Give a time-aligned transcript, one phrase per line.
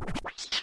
[0.00, 0.61] What?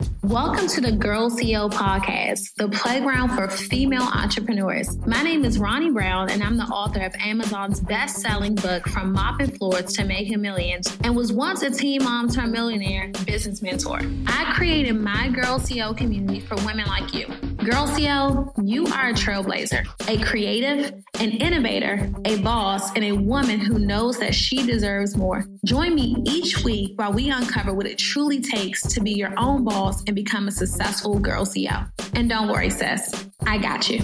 [0.00, 4.96] Welcome to the Girl CEO podcast, the playground for female entrepreneurs.
[5.06, 9.12] My name is Ronnie Brown, and I'm the author of Amazon's best selling book, From
[9.12, 14.00] Mopping Floors to Making Millions, and was once a teen mom turned millionaire business mentor.
[14.26, 17.26] I created my Girl CEO community for women like you.
[17.58, 23.60] Girl CEO, you are a trailblazer, a creative, an innovator, a boss, and a woman
[23.60, 25.44] who knows that she deserves more.
[25.64, 29.64] Join me each week while we uncover what it truly takes to be your own
[29.64, 31.90] boss and become a successful Girl CEO.
[32.14, 34.00] And don't worry, sis, I got you.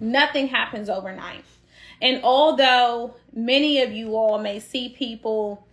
[0.00, 1.44] Nothing happens overnight.
[2.00, 5.66] And although many of you all may see people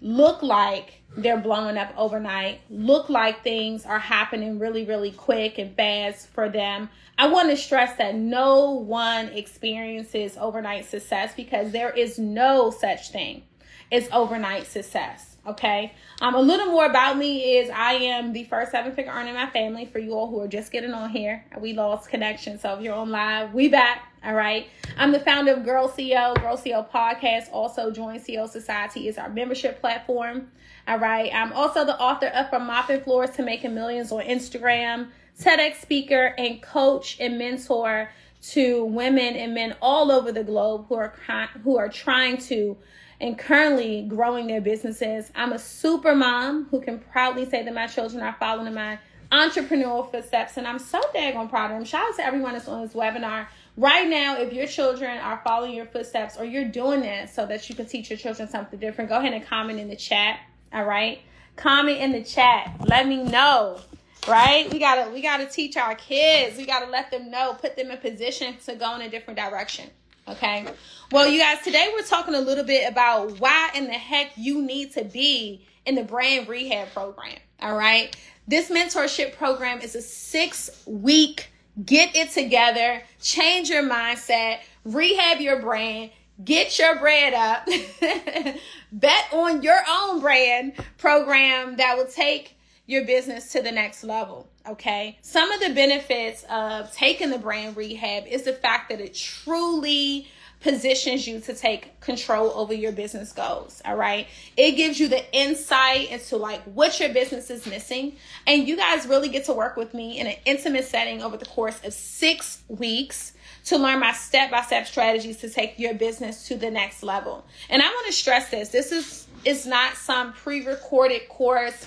[0.00, 5.76] look like they're blowing up overnight, look like things are happening really, really quick and
[5.76, 6.88] fast for them.
[7.22, 13.12] I want to stress that no one experiences overnight success because there is no such
[13.12, 13.44] thing
[13.92, 15.36] as overnight success.
[15.46, 15.92] Okay.
[16.20, 19.34] Um, a little more about me is I am the first seven figure earner in
[19.34, 21.44] my family for you all who are just getting on here.
[21.60, 22.58] We lost connection.
[22.58, 24.02] So if you're on live, we back.
[24.24, 24.66] All right.
[24.96, 27.52] I'm the founder of Girl CEO, Girl CEO podcast.
[27.52, 30.50] Also, Join CEO Society is our membership platform.
[30.88, 31.30] All right.
[31.32, 35.10] I'm also the author of From Mopping Floors to Making Millions on Instagram,
[35.40, 38.10] TEDx speaker, and coach and mentor
[38.42, 41.14] to women and men all over the globe who are
[41.62, 42.76] who are trying to
[43.20, 45.30] and currently growing their businesses.
[45.34, 48.98] I'm a super mom who can proudly say that my children are following my
[49.30, 51.84] entrepreneurial footsteps, and I'm so daggone proud of them.
[51.84, 53.46] Shout out to everyone that's on this webinar.
[53.76, 57.68] Right now, if your children are following your footsteps or you're doing this so that
[57.68, 60.40] you can teach your children something different, go ahead and comment in the chat.
[60.72, 61.20] All right.
[61.56, 62.74] Comment in the chat.
[62.86, 63.80] Let me know.
[64.28, 64.70] Right?
[64.72, 66.56] We gotta we gotta teach our kids.
[66.56, 69.90] We gotta let them know, put them in position to go in a different direction.
[70.28, 70.66] Okay.
[71.10, 74.62] Well, you guys, today we're talking a little bit about why in the heck you
[74.62, 77.38] need to be in the brand rehab program.
[77.60, 78.16] All right.
[78.46, 81.52] This mentorship program is a six week
[81.84, 86.10] get it together, change your mindset, rehab your brand,
[86.44, 87.66] get your bread up,
[88.92, 92.56] bet on your own brand program that will take
[92.92, 94.48] your business to the next level.
[94.68, 95.18] Okay.
[95.22, 100.28] Some of the benefits of taking the brand rehab is the fact that it truly
[100.62, 103.82] positions you to take control over your business goals.
[103.84, 104.28] All right.
[104.56, 108.16] It gives you the insight into like what your business is missing.
[108.46, 111.46] And you guys really get to work with me in an intimate setting over the
[111.46, 113.32] course of six weeks
[113.64, 117.44] to learn my step by step strategies to take your business to the next level.
[117.68, 121.86] And I want to stress this this is, is not some pre recorded course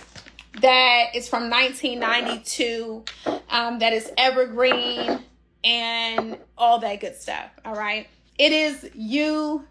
[0.61, 3.03] that is from 1992
[3.49, 5.19] um, that is evergreen
[5.63, 7.49] and all that good stuff.
[7.63, 8.07] All right.
[8.37, 9.65] It is you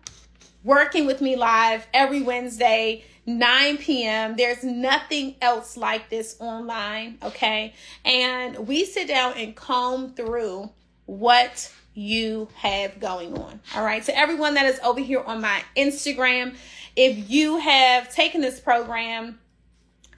[0.64, 4.36] working with me live every Wednesday, 9 p.m.
[4.36, 7.18] There's nothing else like this online.
[7.22, 7.74] Okay.
[8.04, 10.70] And we sit down and comb through
[11.06, 13.60] what you have going on.
[13.76, 14.04] All right.
[14.04, 16.56] So, everyone that is over here on my Instagram,
[16.96, 19.38] if you have taken this program,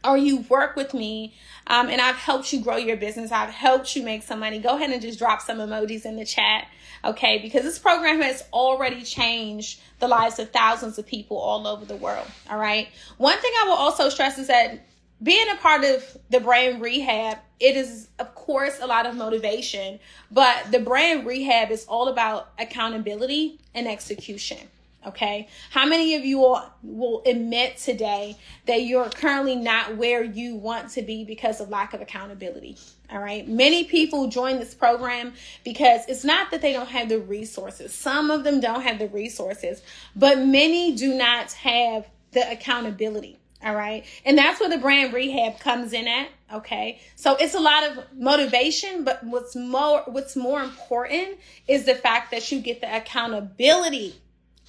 [0.06, 1.35] or you work with me
[1.67, 4.76] um, and I've helped you grow your business, I've helped you make some money, go
[4.76, 6.69] ahead and just drop some emojis in the chat,
[7.05, 7.38] okay?
[7.38, 11.97] Because this program has already changed the lives of thousands of people all over the
[11.97, 12.88] world, all right?
[13.17, 14.87] One thing I will also stress is that
[15.23, 19.99] being a part of the brand rehab, it is, of course, a lot of motivation,
[20.31, 24.58] but the brand rehab is all about accountability and execution
[25.06, 25.47] Okay.
[25.70, 26.38] How many of you
[26.82, 28.37] will, admit today
[28.67, 32.76] that you're currently not where you want to be because of lack of accountability?
[33.11, 33.47] All right.
[33.47, 37.94] Many people join this program because it's not that they don't have the resources.
[37.94, 39.82] Some of them don't have the resources,
[40.17, 43.38] but many do not have the accountability.
[43.64, 44.05] All right.
[44.25, 46.29] And that's where the brand rehab comes in at.
[46.53, 47.00] Okay.
[47.14, 52.32] So it's a lot of motivation, but what's more, what's more important is the fact
[52.32, 54.20] that you get the accountability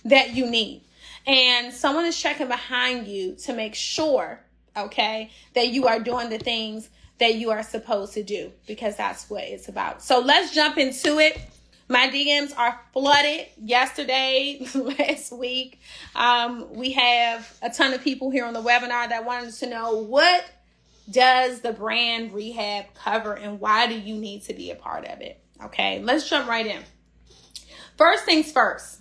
[0.07, 0.83] that you need.
[1.25, 4.39] And someone is checking behind you to make sure,
[4.75, 6.89] okay, that you are doing the things
[7.19, 10.01] that you are supposed to do because that's what it's about.
[10.03, 11.39] So let's jump into it.
[11.89, 15.79] My DMs are flooded yesterday, last week.
[16.15, 19.97] Um, we have a ton of people here on the webinar that wanted to know
[19.97, 20.45] what
[21.09, 25.21] does the brand rehab cover and why do you need to be a part of
[25.21, 25.41] it?
[25.63, 26.83] Okay, let's jump right in.
[27.97, 28.96] First things first,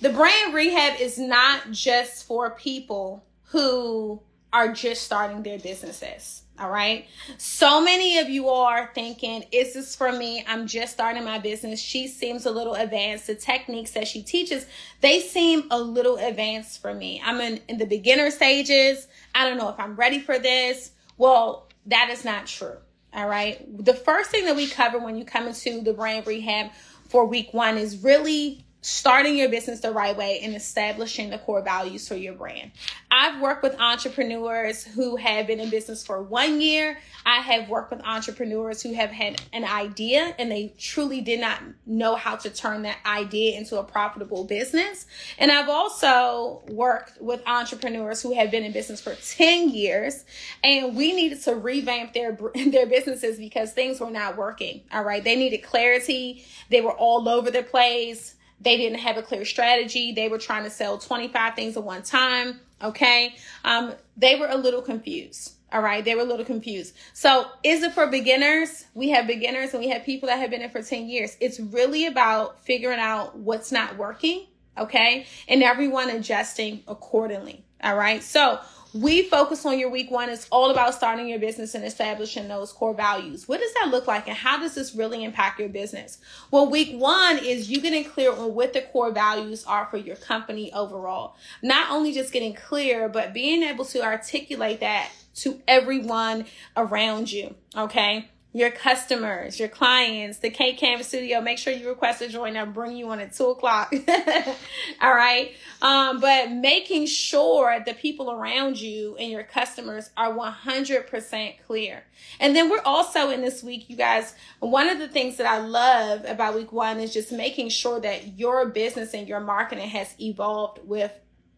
[0.00, 4.20] the brand rehab is not just for people who
[4.52, 6.42] are just starting their businesses.
[6.58, 7.06] All right.
[7.36, 10.42] So many of you are thinking, is this for me?
[10.48, 11.78] I'm just starting my business.
[11.78, 13.26] She seems a little advanced.
[13.26, 14.64] The techniques that she teaches,
[15.02, 17.20] they seem a little advanced for me.
[17.22, 19.06] I'm in, in the beginner stages.
[19.34, 20.92] I don't know if I'm ready for this.
[21.18, 22.76] Well, that is not true.
[23.12, 23.62] All right.
[23.84, 26.70] The first thing that we cover when you come into the brand rehab
[27.08, 31.60] for week one is really starting your business the right way and establishing the core
[31.60, 32.70] values for your brand.
[33.10, 36.96] I've worked with entrepreneurs who have been in business for one year.
[37.24, 41.60] I have worked with entrepreneurs who have had an idea and they truly did not
[41.84, 45.06] know how to turn that idea into a profitable business.
[45.36, 50.24] And I've also worked with entrepreneurs who have been in business for 10 years
[50.62, 54.82] and we needed to revamp their their businesses because things were not working.
[54.92, 55.24] All right.
[55.24, 56.44] They needed clarity.
[56.70, 60.12] They were all over the place they didn't have a clear strategy.
[60.12, 62.60] They were trying to sell 25 things at one time.
[62.82, 63.34] Okay.
[63.64, 65.54] Um, they were a little confused.
[65.72, 66.04] All right.
[66.04, 66.94] They were a little confused.
[67.12, 68.86] So is it for beginners?
[68.94, 71.36] We have beginners and we have people that have been in for 10 years.
[71.40, 74.46] It's really about figuring out what's not working.
[74.78, 75.26] Okay.
[75.48, 77.64] And everyone adjusting accordingly.
[77.82, 78.22] All right.
[78.22, 78.60] So
[78.96, 80.30] we focus on your week one.
[80.30, 83.46] It's all about starting your business and establishing those core values.
[83.46, 86.18] What does that look like and how does this really impact your business?
[86.50, 90.16] Well, week one is you getting clear on what the core values are for your
[90.16, 91.36] company overall.
[91.62, 96.46] Not only just getting clear, but being able to articulate that to everyone
[96.76, 97.54] around you.
[97.76, 101.40] Okay your customers, your clients, the Cake Canvas Studio.
[101.42, 102.56] Make sure you request to join.
[102.56, 103.92] I'll bring you on at two o'clock.
[105.02, 105.52] All right.
[105.82, 112.04] Um, but making sure the people around you and your customers are 100% clear.
[112.40, 115.58] And then we're also in this week, you guys, one of the things that I
[115.58, 120.14] love about week one is just making sure that your business and your marketing has
[120.18, 121.12] evolved with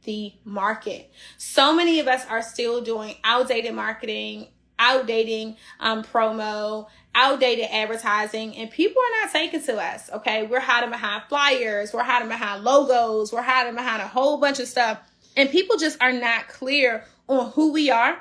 [0.04, 1.12] the market.
[1.36, 4.48] So many of us are still doing outdated marketing,
[4.78, 10.10] outdating um, promo, outdated advertising, and people are not taking to us.
[10.12, 14.60] Okay, we're hiding behind flyers, we're hiding behind logos, we're hiding behind a whole bunch
[14.60, 15.00] of stuff,
[15.36, 18.18] and people just are not clear on who we are,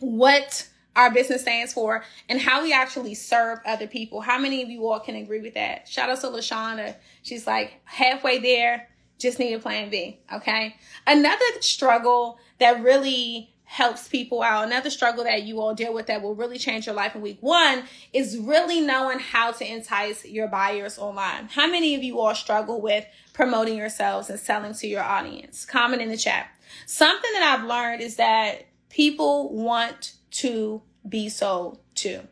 [0.00, 4.20] what our business stands for, and how we actually serve other people.
[4.20, 5.88] How many of you all can agree with that?
[5.88, 6.96] Shout out to Lashonda.
[7.22, 8.88] She's like halfway there,
[9.18, 10.18] just need a plan B.
[10.32, 10.74] Okay.
[11.06, 14.66] Another struggle that really helps people out.
[14.66, 17.38] Another struggle that you all deal with that will really change your life in week
[17.40, 21.46] one is really knowing how to entice your buyers online.
[21.46, 25.64] How many of you all struggle with promoting yourselves and selling to your audience?
[25.64, 26.48] Comment in the chat.
[26.84, 32.22] Something that I've learned is that people want to be sold to.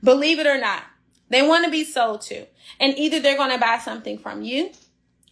[0.00, 0.84] Believe it or not,
[1.28, 2.46] they want to be sold to.
[2.78, 4.70] And either they're going to buy something from you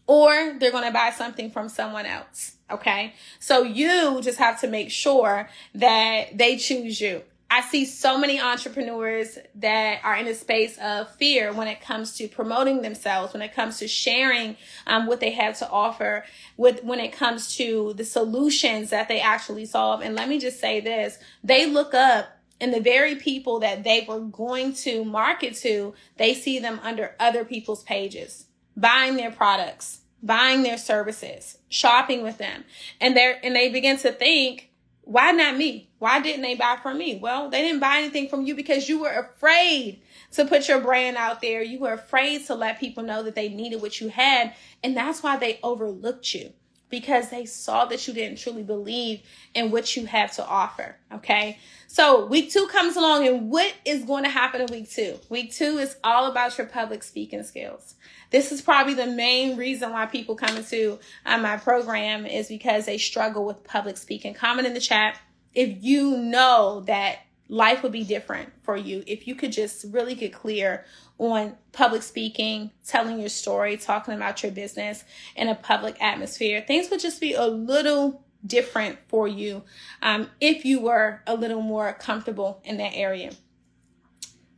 [0.09, 2.57] or they're going to buy something from someone else.
[2.73, 3.15] Okay.
[3.39, 7.23] So you just have to make sure that they choose you.
[7.51, 12.17] I see so many entrepreneurs that are in a space of fear when it comes
[12.17, 16.25] to promoting themselves, when it comes to sharing um, what they have to offer,
[16.57, 20.01] with when it comes to the solutions that they actually solve.
[20.01, 24.07] And let me just say this: they look up and the very people that they
[24.09, 29.99] were going to market to, they see them under other people's pages, buying their products,
[30.23, 32.65] buying their services, shopping with them.
[33.01, 34.71] And they and they begin to think,
[35.03, 35.91] why not me?
[35.99, 37.19] Why didn't they buy from me?
[37.21, 40.01] Well, they didn't buy anything from you because you were afraid
[40.33, 41.63] to put your brand out there.
[41.63, 44.55] You were afraid to let people know that they needed what you had.
[44.83, 46.53] And that's why they overlooked you
[46.89, 49.23] because they saw that you didn't truly believe
[49.55, 50.97] in what you have to offer.
[51.13, 51.59] Okay.
[51.87, 55.19] So week two comes along and what is going to happen in week two?
[55.29, 57.95] Week two is all about your public speaking skills.
[58.33, 62.87] This is probably the main reason why people come into uh, my program is because
[62.87, 64.35] they struggle with public speaking.
[64.35, 65.21] Comment in the chat
[65.55, 70.15] if you know that life would be different for you if you could just really
[70.15, 70.87] get clear
[71.19, 75.05] on public speaking, telling your story, talking about your business
[75.37, 76.65] in a public atmosphere.
[76.67, 79.63] Things would just be a little different for you
[80.01, 83.33] um, if you were a little more comfortable in that area.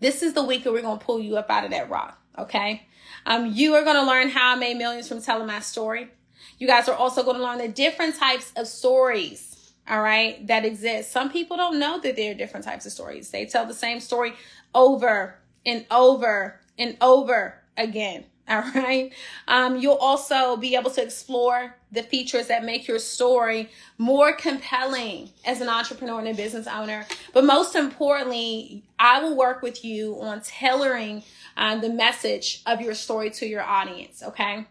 [0.01, 2.21] This is the week that we're going to pull you up out of that rock,
[2.39, 2.87] okay?
[3.27, 6.11] Um, you are going to learn how I made millions from telling my story.
[6.59, 9.55] You guys are also going to learn the different types of stories
[9.89, 11.11] all right, that exist.
[11.11, 13.31] Some people don't know that there are different types of stories.
[13.31, 14.33] They tell the same story
[14.75, 18.25] over and over and over again.
[18.49, 19.13] All right.
[19.47, 25.31] Um, you'll also be able to explore the features that make your story more compelling
[25.45, 27.07] as an entrepreneur and a business owner.
[27.33, 31.23] But most importantly, I will work with you on tailoring
[31.57, 34.23] uh, the message of your story to your audience.
[34.23, 34.67] Okay.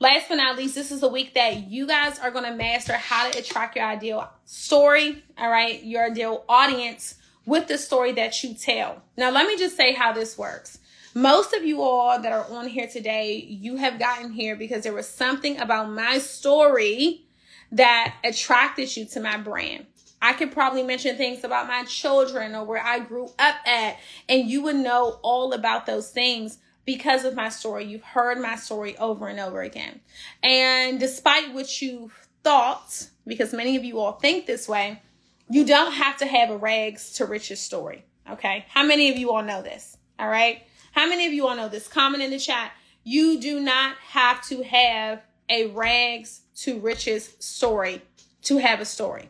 [0.00, 2.94] Last but not least, this is a week that you guys are going to master
[2.94, 7.14] how to attract your ideal story, all right, your ideal audience
[7.46, 9.02] with the story that you tell.
[9.16, 10.78] Now, let me just say how this works.
[11.14, 14.94] Most of you all that are on here today, you have gotten here because there
[14.94, 17.22] was something about my story
[17.70, 19.86] that attracted you to my brand.
[20.22, 24.48] I could probably mention things about my children or where I grew up at, and
[24.48, 27.84] you would know all about those things because of my story.
[27.84, 30.00] You've heard my story over and over again.
[30.42, 32.10] And despite what you
[32.42, 35.02] thought, because many of you all think this way,
[35.50, 38.04] you don't have to have a rags to riches story.
[38.30, 38.64] Okay.
[38.68, 39.96] How many of you all know this?
[40.18, 40.62] All right.
[40.92, 41.88] How many of you all know this?
[41.88, 42.72] Comment in the chat.
[43.02, 48.02] You do not have to have a rags to riches story
[48.42, 49.28] to have a story.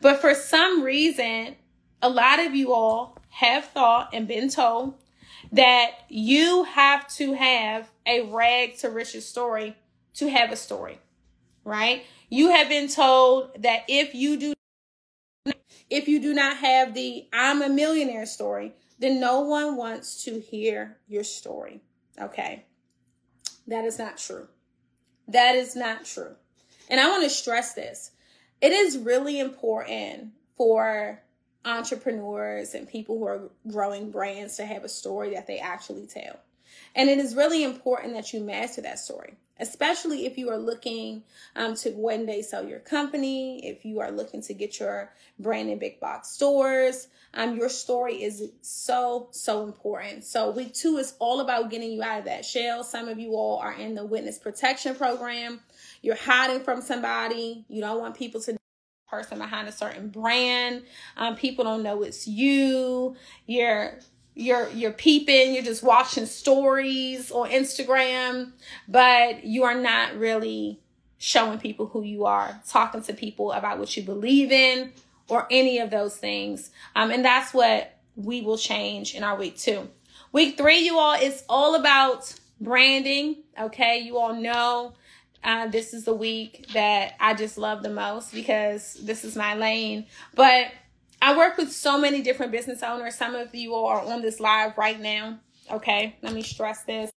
[0.00, 1.56] But for some reason,
[2.00, 4.94] a lot of you all have thought and been told
[5.52, 9.76] that you have to have a rag to riches story
[10.14, 10.98] to have a story,
[11.64, 12.04] right?
[12.28, 14.54] You have been told that if you do
[15.90, 20.38] if you do not have the I'm a millionaire story, then no one wants to
[20.38, 21.80] hear your story.
[22.20, 22.64] Okay.
[23.66, 24.48] That is not true.
[25.28, 26.34] That is not true.
[26.88, 28.12] And I want to stress this.
[28.60, 31.20] It is really important for
[31.64, 36.40] entrepreneurs and people who are growing brands to have a story that they actually tell.
[36.94, 41.22] And it is really important that you master that story, especially if you are looking
[41.56, 45.70] um, to one day sell your company, if you are looking to get your brand
[45.70, 47.08] in big box stores.
[47.32, 50.24] Um, your story is so, so important.
[50.24, 52.84] So, week two is all about getting you out of that shell.
[52.84, 55.60] Some of you all are in the witness protection program.
[56.02, 57.64] You're hiding from somebody.
[57.68, 58.56] You don't want people to
[59.06, 60.82] person behind a certain brand.
[61.16, 63.14] Um, people don't know it's you.
[63.46, 63.98] You're
[64.34, 65.54] you're you're peeping.
[65.54, 68.52] You're just watching stories on Instagram,
[68.88, 70.80] but you are not really
[71.18, 74.92] showing people who you are, talking to people about what you believe in,
[75.28, 76.70] or any of those things.
[76.96, 79.88] Um, and that's what we will change in our week two.
[80.32, 83.36] Week three, you all, it's all about branding.
[83.58, 84.94] Okay, you all know
[85.44, 89.54] uh, this is the week that I just love the most because this is my
[89.54, 90.06] lane.
[90.34, 90.72] But
[91.22, 93.14] I work with so many different business owners.
[93.14, 95.38] Some of you are on this live right now.
[95.70, 97.12] Okay, let me stress this.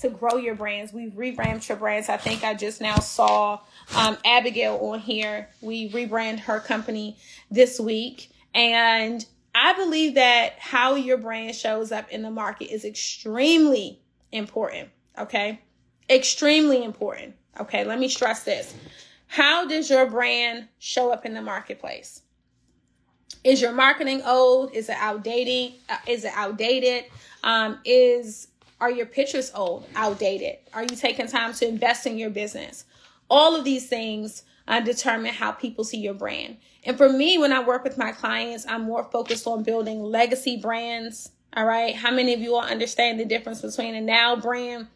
[0.00, 2.08] To grow your brands, we've revamped your brands.
[2.08, 3.60] I think I just now saw
[3.94, 5.50] um, Abigail on here.
[5.60, 7.18] We rebrand her company
[7.50, 8.30] this week.
[8.54, 14.00] And I believe that how your brand shows up in the market is extremely
[14.32, 14.88] important.
[15.18, 15.60] Okay.
[16.08, 17.34] Extremely important.
[17.60, 18.74] Okay, let me stress this.
[19.26, 22.22] How does your brand show up in the marketplace?
[23.44, 24.72] Is your marketing old?
[24.74, 25.78] Is it outdated?
[25.88, 27.04] Uh, is it outdated?
[27.44, 28.48] Um, is
[28.80, 30.56] are your pictures old, outdated?
[30.72, 32.84] Are you taking time to invest in your business?
[33.28, 36.58] All of these things uh, determine how people see your brand.
[36.84, 40.56] And for me, when I work with my clients, I'm more focused on building legacy
[40.56, 41.30] brands.
[41.56, 41.94] All right.
[41.94, 44.86] How many of you all understand the difference between a now brand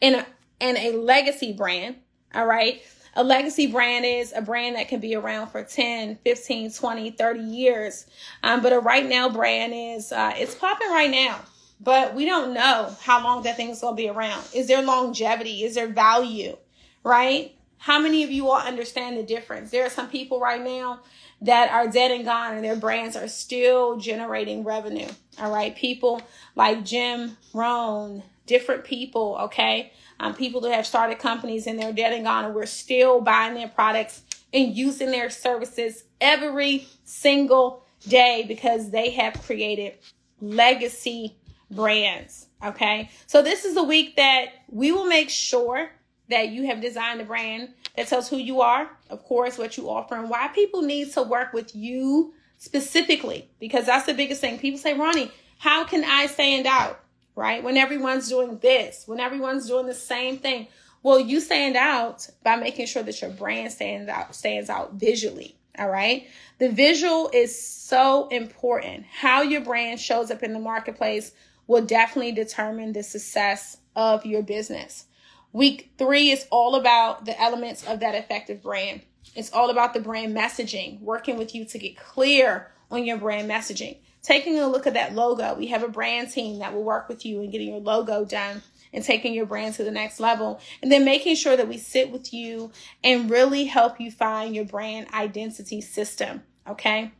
[0.00, 0.26] and a,
[0.60, 1.96] and a legacy brand?
[2.34, 2.82] All right.
[3.14, 7.40] A legacy brand is a brand that can be around for 10, 15, 20, 30
[7.40, 8.06] years.
[8.42, 11.40] Um, but a right now brand is, uh, it's popping right now,
[11.78, 14.46] but we don't know how long that thing's going to be around.
[14.54, 15.62] Is there longevity?
[15.62, 16.56] Is there value?
[17.04, 17.54] Right?
[17.76, 19.70] How many of you all understand the difference?
[19.70, 21.00] There are some people right now
[21.42, 25.08] that are dead and gone and their brands are still generating revenue.
[25.38, 25.74] All right.
[25.74, 26.22] People
[26.54, 29.36] like Jim Rohn, different people.
[29.42, 29.92] Okay
[30.22, 33.54] um, people that have started companies and they're dead and gone, and we're still buying
[33.54, 34.22] their products
[34.54, 39.98] and using their services every single day because they have created
[40.40, 41.36] legacy
[41.70, 42.46] brands.
[42.64, 43.10] Okay.
[43.26, 45.90] So this is a week that we will make sure
[46.28, 49.90] that you have designed a brand that tells who you are, of course, what you
[49.90, 53.50] offer, and why people need to work with you specifically.
[53.58, 54.58] Because that's the biggest thing.
[54.58, 57.00] People say, Ronnie, how can I stand out?
[57.34, 57.62] Right?
[57.62, 60.68] When everyone's doing this, when everyone's doing the same thing.
[61.02, 65.56] Well, you stand out by making sure that your brand stands out, stands out visually.
[65.78, 66.28] All right.
[66.58, 69.06] The visual is so important.
[69.06, 71.32] How your brand shows up in the marketplace
[71.66, 75.06] will definitely determine the success of your business.
[75.52, 79.02] Week three is all about the elements of that effective brand.
[79.34, 83.50] It's all about the brand messaging, working with you to get clear on your brand
[83.50, 83.96] messaging.
[84.22, 85.54] Taking a look at that logo.
[85.54, 88.62] We have a brand team that will work with you in getting your logo done
[88.92, 90.60] and taking your brand to the next level.
[90.80, 92.70] And then making sure that we sit with you
[93.02, 96.42] and really help you find your brand identity system.
[96.68, 97.10] Okay.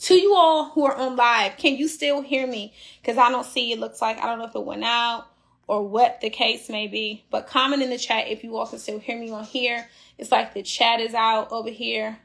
[0.00, 2.74] To you all who are on live, can you still hear me?
[3.00, 3.78] Because I don't see it.
[3.78, 5.26] Looks like I don't know if it went out
[5.66, 7.24] or what the case may be.
[7.30, 9.88] But comment in the chat if you all can still hear me on here.
[10.18, 12.18] It's like the chat is out over here.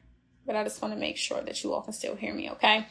[0.46, 2.88] But I just want to make sure that you all can still hear me, okay?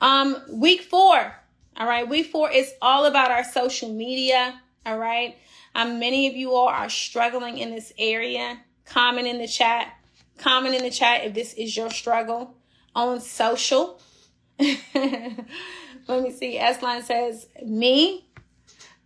[0.00, 1.34] Um, week four.
[1.76, 4.60] All right, week four is all about our social media.
[4.86, 5.36] All right.
[5.74, 8.60] Um, many of you all are struggling in this area.
[8.84, 9.92] Comment in the chat.
[10.38, 12.54] Comment in the chat if this is your struggle
[12.94, 14.00] on social.
[14.58, 16.58] Let me see.
[16.58, 18.28] S-Line says, me.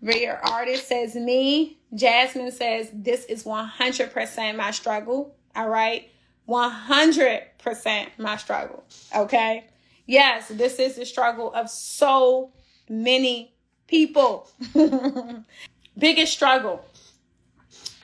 [0.03, 1.79] Rear Artist says, me.
[1.95, 5.35] Jasmine says, this is 100% my struggle.
[5.57, 6.11] All right.
[6.49, 8.85] 100% my struggle.
[9.15, 9.65] Okay.
[10.07, 12.53] Yes, this is the struggle of so
[12.89, 13.53] many
[13.87, 14.49] people.
[15.99, 16.85] biggest struggle.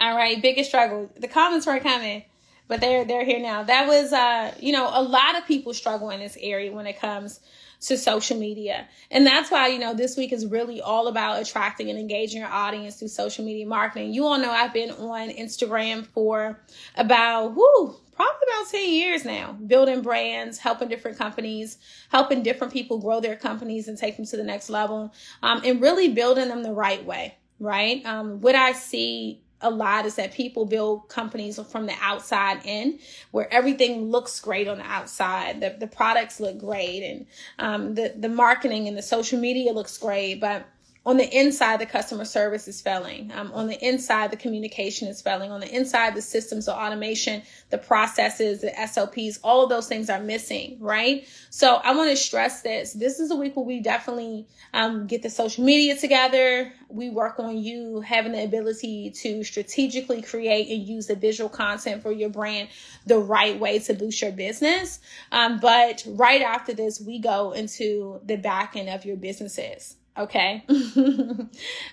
[0.01, 1.11] All right, biggest struggle.
[1.19, 2.25] The comments were coming,
[2.69, 3.63] but they're they're here now.
[3.63, 7.01] That was uh, you know, a lot of people struggle in this area when it
[7.01, 7.41] comes
[7.87, 8.87] to social media.
[9.11, 12.51] And that's why, you know, this week is really all about attracting and engaging your
[12.51, 14.13] audience through social media marketing.
[14.13, 16.59] You all know I've been on Instagram for
[16.97, 21.79] about whoo, probably about 10 years now, building brands, helping different companies,
[22.11, 25.81] helping different people grow their companies and take them to the next level, um, and
[25.81, 28.05] really building them the right way, right?
[28.07, 32.99] Um, what I see a lot is that people build companies from the outside in
[33.31, 37.27] where everything looks great on the outside the, the products look great and
[37.59, 40.67] um, the, the marketing and the social media looks great but
[41.07, 43.31] on the inside, the customer service is failing.
[43.35, 45.53] Um, on the inside, the communication is failing.
[45.53, 50.09] On the inside, the systems, the automation, the processes, the SOPs, all of those things
[50.09, 51.29] are missing, right?
[51.51, 52.95] So I want to stress this.
[52.95, 56.73] This is a week where we definitely um, get the social media together.
[56.89, 62.03] We work on you having the ability to strategically create and use the visual content
[62.03, 62.71] for your brand
[63.05, 65.01] the right way to boost your business.
[65.31, 69.97] Um, but right after this, we go into the back end of your businesses.
[70.17, 70.63] Okay.
[70.69, 71.49] All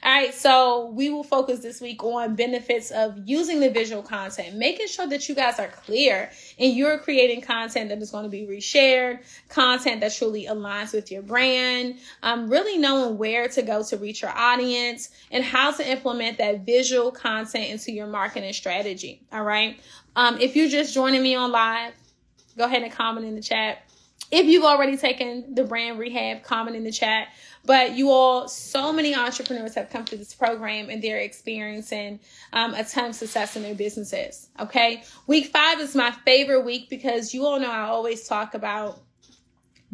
[0.05, 0.31] right.
[0.31, 5.07] So we will focus this week on benefits of using the visual content, making sure
[5.07, 6.29] that you guys are clear
[6.59, 11.11] and you're creating content that is going to be reshared, content that truly aligns with
[11.11, 15.89] your brand, um, really knowing where to go to reach your audience and how to
[15.89, 19.23] implement that visual content into your marketing strategy.
[19.31, 19.79] All right.
[20.15, 21.93] Um, if you're just joining me on live,
[22.55, 23.81] go ahead and comment in the chat.
[24.31, 27.27] If you've already taken the brand rehab, comment in the chat.
[27.65, 32.19] But you all, so many entrepreneurs have come through this program and they're experiencing
[32.53, 34.49] um, a ton of success in their businesses.
[34.59, 35.03] Okay.
[35.27, 38.99] Week five is my favorite week because you all know I always talk about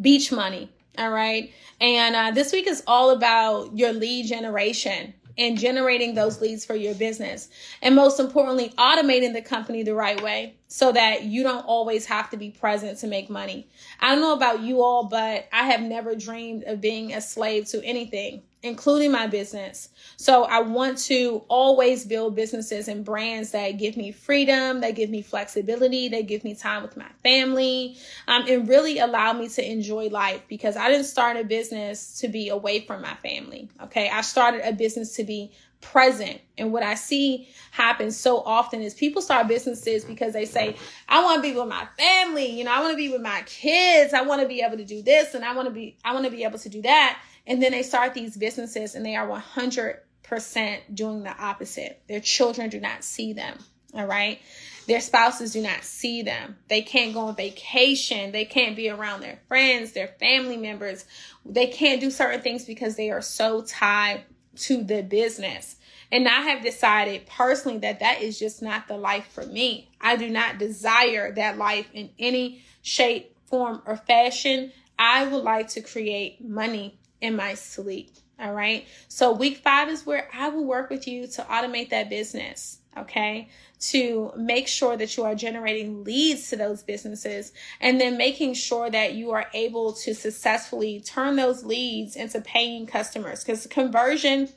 [0.00, 0.70] beach money.
[0.96, 1.52] All right.
[1.80, 6.74] And uh, this week is all about your lead generation and generating those leads for
[6.74, 7.48] your business.
[7.80, 12.28] And most importantly, automating the company the right way so that you don't always have
[12.30, 13.68] to be present to make money.
[14.00, 17.66] I don't know about you all, but I have never dreamed of being a slave
[17.68, 19.88] to anything, including my business.
[20.16, 25.10] So I want to always build businesses and brands that give me freedom, that give
[25.10, 29.64] me flexibility, that give me time with my family, um, and really allow me to
[29.64, 33.68] enjoy life because I didn't start a business to be away from my family.
[33.84, 34.10] Okay.
[34.10, 36.40] I started a business to be present.
[36.56, 40.76] And what I see happen so often is people start businesses because they say,
[41.08, 43.42] I want to be with my family, you know, I want to be with my
[43.46, 46.12] kids, I want to be able to do this and I want to be I
[46.12, 47.20] want to be able to do that.
[47.48, 52.02] And then they start these businesses and they are 100% doing the opposite.
[52.06, 53.58] Their children do not see them,
[53.94, 54.38] all right?
[54.86, 56.58] Their spouses do not see them.
[56.68, 58.32] They can't go on vacation.
[58.32, 61.06] They can't be around their friends, their family members.
[61.46, 64.24] They can't do certain things because they are so tied
[64.56, 65.76] to the business.
[66.12, 69.90] And I have decided personally that that is just not the life for me.
[70.02, 74.72] I do not desire that life in any shape, form, or fashion.
[74.98, 78.10] I would like to create money in my sleep.
[78.40, 78.86] All right.
[79.08, 82.78] So week five is where I will work with you to automate that business.
[82.96, 83.48] Okay.
[83.80, 88.90] To make sure that you are generating leads to those businesses and then making sure
[88.90, 94.48] that you are able to successfully turn those leads into paying customers because conversion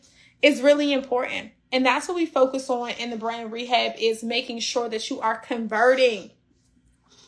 [0.42, 1.52] is really important.
[1.72, 5.22] And that's what we focus on in the brand rehab is making sure that you
[5.22, 6.32] are converting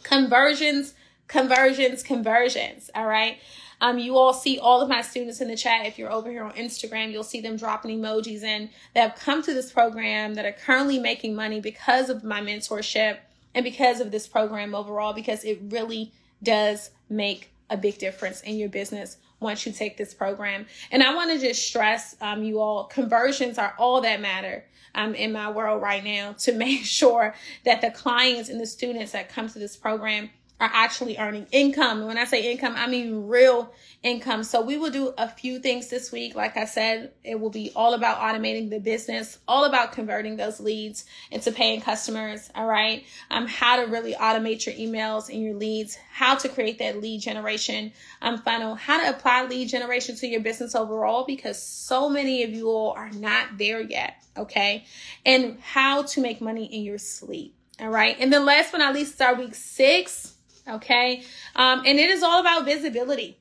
[0.04, 0.94] conversions,
[1.28, 2.90] conversions, conversions.
[2.94, 3.38] All right.
[3.82, 5.86] Um, you all see all of my students in the chat.
[5.86, 9.42] If you're over here on Instagram, you'll see them dropping emojis in that have come
[9.44, 13.18] to this program that are currently making money because of my mentorship
[13.54, 18.58] and because of this program overall, because it really does make a big difference in
[18.58, 20.66] your business once you take this program.
[20.92, 25.16] And I want to just stress um, you all conversions are all that matter um,
[25.16, 29.30] in my world right now to make sure that the clients and the students that
[29.30, 30.30] come to this program
[30.64, 32.06] are actually earning income.
[32.06, 34.46] When I say income, I mean real income.
[34.46, 36.36] So we will do a few things this week.
[36.36, 40.62] Like I said, it will be all about automating the business, all about converting those
[40.62, 42.50] leads into paying customers.
[42.56, 43.04] All right.
[43.30, 47.20] Um, how to really automate your emails and your leads, how to create that lead
[47.20, 52.44] generation um, funnel, how to apply lead generation to your business overall, because so many
[52.44, 54.16] of you all are not there yet.
[54.38, 54.86] Okay.
[55.26, 57.54] And how to make money in your sleep.
[57.82, 58.16] All right.
[58.18, 60.33] And then last but not least, our week six
[60.68, 61.24] Okay.
[61.56, 63.38] Um, and it is all about visibility,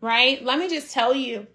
[0.00, 0.42] right?
[0.44, 1.46] Let me just tell you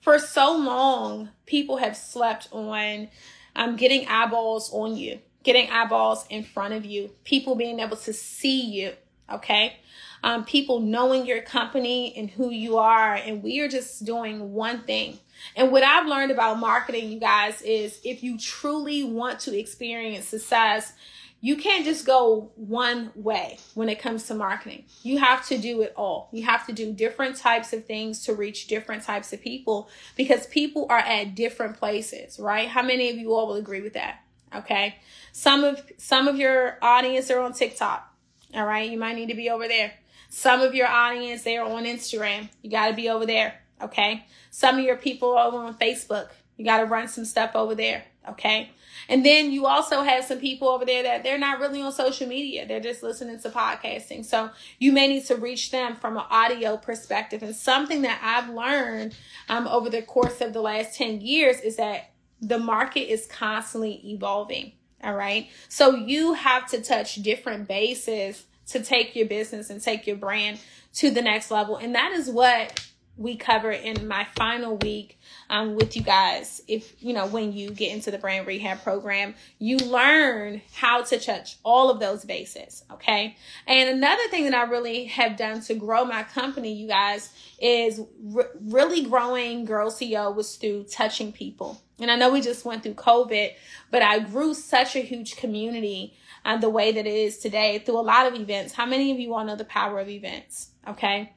[0.00, 3.08] for so long, people have slept on
[3.56, 8.12] um, getting eyeballs on you, getting eyeballs in front of you, people being able to
[8.12, 8.92] see you.
[9.32, 9.76] Okay.
[10.22, 13.14] Um, people knowing your company and who you are.
[13.14, 15.18] And we are just doing one thing.
[15.56, 20.26] And what I've learned about marketing, you guys, is if you truly want to experience
[20.26, 20.92] success,
[21.40, 24.84] you can't just go one way when it comes to marketing.
[25.02, 26.28] You have to do it all.
[26.32, 30.46] You have to do different types of things to reach different types of people because
[30.46, 32.68] people are at different places, right?
[32.68, 34.20] How many of you all will agree with that?
[34.54, 34.96] Okay.
[35.32, 38.12] Some of some of your audience are on TikTok.
[38.54, 38.90] All right.
[38.90, 39.92] You might need to be over there.
[40.30, 42.48] Some of your audience they're on Instagram.
[42.62, 43.60] You got to be over there.
[43.82, 44.24] Okay.
[44.50, 46.30] Some of your people are over on Facebook.
[46.56, 48.04] You got to run some stuff over there.
[48.28, 48.70] Okay.
[49.08, 52.26] And then you also have some people over there that they're not really on social
[52.26, 52.66] media.
[52.66, 54.24] They're just listening to podcasting.
[54.24, 57.42] So you may need to reach them from an audio perspective.
[57.42, 59.14] And something that I've learned
[59.48, 62.10] um, over the course of the last 10 years is that
[62.40, 64.72] the market is constantly evolving.
[65.04, 65.48] All right.
[65.68, 70.58] So you have to touch different bases to take your business and take your brand
[70.94, 71.76] to the next level.
[71.76, 72.84] And that is what
[73.16, 75.18] we cover in my final week
[75.50, 76.62] um, with you guys.
[76.68, 81.18] If you know, when you get into the brand rehab program, you learn how to
[81.18, 82.84] touch all of those bases.
[82.90, 83.36] Okay.
[83.66, 88.00] And another thing that I really have done to grow my company, you guys, is
[88.22, 91.80] re- really growing Girl CEO was through touching people.
[91.98, 93.52] And I know we just went through COVID,
[93.90, 97.98] but I grew such a huge community uh, the way that it is today through
[97.98, 98.74] a lot of events.
[98.74, 100.70] How many of you all know the power of events?
[100.86, 101.32] Okay.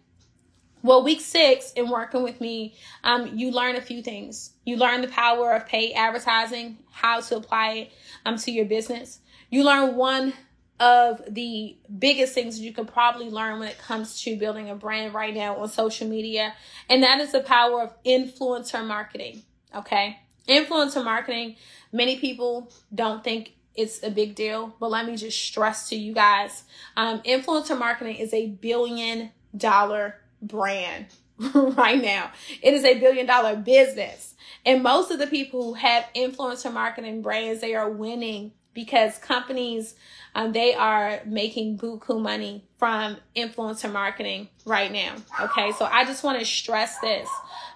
[0.81, 4.51] Well, week six in working with me, um, you learn a few things.
[4.65, 7.91] You learn the power of paid advertising, how to apply it
[8.25, 9.19] um, to your business.
[9.49, 10.33] You learn one
[10.79, 15.13] of the biggest things you can probably learn when it comes to building a brand
[15.13, 16.53] right now on social media,
[16.89, 19.43] and that is the power of influencer marketing.
[19.75, 20.19] Okay.
[20.47, 21.57] Influencer marketing,
[21.91, 26.13] many people don't think it's a big deal, but let me just stress to you
[26.13, 26.63] guys
[26.97, 31.07] um, influencer marketing is a billion dollar brand
[31.53, 32.31] right now.
[32.61, 34.35] It is a billion dollar business.
[34.65, 39.95] And most of the people who have influencer marketing brands, they are winning because companies
[40.35, 45.15] um, they are making buku money from influencer marketing right now.
[45.41, 47.27] Okay, so I just want to stress this.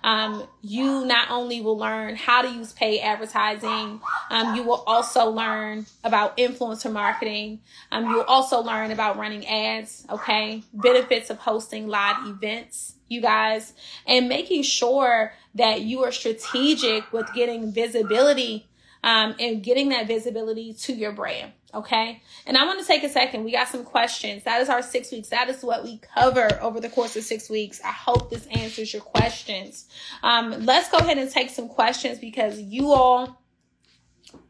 [0.04, 5.30] Um, you not only will learn how to use paid advertising, um, you will also
[5.30, 7.62] learn about influencer marketing.
[7.92, 10.06] Um, you will also learn about running ads.
[10.10, 13.74] Okay, benefits of hosting live events you guys,
[14.06, 18.68] and making sure that you are strategic with getting visibility
[19.04, 21.52] um, and getting that visibility to your brand.
[21.74, 22.22] Okay.
[22.46, 23.44] And I want to take a second.
[23.44, 24.44] We got some questions.
[24.44, 25.30] That is our six weeks.
[25.30, 27.82] That is what we cover over the course of six weeks.
[27.84, 29.88] I hope this answers your questions.
[30.22, 33.42] Um, let's go ahead and take some questions because you all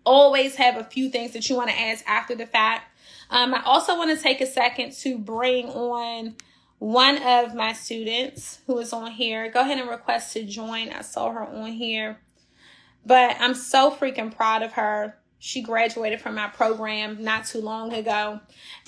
[0.05, 2.89] always have a few things that you want to ask after the fact.
[3.29, 6.35] Um, I also want to take a second to bring on
[6.79, 9.49] one of my students who is on here.
[9.49, 10.89] Go ahead and request to join.
[10.89, 12.19] I saw her on here.
[13.05, 15.17] But I'm so freaking proud of her.
[15.45, 18.39] She graduated from my program not too long ago.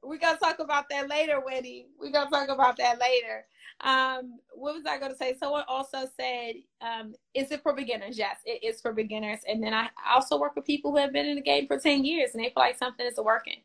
[0.02, 1.86] we're gonna talk about that later, Winnie.
[2.00, 3.46] We're gonna talk about that later.
[3.80, 5.36] Um, what was I gonna say?
[5.38, 8.18] Someone also said, um, is it for beginners?
[8.18, 9.38] Yes, it is for beginners.
[9.48, 12.04] And then I also work with people who have been in the game for 10
[12.04, 13.58] years and they feel like something isn't working.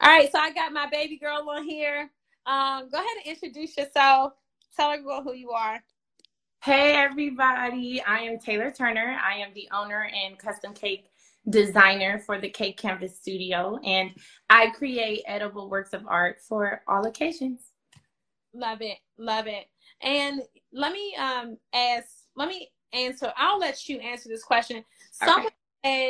[0.00, 2.10] All right, so I got my baby girl on here.
[2.46, 4.32] Um, go ahead and introduce yourself.
[4.74, 5.82] Tell everyone who you are.
[6.62, 9.18] Hey everybody, I am Taylor Turner.
[9.22, 11.10] I am the owner and custom cake
[11.48, 14.10] designer for the Cake Canvas Studio, and
[14.50, 17.60] I create edible works of art for all occasions.
[18.52, 19.66] Love it, love it.
[20.02, 23.32] And let me um ask, let me answer.
[23.36, 24.84] I'll let you answer this question.
[25.12, 25.54] Someone okay.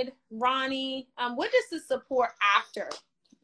[0.04, 2.88] said, Ronnie, um, what does the support after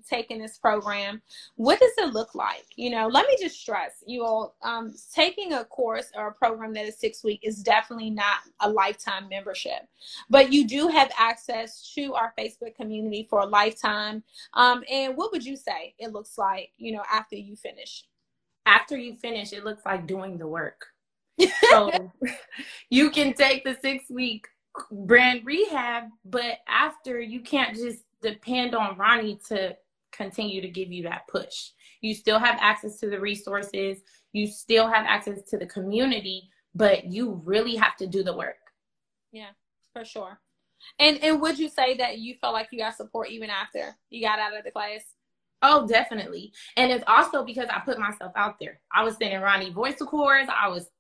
[0.09, 1.23] taking this program,
[1.57, 2.67] what does it look like?
[2.77, 6.73] You know, let me just stress you all, um, taking a course or a program
[6.75, 9.88] that is six week is definitely not a lifetime membership,
[10.31, 14.23] but you do have access to our Facebook community for a lifetime.
[14.55, 18.05] Um, and what would you say it looks like, you know, after you finish?
[18.67, 20.87] After you finish, it looks like doing the work.
[21.71, 21.91] so
[22.91, 24.47] you can take the six week
[24.91, 29.77] brand rehab, but after you can't just depend on Ronnie to
[30.12, 31.70] continue to give you that push.
[32.01, 33.98] You still have access to the resources,
[34.33, 38.57] you still have access to the community, but you really have to do the work.
[39.33, 39.51] Yeah,
[39.92, 40.40] for sure.
[40.98, 44.20] And and would you say that you felt like you got support even after you
[44.20, 45.03] got out of the class?
[45.64, 46.53] Oh, definitely.
[46.77, 48.81] And it's also because I put myself out there.
[48.92, 50.51] I was sending Ronnie voice records.
[50.51, 50.90] I was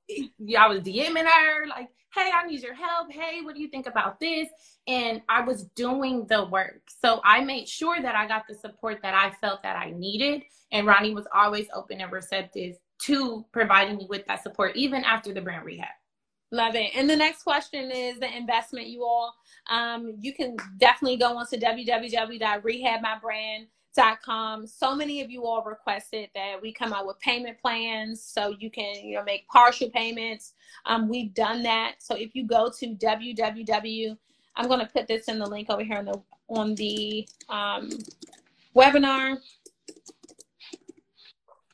[0.58, 3.10] I was DMing her like, hey, I need your help.
[3.10, 4.48] Hey, what do you think about this?
[4.86, 6.82] And I was doing the work.
[7.02, 10.42] So I made sure that I got the support that I felt that I needed.
[10.72, 15.32] And Ronnie was always open and receptive to providing me with that support, even after
[15.32, 15.88] the brand rehab.
[16.50, 16.90] Love it.
[16.94, 19.32] And the next question is the investment, you all.
[19.70, 23.66] Um, you can definitely go on to www.rehabmybrand.com
[24.24, 24.66] com.
[24.66, 28.70] So many of you all requested that we come out with payment plans so you
[28.70, 30.54] can you know make partial payments.
[30.86, 31.96] Um, we've done that.
[31.98, 34.16] So if you go to www,
[34.56, 37.90] I'm going to put this in the link over here on the on the um,
[38.76, 39.38] webinar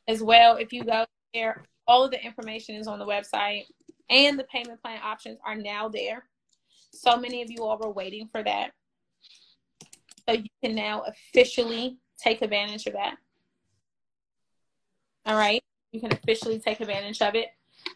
[0.07, 0.57] as well.
[0.57, 1.05] If you go
[1.35, 3.65] there, all of the information is on the website,
[4.11, 6.25] and the payment plan options are now there.
[6.93, 8.73] So many of you all were waiting for that.
[10.29, 13.17] So you can now officially take advantage of that.
[15.27, 17.49] All right, you can officially take advantage of it.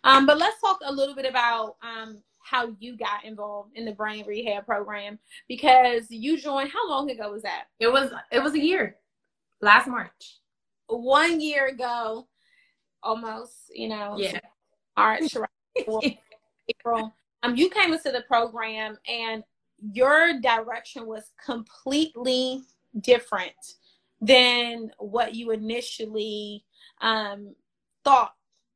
[0.04, 3.92] Um, but let's talk a little bit about um, how you got involved in the
[3.92, 6.70] brand rehab program because you joined.
[6.70, 7.64] How long ago was that?
[7.80, 8.96] It was it was a year,
[9.60, 10.38] last March.
[10.86, 12.28] One year ago,
[13.02, 13.54] almost.
[13.74, 14.16] You know.
[14.18, 14.40] Yeah.
[14.96, 15.34] March,
[16.68, 17.12] April.
[17.42, 19.42] Um, you came into the program and
[19.92, 22.62] your direction was completely
[23.00, 23.54] different
[24.22, 26.64] than what you initially
[27.02, 27.54] um,
[28.04, 28.32] thought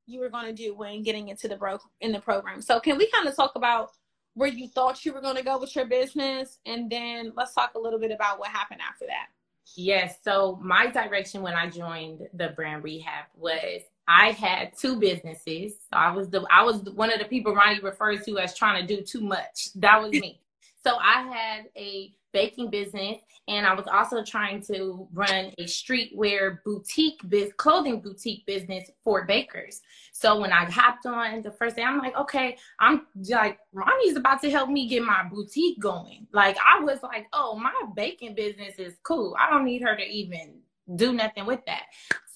[0.07, 2.61] you were going to do when getting into the bro in the program.
[2.61, 3.91] So can we kind of talk about
[4.35, 7.73] where you thought you were going to go with your business and then let's talk
[7.75, 9.29] a little bit about what happened after that.
[9.75, 15.75] Yes, so my direction when I joined the brand rehab was I had two businesses.
[15.91, 18.97] I was the I was one of the people Ronnie refers to as trying to
[18.97, 19.71] do too much.
[19.75, 20.41] That was me.
[20.87, 23.17] so I had a baking business
[23.49, 29.25] and I was also trying to run a streetwear boutique biz clothing boutique business for
[29.25, 29.81] bakers.
[30.13, 34.43] So when I hopped on the first day, I'm like, okay, I'm like Ronnie's about
[34.43, 36.27] to help me get my boutique going.
[36.33, 39.35] Like I was like, oh, my baking business is cool.
[39.41, 40.59] I don't need her to even
[40.95, 41.85] do nothing with that.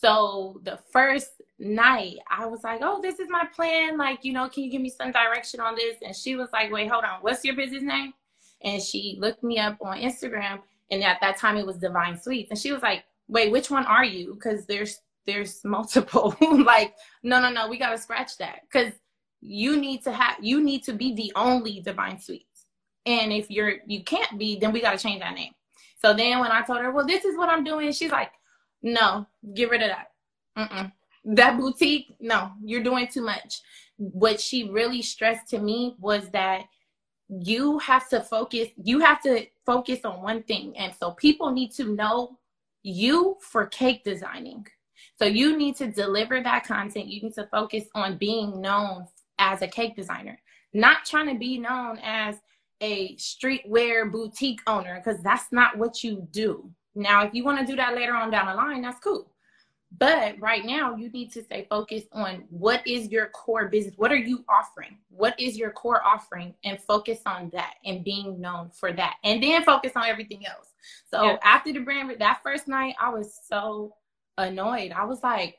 [0.00, 3.98] So the first night, I was like, oh, this is my plan.
[3.98, 5.96] Like, you know, can you give me some direction on this?
[6.02, 7.20] And she was like, wait, hold on.
[7.20, 8.14] What's your business name?
[8.62, 12.51] And she looked me up on Instagram and at that time it was divine sweets.
[12.51, 14.35] And she was like wait which one are you?
[14.35, 16.35] Because there's there's multiple.
[16.40, 18.61] Like no no no we gotta scratch that.
[18.70, 18.92] Because
[19.40, 22.66] you need to have you need to be the only divine sweets.
[23.07, 25.53] And if you're you can't be then we gotta change that name.
[26.03, 28.33] So then when i told her well this is what i'm doing she's like
[28.83, 30.07] no get rid of that.
[30.59, 30.92] Mm-mm.
[31.37, 33.62] that boutique no you're doing too much.
[33.96, 36.62] What she really stressed to me was that
[37.30, 40.76] you have to focus you have to focus on one thing.
[40.76, 42.38] And so people need to know
[42.82, 44.66] you for cake designing.
[45.16, 47.06] So you need to deliver that content.
[47.06, 49.06] You need to focus on being known
[49.38, 50.38] as a cake designer
[50.72, 52.36] not trying to be known as
[52.80, 56.70] a streetwear boutique owner because that's not what you do.
[56.94, 59.30] Now if you want to do that later on down the line that's cool
[59.98, 63.94] but right now, you need to stay focused on what is your core business?
[63.96, 64.96] What are you offering?
[65.11, 66.55] What is your core offering?
[66.64, 69.16] And focus on that and being known for that.
[69.24, 70.68] And then focus on everything else.
[71.11, 71.37] So yeah.
[71.42, 73.94] after the brand, that first night, I was so
[74.38, 74.92] annoyed.
[74.92, 75.59] I was like,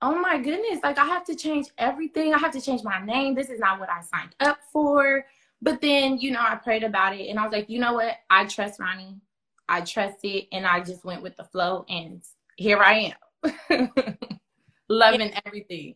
[0.00, 2.32] oh my goodness, like I have to change everything.
[2.34, 3.34] I have to change my name.
[3.34, 5.24] This is not what I signed up for.
[5.60, 8.14] But then, you know, I prayed about it and I was like, you know what?
[8.30, 9.20] I trust Ronnie.
[9.68, 10.48] I trust it.
[10.50, 11.84] And I just went with the flow.
[11.88, 12.22] And
[12.56, 13.12] here I am.
[14.88, 15.94] loving everything.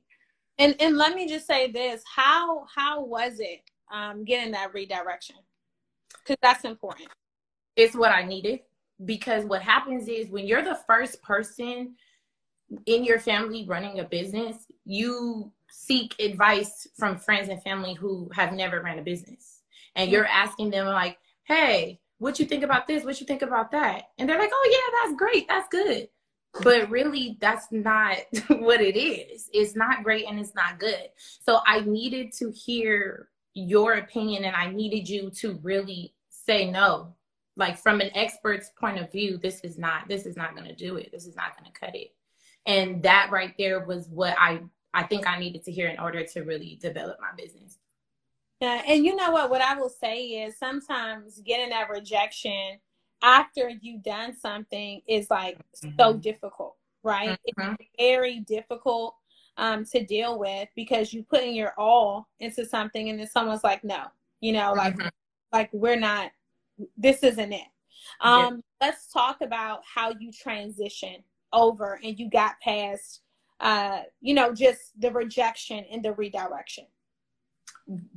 [0.58, 3.60] And and let me just say this: how how was it
[3.92, 5.36] um, getting that redirection?
[6.22, 7.08] Because that's important.
[7.76, 8.60] It's what I needed.
[9.04, 11.94] Because what happens is when you're the first person
[12.86, 14.56] in your family running a business,
[14.86, 19.60] you seek advice from friends and family who have never ran a business,
[19.94, 23.04] and you're asking them like, "Hey, what you think about this?
[23.04, 25.46] What you think about that?" And they're like, "Oh yeah, that's great.
[25.48, 26.08] That's good."
[26.62, 29.48] But really that's not what it is.
[29.52, 31.08] It's not great and it's not good.
[31.44, 37.14] So i needed to hear your opinion and i needed you to really say no.
[37.56, 40.74] Like from an expert's point of view this is not this is not going to
[40.74, 41.10] do it.
[41.12, 42.14] This is not going to cut it.
[42.66, 44.60] And that right there was what i
[44.94, 47.78] i think i needed to hear in order to really develop my business.
[48.60, 49.50] Yeah and you know what?
[49.50, 52.78] What i will say is sometimes getting that rejection
[53.22, 55.90] after you've done something is like mm-hmm.
[55.98, 57.38] so difficult, right?
[57.58, 57.74] Mm-hmm.
[57.78, 59.16] It's very difficult
[59.56, 63.64] um, to deal with because you put in your all into something and then someone's
[63.64, 64.04] like, no,
[64.40, 65.08] you know, like, mm-hmm.
[65.52, 66.30] like we're not,
[66.96, 67.68] this isn't it.
[68.20, 68.88] Um, yeah.
[68.88, 71.16] Let's talk about how you transition
[71.52, 73.22] over and you got past,
[73.60, 76.84] uh, you know, just the rejection and the redirection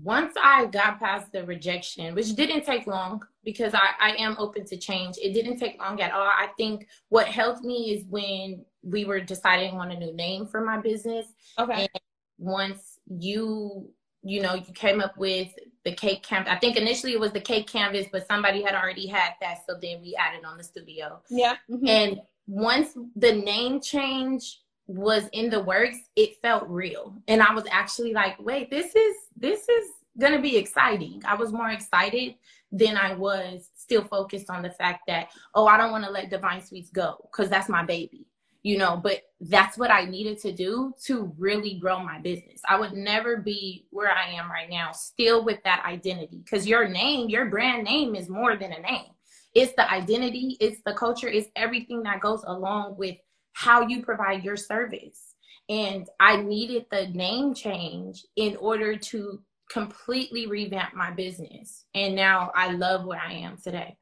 [0.02, 4.66] once I got past the rejection, which didn't take long because I, I am open
[4.66, 6.22] to change, it didn't take long at all.
[6.22, 10.62] I think what helped me is when we were deciding on a new name for
[10.62, 11.28] my business.
[11.58, 11.82] Okay.
[11.82, 11.90] And
[12.38, 13.90] once you,
[14.24, 15.50] you know, you came up with
[15.86, 16.52] the cake canvas.
[16.52, 19.60] I think initially it was the cake canvas, but somebody had already had that.
[19.68, 21.22] So then we added on the studio.
[21.30, 21.56] Yeah.
[21.70, 21.88] Mm-hmm.
[21.88, 27.14] And once the name change was in the works, it felt real.
[27.28, 31.22] And I was actually like, wait, this is this is gonna be exciting.
[31.26, 32.36] I was more excited
[32.72, 36.32] than I was still focused on the fact that, oh, I don't want to let
[36.32, 38.26] Divine Sweets go because that's my baby.
[38.64, 42.60] You know, but that's what I needed to do to really grow my business.
[42.68, 46.42] I would never be where I am right now, still with that identity.
[46.44, 49.12] Because your name, your brand name is more than a name.
[49.56, 53.16] It's the identity, it's the culture, it's everything that goes along with
[53.54, 55.36] how you provide your service.
[55.68, 61.86] And I needed the name change in order to completely revamp my business.
[61.94, 63.98] And now I love where I am today.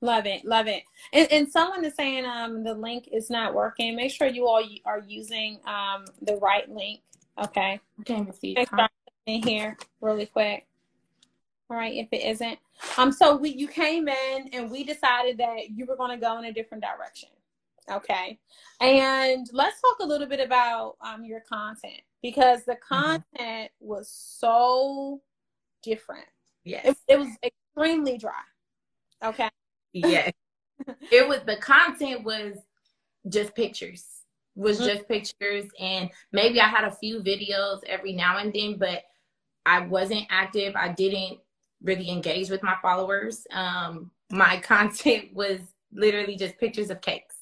[0.00, 0.84] Love it, love it.
[1.12, 3.96] And, and someone is saying um, the link is not working.
[3.96, 7.00] Make sure you all are using um, the right link.
[7.42, 7.80] Okay.
[8.00, 8.56] Okay, see.
[9.26, 10.66] In here really quick.
[11.68, 12.58] All right, if it isn't.
[12.96, 16.38] Um, so we you came in and we decided that you were going to go
[16.38, 17.28] in a different direction.
[17.90, 18.38] Okay.
[18.80, 22.94] And let's talk a little bit about um, your content because the mm-hmm.
[22.94, 23.88] content mm-hmm.
[23.88, 25.20] was so
[25.82, 26.26] different.
[26.64, 26.86] Yes.
[26.86, 28.32] It, it was extremely dry.
[29.24, 29.48] Okay.
[29.92, 30.32] Yes.
[31.10, 32.56] it was the content was
[33.28, 34.04] just pictures.
[34.54, 34.88] Was mm-hmm.
[34.88, 39.04] just pictures and maybe I had a few videos every now and then, but
[39.66, 40.74] I wasn't active.
[40.76, 41.38] I didn't
[41.82, 43.46] really engage with my followers.
[43.52, 45.60] Um, my content was
[45.92, 47.37] literally just pictures of cakes.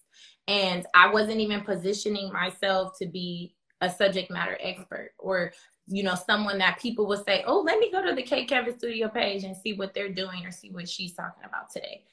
[0.49, 5.53] And I wasn't even positioning myself to be a subject matter expert or
[5.87, 8.77] you know someone that people will say oh let me go to the Cake Canvas
[8.77, 12.05] Studio page and see what they're doing or see what she's talking about today.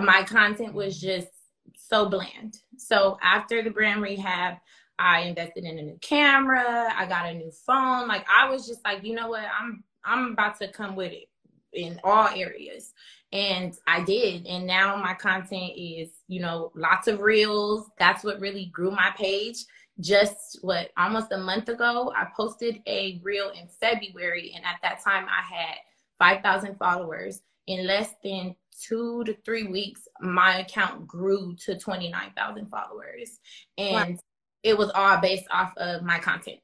[0.00, 1.28] My content was just
[1.76, 2.60] so bland.
[2.76, 4.56] So after the brand rehab
[4.98, 6.90] i invested in a new camera.
[6.96, 8.06] I got a new phone.
[8.08, 9.44] Like i was just like you know what?
[9.60, 11.28] I'm i'm about to come with it
[11.76, 12.92] in all areas.
[13.32, 14.46] And i did.
[14.46, 17.90] And now my content is you know lots of reels.
[17.98, 19.58] That's what really grew my page.
[20.00, 25.02] Just what almost a month ago i posted a reel in february and at that
[25.02, 25.76] time i had
[26.18, 27.40] 5000 followers.
[27.66, 33.40] In less than two to three weeks my account grew to 29000 followers.
[33.76, 34.20] And wow.
[34.62, 36.60] it was all based off of my content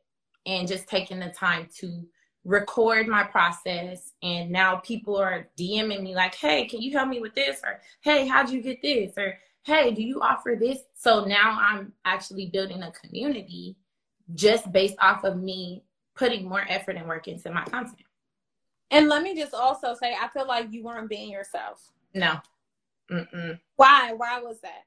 [0.47, 2.05] and just taking the time to
[2.45, 7.21] record my process and now people are dming me like hey can you help me
[7.21, 10.79] with this or hey how'd you get this or hey, do you offer this?
[10.95, 13.77] So now I'm actually building a community
[14.35, 15.85] just based off of me
[16.15, 18.07] putting more effort and work into my content.
[18.91, 21.91] And let me just also say, I feel like you weren't being yourself.
[22.15, 22.37] No.
[23.11, 23.59] Mm-mm.
[23.77, 24.13] Why?
[24.17, 24.83] Why was that?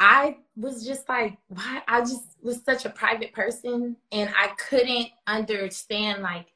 [0.00, 1.82] I was just like, why?
[1.86, 6.46] I just was such a private person and I couldn't understand like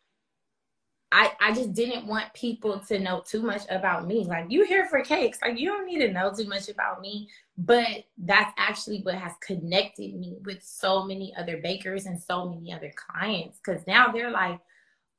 [1.11, 4.25] I, I just didn't want people to know too much about me.
[4.25, 5.39] Like, you here for cakes.
[5.41, 7.29] Like, you don't need to know too much about me.
[7.57, 12.73] But that's actually what has connected me with so many other bakers and so many
[12.73, 13.59] other clients.
[13.59, 14.61] Cause now they're like,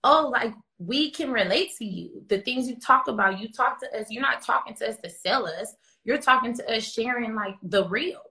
[0.05, 2.23] oh, like we can relate to you.
[2.29, 4.07] The things you talk about, you talk to us.
[4.09, 5.75] You're not talking to us to sell us.
[6.05, 8.21] You're talking to us sharing like the real.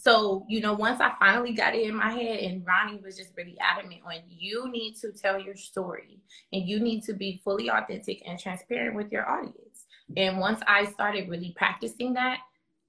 [0.00, 3.32] So, you know, once I finally got it in my head, and Ronnie was just
[3.36, 6.20] really adamant on you need to tell your story
[6.54, 9.84] and you need to be fully authentic and transparent with your audience.
[10.16, 12.38] And once I started really practicing that,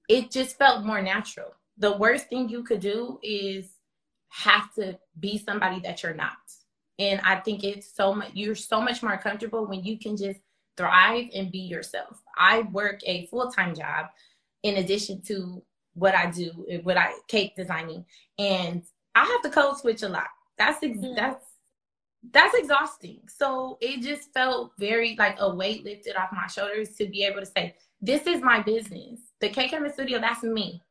[0.08, 1.54] it just felt more natural.
[1.76, 3.68] The worst thing you could do is
[4.30, 6.32] have to be somebody that you're not.
[6.98, 10.40] And I think it's so much, you're so much more comfortable when you can just
[10.78, 12.22] thrive and be yourself.
[12.38, 14.06] I work a full time job
[14.62, 15.62] in addition to
[15.94, 16.50] what I do,
[16.82, 18.04] what I cake designing,
[18.38, 18.82] and
[19.14, 20.28] I have to code switch a lot.
[20.58, 21.16] That's ex- mm.
[21.16, 21.44] that's
[22.30, 23.20] that's exhausting.
[23.26, 27.40] So it just felt very like a weight lifted off my shoulders to be able
[27.40, 29.20] to say, this is my business.
[29.40, 30.82] The Cake Canvas Studio, that's me.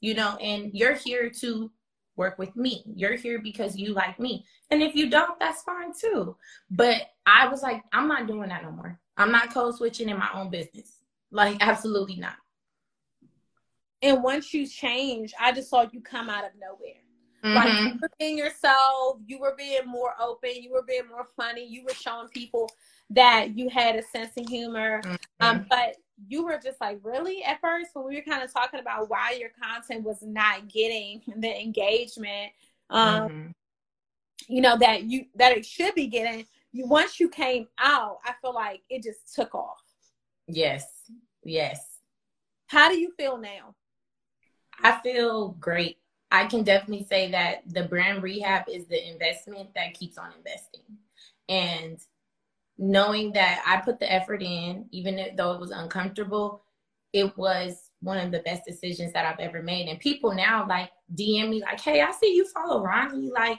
[0.00, 1.70] You know, and you're here to
[2.16, 2.84] work with me.
[2.94, 4.44] You're here because you like me.
[4.70, 6.36] And if you don't, that's fine too.
[6.70, 8.98] But I was like, I'm not doing that no more.
[9.16, 10.98] I'm not code switching in my own business.
[11.30, 12.36] Like, absolutely not.
[14.02, 17.02] And once you change, I just saw you come out of nowhere.
[17.44, 17.54] Mm-hmm.
[17.54, 21.64] Like you were being yourself, you were being more open, you were being more funny,
[21.64, 22.68] you were showing people
[23.10, 25.00] that you had a sense of humor.
[25.04, 25.46] Um, mm-hmm.
[25.46, 25.96] Um, but
[26.26, 29.36] you were just like, really at first when we were kind of talking about why
[29.38, 32.52] your content was not getting the engagement,
[32.90, 33.50] um, mm-hmm.
[34.48, 36.44] you know, that you that it should be getting.
[36.72, 39.82] You once you came out, I feel like it just took off.
[40.48, 40.84] Yes.
[41.44, 41.80] Yes.
[42.66, 43.74] How do you feel now?
[44.82, 45.98] I feel great.
[46.30, 50.82] I can definitely say that the brand rehab is the investment that keeps on investing.
[51.48, 51.98] And
[52.76, 56.62] knowing that I put the effort in, even though it was uncomfortable,
[57.12, 59.88] it was one of the best decisions that I've ever made.
[59.88, 63.30] And people now like DM me like, "Hey, I see you follow Ronnie.
[63.30, 63.58] Like,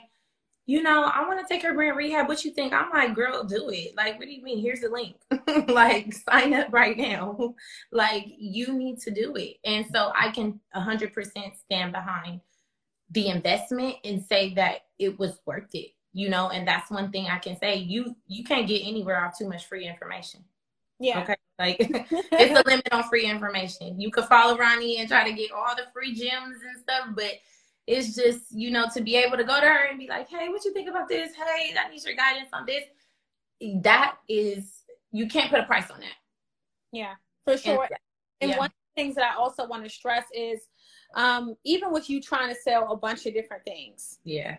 [0.70, 2.28] you know, I want to take her brand rehab.
[2.28, 2.72] What you think?
[2.72, 3.96] I'm like, girl, do it.
[3.96, 4.60] Like, what do you mean?
[4.60, 5.16] Here's the link.
[5.68, 7.56] like, sign up right now.
[7.90, 9.56] like, you need to do it.
[9.64, 12.40] And so I can 100% stand behind
[13.10, 15.90] the investment and say that it was worth it.
[16.12, 17.74] You know, and that's one thing I can say.
[17.76, 20.44] You you can't get anywhere off too much free information.
[21.00, 21.22] Yeah.
[21.22, 21.36] Okay.
[21.58, 24.00] Like it's a limit on free information.
[24.00, 27.32] You could follow Ronnie and try to get all the free gems and stuff, but
[27.90, 30.48] it's just you know to be able to go to her and be like hey
[30.48, 31.32] what you think about this?
[31.34, 32.84] Hey i need your guidance on this.
[33.82, 36.14] That is you can't put a price on that.
[36.92, 37.14] Yeah
[37.44, 37.82] for sure.
[37.82, 37.98] And,
[38.40, 38.58] and yeah.
[38.58, 40.60] one of the things that i also want to stress is
[41.16, 44.18] um even with you trying to sell a bunch of different things.
[44.24, 44.58] Yeah.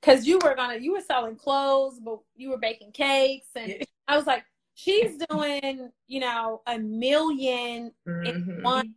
[0.00, 3.84] Because you were gonna you were selling clothes but you were baking cakes and yeah.
[4.06, 8.26] i was like she's doing you know a 1000000 mm-hmm.
[8.26, 8.94] in one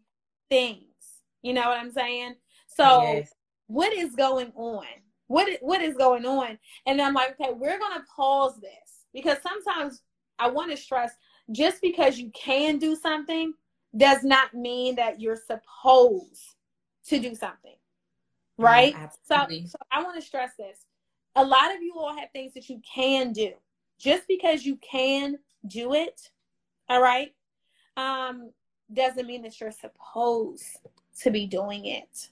[0.49, 0.83] things.
[1.41, 2.35] You know what i'm saying?
[2.67, 3.31] So yes
[3.69, 4.85] what is going on?
[5.27, 6.57] What what is going on?
[6.87, 10.01] And I'm like, okay, we're gonna pause this because sometimes
[10.39, 11.11] I want to stress
[11.51, 13.53] just because you can do something
[13.95, 16.55] does not mean that you're supposed
[17.07, 17.75] to do something.
[18.57, 18.93] Right?
[18.93, 20.79] Yeah, so, so I want to stress this.
[21.35, 23.53] A lot of you all have things that you can do.
[23.99, 26.29] Just because you can do it,
[26.89, 27.33] all right,
[27.97, 28.51] um,
[28.91, 30.79] doesn't mean that you're supposed
[31.21, 32.29] to be doing it.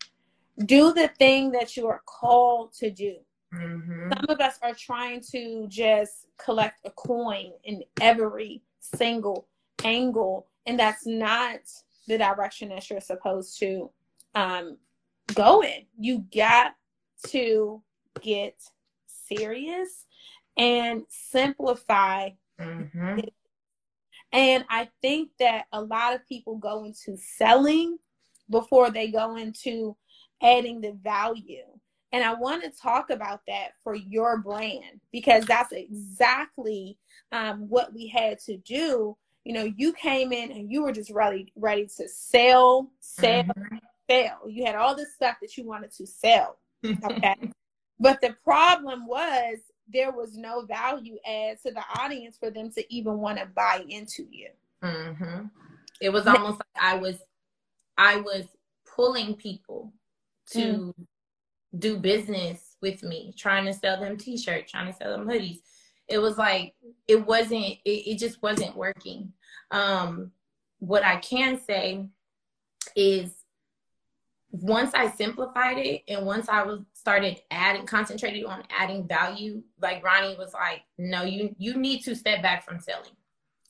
[0.65, 3.17] Do the thing that you are called to do.
[3.53, 4.11] Mm-hmm.
[4.13, 9.47] Some of us are trying to just collect a coin in every single
[9.83, 11.59] angle, and that's not
[12.07, 13.89] the direction that you're supposed to
[14.35, 14.77] um,
[15.33, 15.85] go in.
[15.97, 16.75] You got
[17.27, 17.81] to
[18.21, 18.55] get
[19.27, 20.05] serious
[20.57, 22.29] and simplify.
[22.59, 23.19] Mm-hmm.
[24.31, 27.97] And I think that a lot of people go into selling
[28.49, 29.95] before they go into
[30.41, 31.63] adding the value.
[32.13, 36.97] And I want to talk about that for your brand because that's exactly
[37.31, 39.17] um, what we had to do.
[39.43, 43.77] You know, you came in and you were just ready, ready to sell, sell, mm-hmm.
[44.09, 44.49] sell.
[44.49, 46.57] You had all this stuff that you wanted to sell.
[46.85, 47.51] Okay.
[47.99, 49.57] but the problem was
[49.91, 53.83] there was no value add to the audience for them to even want to buy
[53.89, 54.49] into you.
[54.83, 55.45] Mm-hmm.
[56.01, 57.15] It was almost like I was,
[57.97, 58.45] I was
[58.95, 59.91] pulling people
[60.51, 60.93] to mm.
[61.77, 65.59] do business with me, trying to sell them t-shirts, trying to sell them hoodies.
[66.07, 66.73] It was like
[67.07, 67.77] it wasn't.
[67.85, 69.33] It, it just wasn't working.
[69.71, 70.31] Um,
[70.79, 72.07] what I can say
[72.95, 73.33] is
[74.51, 80.03] once I simplified it and once I was started adding concentrated on adding value, like
[80.03, 83.11] Ronnie was like, no, you you need to step back from selling.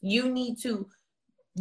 [0.02, 0.88] You need to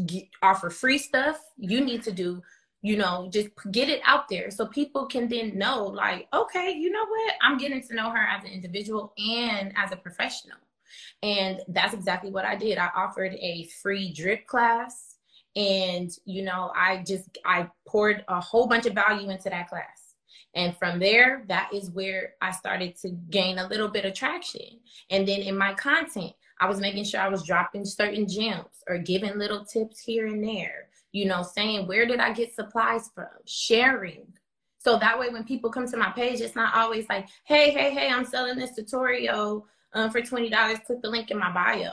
[0.04, 1.40] get, offer free stuff.
[1.56, 2.42] You need to do,
[2.83, 6.91] you know, just get it out there so people can then know, like, okay, you
[6.91, 7.35] know what?
[7.43, 10.59] I'm getting to know her as an individual and as a professional.
[11.22, 12.79] And that's exactly what I did.
[12.79, 15.16] I offered a free drip class
[15.57, 20.14] and you know i just i poured a whole bunch of value into that class
[20.55, 24.79] and from there that is where i started to gain a little bit of traction
[25.11, 28.99] and then in my content i was making sure i was dropping certain gems or
[28.99, 33.26] giving little tips here and there you know saying where did i get supplies from
[33.46, 34.26] sharing
[34.78, 37.90] so that way when people come to my page it's not always like hey hey
[37.90, 41.92] hey i'm selling this tutorial um, for $20 click the link in my bio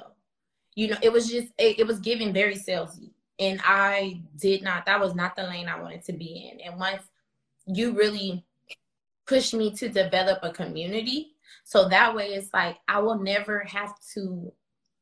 [0.76, 4.86] you know it was just it, it was giving very salesy and I did not.
[4.86, 6.62] That was not the lane I wanted to be in.
[6.62, 7.04] And once
[7.66, 8.46] you really
[9.26, 13.96] pushed me to develop a community, so that way it's like I will never have
[14.14, 14.52] to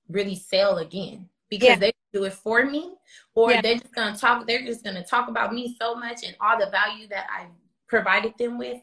[0.09, 1.75] really sell again because yeah.
[1.75, 2.95] they do it for me,
[3.35, 3.61] or yeah.
[3.61, 4.47] they're just gonna talk.
[4.47, 7.47] They're just gonna talk about me so much and all the value that I
[7.87, 8.81] provided them with.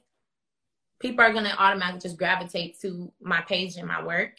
[1.00, 4.32] People are gonna automatically just gravitate to my page and my work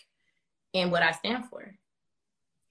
[0.73, 1.75] and what I stand for.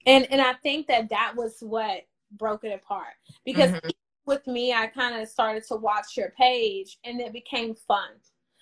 [0.05, 2.03] And and I think that that was what
[2.37, 3.13] broke it apart
[3.45, 3.89] because mm-hmm.
[4.25, 8.09] with me i kind of started to watch your page and it became fun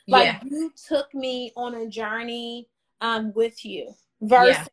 [0.07, 0.39] like yeah.
[0.45, 2.67] you took me on a journey
[3.01, 4.65] um, with you versus yeah.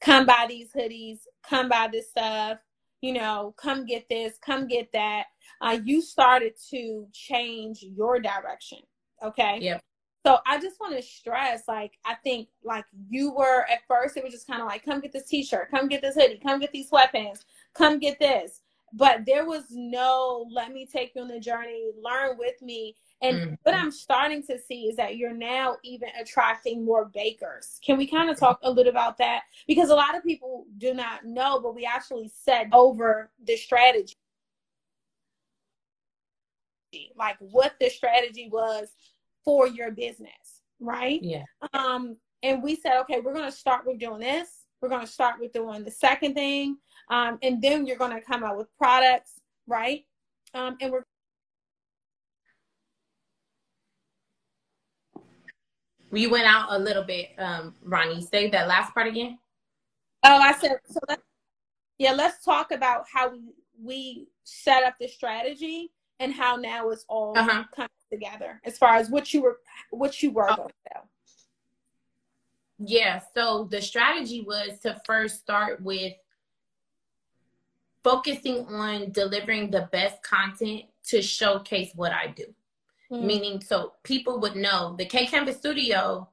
[0.00, 2.58] Come buy these hoodies come buy this stuff
[3.00, 5.24] you know come get this come get that.
[5.60, 8.78] Uh, you started to change your direction
[9.22, 9.58] okay?
[9.60, 9.78] Yeah
[10.26, 14.24] so I just want to stress, like, I think, like, you were at first, it
[14.24, 16.60] was just kind of like, come get this t shirt, come get this hoodie, come
[16.60, 17.44] get these sweatpants,
[17.74, 18.60] come get this.
[18.92, 22.96] But there was no, let me take you on the journey, learn with me.
[23.20, 23.54] And mm-hmm.
[23.62, 27.78] what I'm starting to see is that you're now even attracting more bakers.
[27.84, 29.42] Can we kind of talk a little about that?
[29.66, 34.14] Because a lot of people do not know, but we actually set over the strategy.
[37.16, 38.88] Like what the strategy was
[39.44, 41.20] for your business, right?
[41.22, 41.44] Yeah.
[41.74, 44.57] Um, and we said, okay, we're going to start with doing this.
[44.80, 46.78] We're going to start with doing the second thing.
[47.10, 49.32] Um, and then you're going to come out with products,
[49.66, 50.04] right?
[50.54, 51.04] Um, and we're
[56.10, 58.22] We went out a little bit, um, Ronnie.
[58.22, 59.38] Say that last part again.
[60.24, 61.00] Oh, I said so.
[61.08, 61.22] Let's,
[61.98, 63.40] yeah, let's talk about how we
[63.80, 67.64] we set up the strategy and how now it's all uh-huh.
[67.74, 69.58] coming together as far as what you were
[69.90, 70.56] what you were oh.
[70.56, 71.08] going to sell.
[72.78, 76.12] Yeah, so the strategy was to first start with
[78.04, 82.44] focusing on delivering the best content to showcase what I do.
[83.10, 83.26] Mm-hmm.
[83.26, 86.28] Meaning, so people would know the Cake Canvas Studio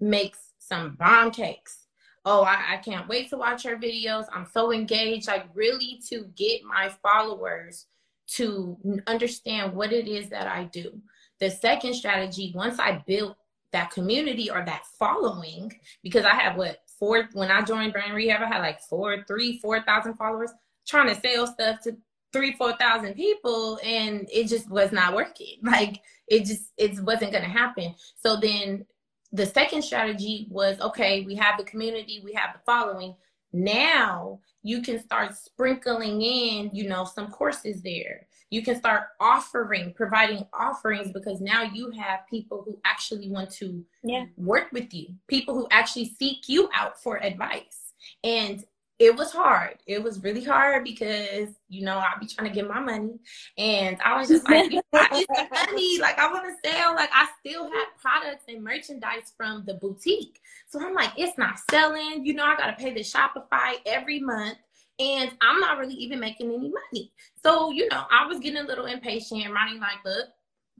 [0.00, 1.86] makes some bomb cakes.
[2.24, 4.26] Oh, I, I can't wait to watch her videos.
[4.32, 5.26] I'm so engaged.
[5.26, 7.86] Like, really, to get my followers
[8.28, 11.02] to understand what it is that I do.
[11.40, 13.36] The second strategy, once I built
[13.72, 18.42] that community or that following, because I have what four when I joined Brand Rehab,
[18.42, 20.50] I had like four, three, four thousand followers
[20.86, 21.96] trying to sell stuff to
[22.32, 25.58] three, four thousand people, and it just was not working.
[25.62, 27.94] Like it just it wasn't gonna happen.
[28.22, 28.86] So then
[29.32, 33.14] the second strategy was okay, we have the community, we have the following.
[33.52, 38.26] now you can start sprinkling in, you know, some courses there.
[38.52, 43.82] You can start offering, providing offerings because now you have people who actually want to
[44.04, 44.26] yeah.
[44.36, 47.94] work with you, people who actually seek you out for advice.
[48.22, 48.62] And
[48.98, 49.78] it was hard.
[49.86, 53.18] It was really hard because you know I'd be trying to get my money,
[53.58, 55.98] and I was just like, I need money.
[55.98, 56.94] Like I want to sell.
[56.94, 61.58] Like I still have products and merchandise from the boutique, so I'm like, it's not
[61.70, 62.24] selling.
[62.24, 64.58] You know, I gotta pay the Shopify every month,
[64.98, 67.12] and I'm not really even making any money.
[67.42, 70.28] So you know, I was getting a little impatient, Ronnie like, look,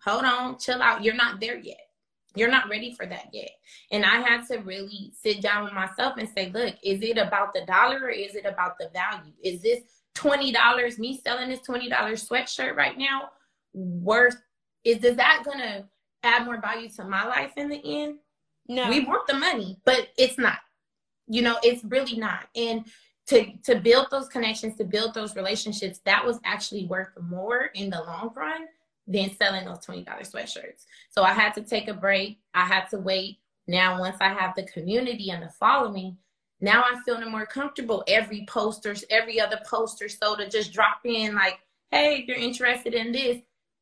[0.04, 1.04] hold on, chill out.
[1.04, 1.80] You're not there yet
[2.34, 3.50] you're not ready for that yet.
[3.90, 7.52] And I had to really sit down with myself and say, look, is it about
[7.52, 9.32] the dollar or is it about the value?
[9.42, 9.80] Is this
[10.14, 13.30] $20, me selling this $20 sweatshirt right now,
[13.74, 14.40] worth,
[14.84, 15.84] is does that gonna
[16.22, 18.18] add more value to my life in the end?
[18.68, 18.88] No.
[18.88, 20.58] We want the money, but it's not.
[21.28, 22.46] You know, it's really not.
[22.56, 22.86] And
[23.32, 27.90] to to build those connections, to build those relationships, that was actually worth more in
[27.90, 28.66] the long run
[29.06, 30.84] than selling those $20 sweatshirts.
[31.10, 32.38] So I had to take a break.
[32.54, 33.38] I had to wait.
[33.66, 36.16] Now, once I have the community and the following,
[36.60, 38.04] now I'm feeling more comfortable.
[38.06, 41.58] Every poster, every other poster, so to just drop in like,
[41.90, 43.38] hey, if you're interested in this,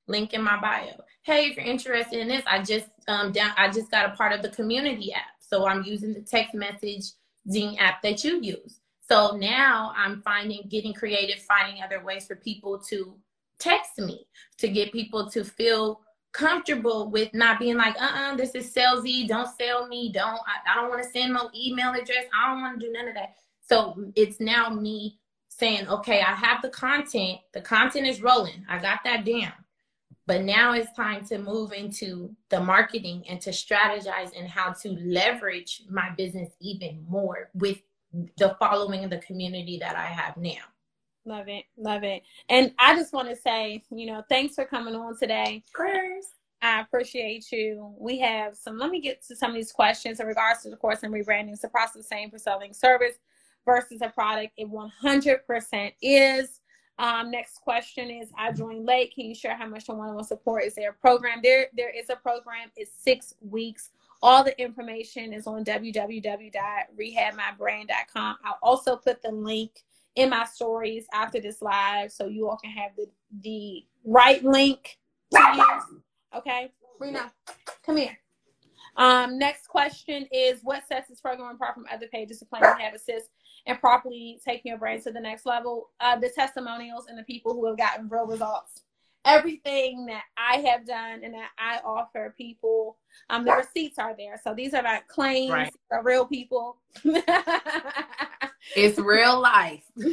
[0.06, 0.92] link in my bio.
[1.22, 4.32] Hey, if you're interested in this, I just um down I just got a part
[4.32, 5.22] of the community app.
[5.40, 8.79] So I'm using the text messaging app that you use.
[9.10, 13.16] So now I'm finding getting creative, finding other ways for people to
[13.58, 14.26] text me
[14.58, 16.00] to get people to feel
[16.32, 20.74] comfortable with not being like, uh-uh, this is salesy, don't sell me, don't, I, I
[20.76, 23.34] don't want to send no email address, I don't want to do none of that.
[23.68, 28.78] So it's now me saying, okay, I have the content, the content is rolling, I
[28.78, 29.52] got that down.
[30.28, 34.90] But now it's time to move into the marketing and to strategize and how to
[34.90, 37.78] leverage my business even more with
[38.12, 40.62] the following the community that I have now.
[41.26, 41.64] Love it.
[41.76, 42.22] Love it.
[42.48, 45.62] And I just want to say, you know, thanks for coming on today.
[45.72, 46.26] Prayers.
[46.62, 47.94] I appreciate you.
[47.98, 50.76] We have some, let me get to some of these questions in regards to the
[50.76, 51.52] course and rebranding.
[51.52, 53.14] Is the process the same for selling service
[53.64, 54.52] versus a product?
[54.56, 56.60] It 100% is.
[56.98, 59.14] Um, next question is I joined late.
[59.14, 60.64] Can you share how much the one-on-one support?
[60.64, 61.40] Is there a program?
[61.42, 62.70] There, there is a program.
[62.76, 63.90] It's six weeks.
[64.22, 68.36] All the information is on www.rehabmybrand.com.
[68.44, 69.70] I'll also put the link
[70.16, 73.06] in my stories after this live so you all can have the,
[73.42, 74.98] the right link
[75.32, 75.84] to use.
[76.36, 77.32] Okay, Rena,
[77.84, 78.18] come here.
[78.96, 82.80] Um, next question is what sets this program apart from other pages to plan and
[82.80, 83.30] have assist
[83.66, 85.90] and properly taking your brand to the next level?
[86.00, 88.82] Uh, the testimonials and the people who have gotten real results.
[89.24, 92.96] Everything that I have done and that I offer people,
[93.28, 94.40] um, the receipts are there.
[94.42, 95.72] So these are not claims, right.
[95.92, 96.78] are real people.
[98.76, 99.82] It's real life.
[99.96, 100.12] this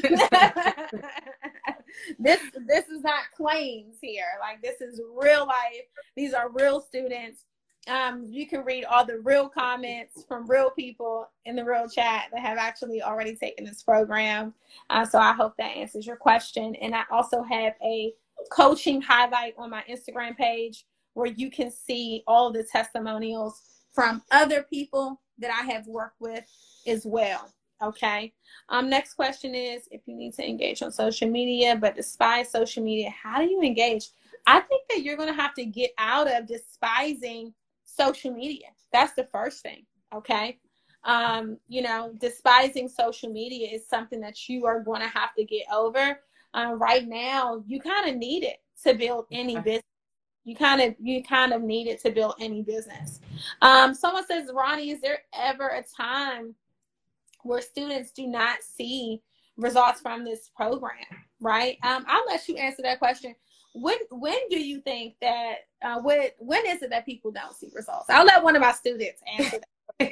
[2.66, 4.24] this is not claims here.
[4.40, 5.84] Like this is real life.
[6.16, 7.44] These are real students.
[7.88, 12.26] Um, you can read all the real comments from real people in the real chat
[12.34, 14.54] that have actually already taken this program.
[14.90, 16.76] Uh, so I hope that answers your question.
[16.76, 18.12] And I also have a
[18.52, 23.62] coaching highlight on my Instagram page where you can see all the testimonials
[23.94, 26.44] from other people that I have worked with
[26.86, 27.52] as well.
[27.82, 28.34] Okay.
[28.70, 32.84] Um, next question is if you need to engage on social media but despise social
[32.84, 34.10] media, how do you engage?
[34.48, 38.68] I think that you're going to have to get out of despising social media.
[38.94, 39.86] That's the first thing.
[40.16, 40.60] Okay.
[41.04, 45.44] Um, you know, despising social media is something that you are going to have to
[45.44, 46.20] get over.
[46.58, 49.84] Uh, right now, you kind of need it to build any business.
[50.44, 53.20] You kind of you kind of need it to build any business.
[53.62, 56.56] Um, someone says, Ronnie, is there ever a time
[57.44, 59.22] where students do not see
[59.56, 61.06] results from this program,
[61.40, 61.78] right?
[61.84, 63.36] Um, I'll let you answer that question.
[63.74, 67.70] When when do you think that uh, when when is it that people don't see
[67.76, 68.10] results?
[68.10, 69.66] I'll let one of my students answer that.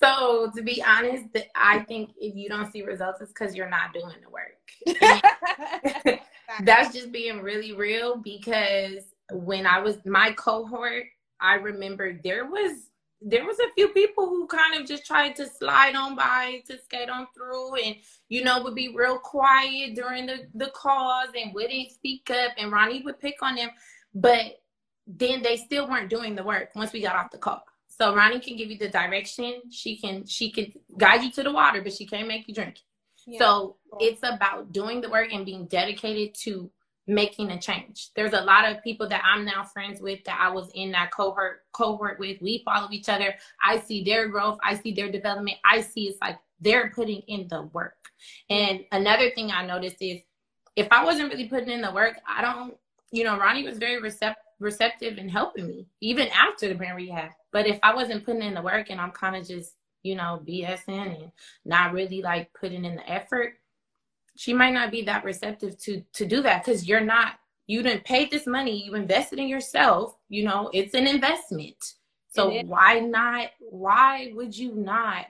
[0.00, 1.24] so to be honest,
[1.54, 6.20] I think if you don't see results, it's because you're not doing the work.
[6.62, 11.04] That's just being really real because when I was my cohort,
[11.40, 12.90] I remember there was
[13.22, 16.78] there was a few people who kind of just tried to slide on by to
[16.78, 17.96] skate on through and
[18.28, 22.70] you know would be real quiet during the the calls and wouldn't speak up and
[22.70, 23.70] ronnie would pick on them
[24.14, 24.60] but
[25.06, 27.64] then they still weren't doing the work once we got off the call
[27.98, 31.52] so ronnie can give you the direction she can she can guide you to the
[31.52, 32.80] water but she can't make you drink
[33.26, 33.38] yeah.
[33.38, 36.70] so it's about doing the work and being dedicated to
[37.06, 38.10] making a change.
[38.14, 41.12] There's a lot of people that I'm now friends with that I was in that
[41.12, 42.40] cohort cohort with.
[42.40, 43.34] We follow each other.
[43.62, 44.58] I see their growth.
[44.62, 45.58] I see their development.
[45.64, 47.94] I see it's like they're putting in the work.
[48.50, 50.20] And another thing I noticed is
[50.74, 52.76] if I wasn't really putting in the work, I don't,
[53.12, 57.30] you know, Ronnie was very receptive receptive and helping me even after the brand rehab.
[57.52, 60.42] But if I wasn't putting in the work and I'm kind of just, you know,
[60.46, 61.32] BSing and
[61.64, 63.54] not really like putting in the effort,
[64.36, 67.34] she might not be that receptive to to do that because you're not
[67.66, 71.94] you didn't pay this money, you invested in yourself, you know, it's an investment.
[72.28, 75.26] So why not why would you not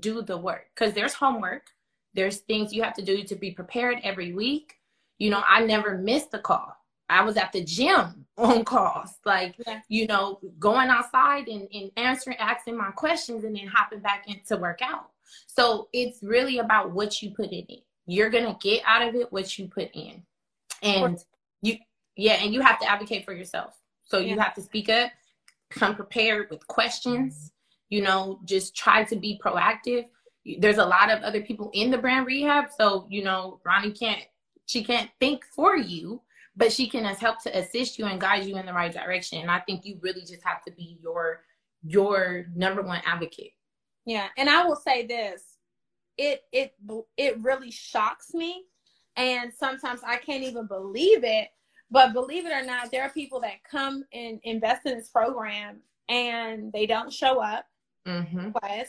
[0.00, 0.66] do the work?
[0.74, 1.66] Cuz there's homework,
[2.12, 4.74] there's things you have to do to be prepared every week.
[5.18, 6.76] You know, I never missed a call.
[7.08, 9.80] I was at the gym on calls, like, yeah.
[9.88, 14.40] you know, going outside and, and answering, asking my questions and then hopping back in
[14.48, 15.10] to work out.
[15.46, 17.82] So it's really about what you put in it.
[18.06, 20.22] You're going to get out of it what you put in.
[20.82, 21.18] And
[21.62, 21.76] you,
[22.16, 23.76] yeah, and you have to advocate for yourself.
[24.02, 25.10] So you have to speak up,
[25.70, 27.52] come prepared with questions,
[27.90, 30.06] you know, just try to be proactive.
[30.58, 32.66] There's a lot of other people in the brand rehab.
[32.76, 34.22] So, you know, Ronnie can't,
[34.66, 36.22] she can't think for you
[36.60, 39.38] but she can help to assist you and guide you in the right direction.
[39.40, 41.40] And I think you really just have to be your
[41.82, 43.52] your number one advocate.
[44.04, 45.56] Yeah, and I will say this:
[46.18, 46.74] it it
[47.16, 48.64] it really shocks me,
[49.16, 51.48] and sometimes I can't even believe it.
[51.90, 55.80] But believe it or not, there are people that come and invest in this program
[56.08, 57.64] and they don't show up.
[58.06, 58.50] Mm-hmm.
[58.50, 58.88] Plus,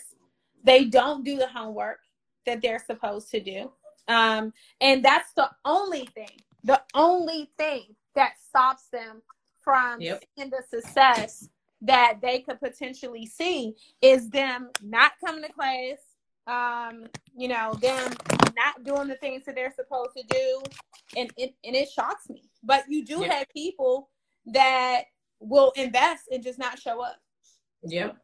[0.63, 1.97] they don't do the homework
[2.45, 3.72] that they're supposed to do.
[4.07, 6.30] Um, and that's the only thing
[6.64, 9.22] the only thing that stops them
[9.62, 10.24] from yep.
[10.36, 11.49] seeing the success
[11.82, 15.97] that they could potentially see is them not coming to class,
[16.47, 18.12] um, you know, them
[18.55, 20.62] not doing the things that they're supposed to do.
[21.18, 22.43] And it, and it shocks me.
[22.64, 23.32] But you do yep.
[23.32, 24.09] have people
[24.47, 25.03] that
[25.39, 27.18] will invest and just not show up.
[27.84, 28.18] Yep.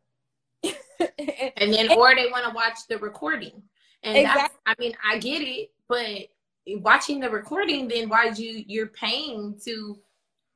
[0.64, 3.62] and then, or they want to watch the recording.
[4.04, 4.60] And exactly.
[4.66, 6.28] I mean, I get it, but
[6.76, 10.00] watching the recording, then why'd you you're paying to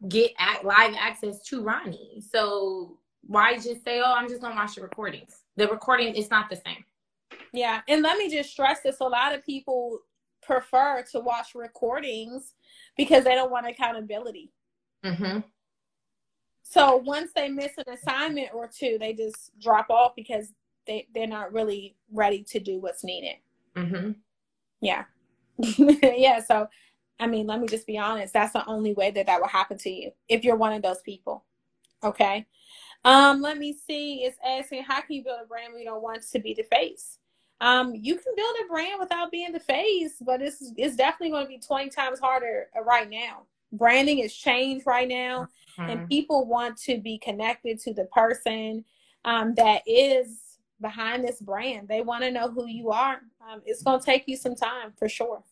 [0.09, 2.21] get at live access to Ronnie?
[2.31, 2.97] So
[3.27, 5.43] why just say, oh, I'm just gonna watch the recordings?
[5.55, 6.83] The recording is not the same.
[7.53, 9.99] Yeah, and let me just stress this: a lot of people
[10.41, 12.55] prefer to watch recordings
[12.97, 14.51] because they don't want accountability.
[15.05, 15.39] Mm-hmm.
[16.63, 20.53] So once they miss an assignment or two, they just drop off because
[20.87, 23.35] they they're not really ready to do what's needed.
[23.75, 24.11] Mm-hmm.
[24.81, 25.03] Yeah.
[25.77, 26.41] yeah.
[26.43, 26.67] So,
[27.19, 28.33] I mean, let me just be honest.
[28.33, 31.01] That's the only way that that will happen to you if you're one of those
[31.01, 31.45] people.
[32.03, 32.45] Okay.
[33.03, 34.23] Um, let me see.
[34.23, 36.63] It's asking, how can you build a brand when you don't want to be the
[36.63, 37.17] face?
[37.59, 41.45] Um, you can build a brand without being the face, but it's it's definitely going
[41.45, 43.43] to be 20 times harder right now.
[43.71, 45.47] Branding is changed right now,
[45.77, 45.89] mm-hmm.
[45.89, 48.83] and people want to be connected to the person
[49.25, 50.50] um, that is
[50.81, 51.87] behind this brand.
[51.87, 53.21] They want to know who you are.
[53.49, 55.43] Um, it's going to take you some time for sure.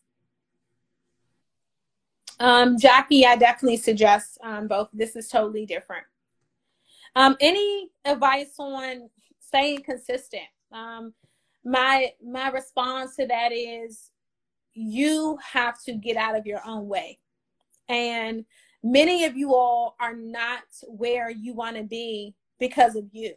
[2.38, 4.88] Um, Jackie, I definitely suggest um, both.
[4.92, 6.04] This is totally different.
[7.14, 9.10] Um, any advice on
[9.40, 10.44] staying consistent?
[10.72, 11.12] Um,
[11.64, 14.10] my my response to that is
[14.72, 17.18] you have to get out of your own way,
[17.88, 18.46] and
[18.82, 23.34] many of you all are not where you want to be because of you.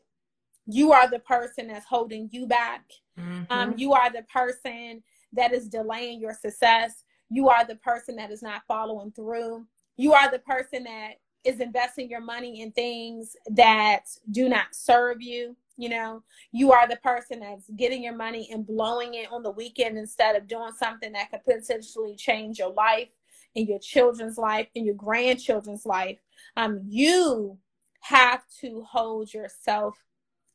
[0.66, 2.84] You are the person that's holding you back.
[3.20, 3.44] Mm-hmm.
[3.50, 5.04] Um, you are the person
[5.34, 7.04] that is delaying your success
[7.34, 9.66] you are the person that is not following through.
[9.98, 15.20] You are the person that is investing your money in things that do not serve
[15.20, 15.56] you.
[15.76, 19.50] You know, you are the person that's getting your money and blowing it on the
[19.50, 23.10] weekend instead of doing something that could potentially change your life
[23.56, 26.20] and your children's life and your grandchildren's life.
[26.56, 27.58] Um, you
[28.02, 29.98] have to hold yourself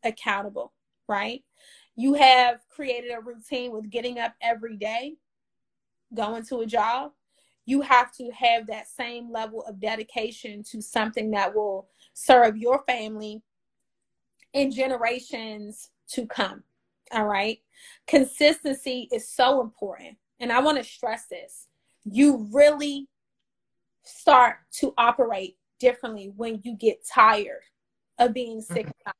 [0.04, 0.72] accountable,
[1.08, 1.42] right?
[1.96, 5.16] You have created a routine with getting up every day
[6.14, 7.12] going to a job,
[7.66, 12.82] you have to have that same level of dedication to something that will serve your
[12.86, 13.42] family
[14.54, 16.62] in generations to come.
[17.12, 17.58] All right.
[18.06, 20.16] Consistency is so important.
[20.40, 21.66] And I want to stress this.
[22.04, 23.08] You really
[24.02, 27.62] start to operate differently when you get tired
[28.18, 29.10] of being sick mm-hmm.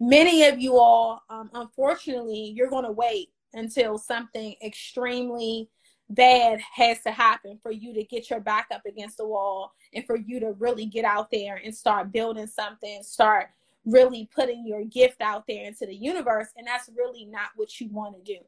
[0.00, 5.68] Many of you all, um, unfortunately, you're going to wait until something extremely
[6.10, 10.04] bad has to happen for you to get your back up against the wall and
[10.04, 13.46] for you to really get out there and start building something, start
[13.84, 16.48] really putting your gift out there into the universe.
[16.56, 18.40] And that's really not what you want to do.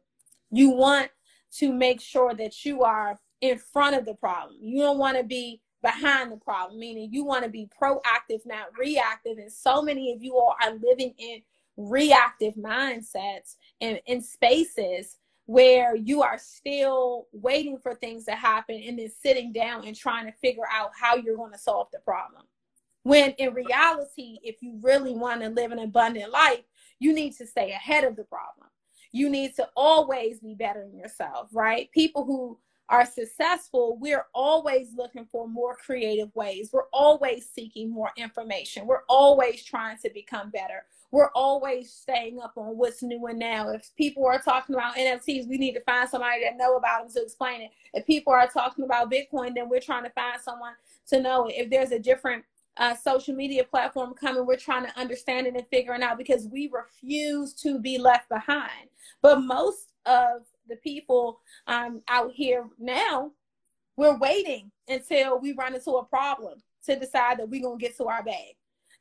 [0.50, 1.10] You want
[1.54, 4.58] to make sure that you are in front of the problem.
[4.60, 8.76] You don't want to be behind the problem, meaning you want to be proactive, not
[8.76, 9.38] reactive.
[9.38, 11.42] And so many of you all are living in
[11.76, 18.98] reactive mindsets and in spaces where you are still waiting for things to happen and
[18.98, 22.42] then sitting down and trying to figure out how you're going to solve the problem.
[23.04, 26.64] When in reality, if you really want to live an abundant life,
[26.98, 28.68] you need to stay ahead of the problem.
[29.12, 31.88] You need to always be bettering yourself, right?
[31.92, 32.58] People who
[32.88, 36.70] are successful, we're always looking for more creative ways.
[36.72, 38.86] We're always seeking more information.
[38.86, 40.84] We're always trying to become better.
[41.10, 43.70] We're always staying up on what's new and now.
[43.70, 47.12] If people are talking about NFTs, we need to find somebody that know about them
[47.14, 47.70] to explain it.
[47.94, 50.74] If people are talking about Bitcoin, then we're trying to find someone
[51.08, 51.54] to know it.
[51.56, 52.44] If there's a different
[52.76, 56.70] uh, social media platform coming, we're trying to understand it and figuring out because we
[56.72, 58.90] refuse to be left behind.
[59.22, 63.32] But most of the people um, out here now,
[63.96, 67.96] we're waiting until we run into a problem to decide that we're going to get
[67.96, 68.54] to our bag,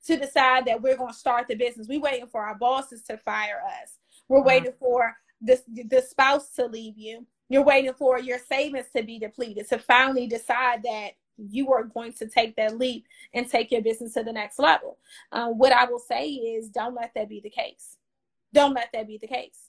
[0.07, 1.88] to decide that we're going to start the business.
[1.88, 3.97] We're waiting for our bosses to fire us.
[4.28, 4.47] We're uh-huh.
[4.47, 7.26] waiting for the, the spouse to leave you.
[7.49, 12.13] You're waiting for your savings to be depleted to finally decide that you are going
[12.13, 14.97] to take that leap and take your business to the next level.
[15.32, 17.97] Uh, what I will say is don't let that be the case.
[18.53, 19.64] Don't let that be the case.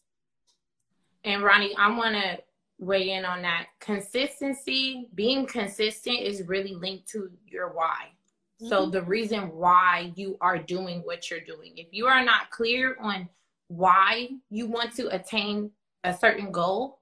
[1.26, 2.38] And Ronnie, I want to
[2.78, 3.66] weigh in on that.
[3.80, 8.06] Consistency, being consistent is really linked to your why.
[8.62, 8.68] Mm-hmm.
[8.68, 11.72] So the reason why you are doing what you're doing.
[11.76, 13.28] If you are not clear on
[13.68, 15.72] why you want to attain
[16.04, 17.00] a certain goal,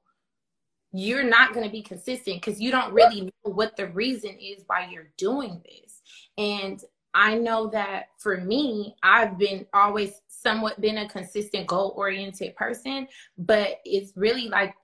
[0.93, 4.65] you're not going to be consistent because you don't really know what the reason is
[4.69, 6.01] why you're doing this.
[6.39, 6.81] And
[7.13, 13.09] I know that for me, I've been always somewhat been a consistent goal oriented person,
[13.39, 14.75] but it's really like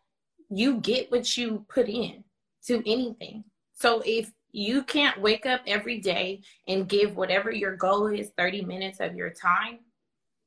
[0.48, 2.24] you get what you put in
[2.66, 3.44] to anything.
[3.74, 8.64] So if you can't wake up every day and give whatever your goal is 30
[8.64, 9.78] minutes of your time,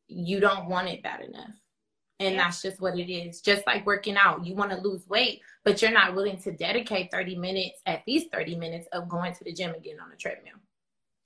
[0.07, 1.51] you don't want it bad enough.
[2.19, 3.41] And that's just what it is.
[3.41, 7.11] Just like working out, you want to lose weight, but you're not willing to dedicate
[7.11, 10.15] 30 minutes, at least 30 minutes of going to the gym and getting on a
[10.15, 10.53] treadmill.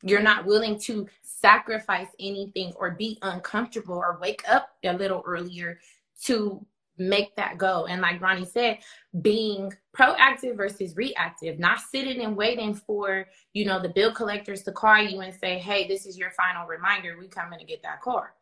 [0.03, 5.79] You're not willing to sacrifice anything or be uncomfortable or wake up a little earlier
[6.23, 6.65] to
[6.99, 7.85] make that go.
[7.85, 8.79] And like Ronnie said,
[9.21, 14.71] being proactive versus reactive, not sitting and waiting for, you know, the bill collectors to
[14.71, 17.17] call you and say, hey, this is your final reminder.
[17.19, 18.33] We coming to get that car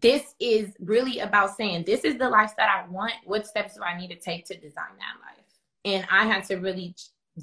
[0.00, 3.14] this is really about saying this is the life that I want.
[3.24, 5.46] What steps do I need to take to design that life?
[5.84, 6.94] And I had to really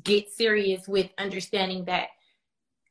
[0.03, 2.09] get serious with understanding that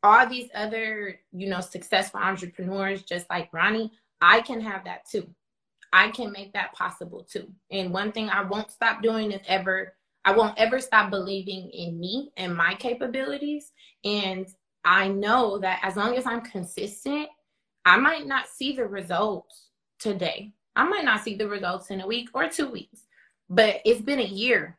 [0.03, 5.29] all these other, you know, successful entrepreneurs, just like Ronnie, I can have that too.
[5.93, 7.49] I can make that possible too.
[7.71, 9.95] And one thing I won't stop doing is ever,
[10.25, 13.73] I won't ever stop believing in me and my capabilities.
[14.05, 14.47] And
[14.85, 17.29] I know that as long as I'm consistent
[17.89, 20.53] I might not see the results today.
[20.77, 23.07] I might not see the results in a week or two weeks,
[23.49, 24.77] but it's been a year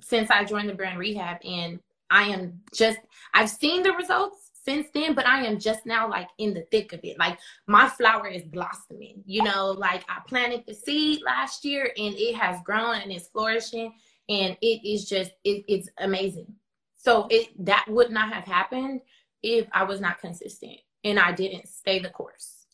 [0.00, 1.80] since I joined the brand rehab and
[2.10, 2.98] I am just,
[3.34, 6.92] I've seen the results since then, but I am just now like in the thick
[6.92, 7.18] of it.
[7.18, 12.14] Like my flower is blossoming, you know, like I planted the seed last year and
[12.16, 13.94] it has grown and it's flourishing
[14.28, 16.54] and it is just, it, it's amazing.
[16.96, 19.00] So it, that would not have happened
[19.42, 22.66] if I was not consistent and I didn't stay the course.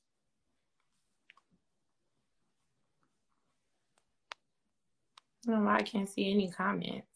[5.46, 7.15] No, I can't see any comments.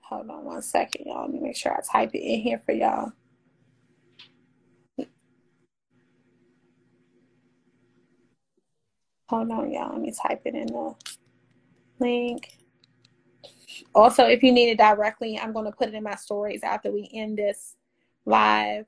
[0.01, 1.23] Hold on one second, y'all.
[1.23, 3.11] Let me make sure I type it in here for y'all.
[9.29, 9.93] Hold on, y'all.
[9.93, 10.95] Let me type it in the
[11.99, 12.57] link.
[13.93, 16.91] Also, if you need it directly, I'm going to put it in my stories after
[16.91, 17.75] we end this
[18.25, 18.85] live.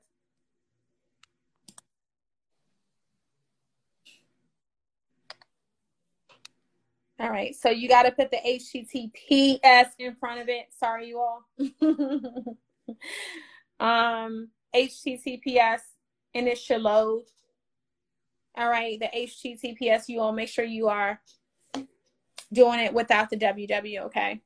[7.18, 10.66] All right, so you got to put the HTTPS in front of it.
[10.76, 11.44] Sorry, you all.
[13.78, 15.82] um, HTTPS,
[16.34, 17.22] and it should load.
[18.56, 21.20] All right, the HTTPS, you all make sure you are
[22.52, 24.40] doing it without the WW, okay?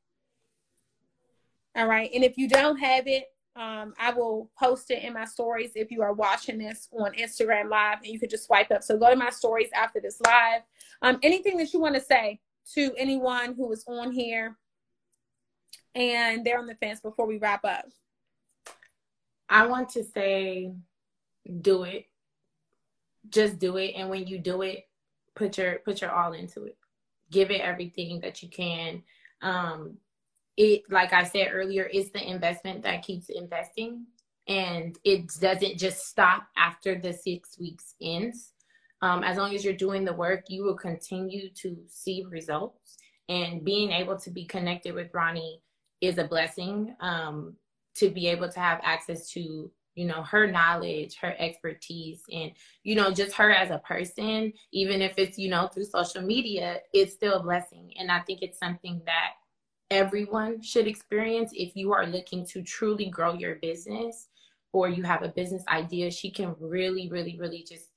[1.74, 5.24] All right, and if you don't have it, um, I will post it in my
[5.24, 8.82] stories if you are watching this on Instagram Live, and you can just swipe up.
[8.82, 10.62] So go to my stories after this live.
[11.02, 12.40] Um, anything that you want to say,
[12.74, 14.56] to anyone who is on here
[15.94, 17.86] and they're on the fence before we wrap up?
[19.48, 20.72] I want to say
[21.60, 22.06] do it.
[23.28, 23.92] Just do it.
[23.96, 24.88] And when you do it,
[25.34, 26.76] put your put your all into it.
[27.30, 29.02] Give it everything that you can.
[29.42, 29.98] Um
[30.56, 34.06] it like I said earlier, is the investment that keeps investing.
[34.48, 38.52] And it doesn't just stop after the six weeks ends.
[39.02, 42.96] Um, as long as you're doing the work, you will continue to see results.
[43.28, 45.60] And being able to be connected with Ronnie
[46.00, 46.94] is a blessing.
[47.00, 47.56] Um,
[47.96, 52.52] to be able to have access to you know her knowledge her expertise and
[52.84, 56.78] you know just her as a person even if it's you know through social media
[56.92, 57.92] it's still a blessing.
[57.98, 59.30] And i think it's something that
[59.90, 61.52] everyone should experience.
[61.54, 64.28] If you are looking to truly grow your business
[64.72, 67.90] or you have a business idea she can really really really just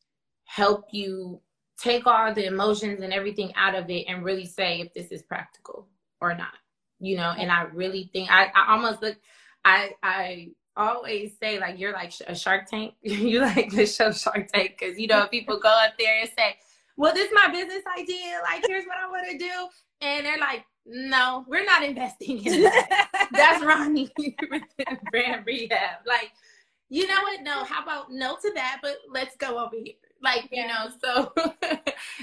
[0.46, 1.42] help you
[1.78, 5.22] take all the emotions and everything out of it and really say if this is
[5.24, 5.88] practical
[6.22, 6.54] or not
[7.02, 7.34] you know?
[7.38, 9.18] And i really think i, I almost look
[9.66, 10.50] I I
[10.80, 12.94] always say like you're like a Shark Tank.
[13.02, 16.56] you like the show Shark Tank because you know people go up there and say,
[16.98, 18.40] "Well, this is my business idea.
[18.44, 19.68] Like, here's what I want to do,"
[20.02, 23.28] and they're like, "No, we're not investing in that.
[23.32, 24.64] That's Ronnie with
[25.12, 26.32] brand rehab." Like,
[26.90, 27.44] you know what?
[27.44, 28.80] No, how about no to that?
[28.82, 29.96] But let's go over here.
[30.22, 30.62] Like, yeah.
[30.62, 31.54] you know, so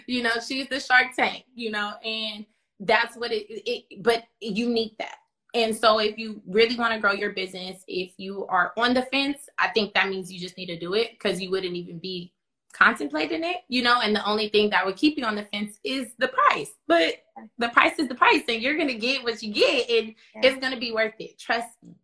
[0.06, 1.44] you know, she's the Shark Tank.
[1.54, 2.46] You know, and
[2.80, 3.46] that's what it.
[3.48, 5.16] it but you need that
[5.56, 9.02] and so, if you really want to grow your business, if you are on the
[9.02, 11.98] fence, I think that means you just need to do it because you wouldn't even
[11.98, 12.32] be
[12.72, 14.00] contemplating it, you know.
[14.02, 16.72] And the only thing that would keep you on the fence is the price.
[16.86, 17.14] But
[17.58, 20.40] the price is the price, and you're gonna get what you get, and yeah.
[20.42, 21.38] it's gonna be worth it.
[21.38, 21.94] Trust me.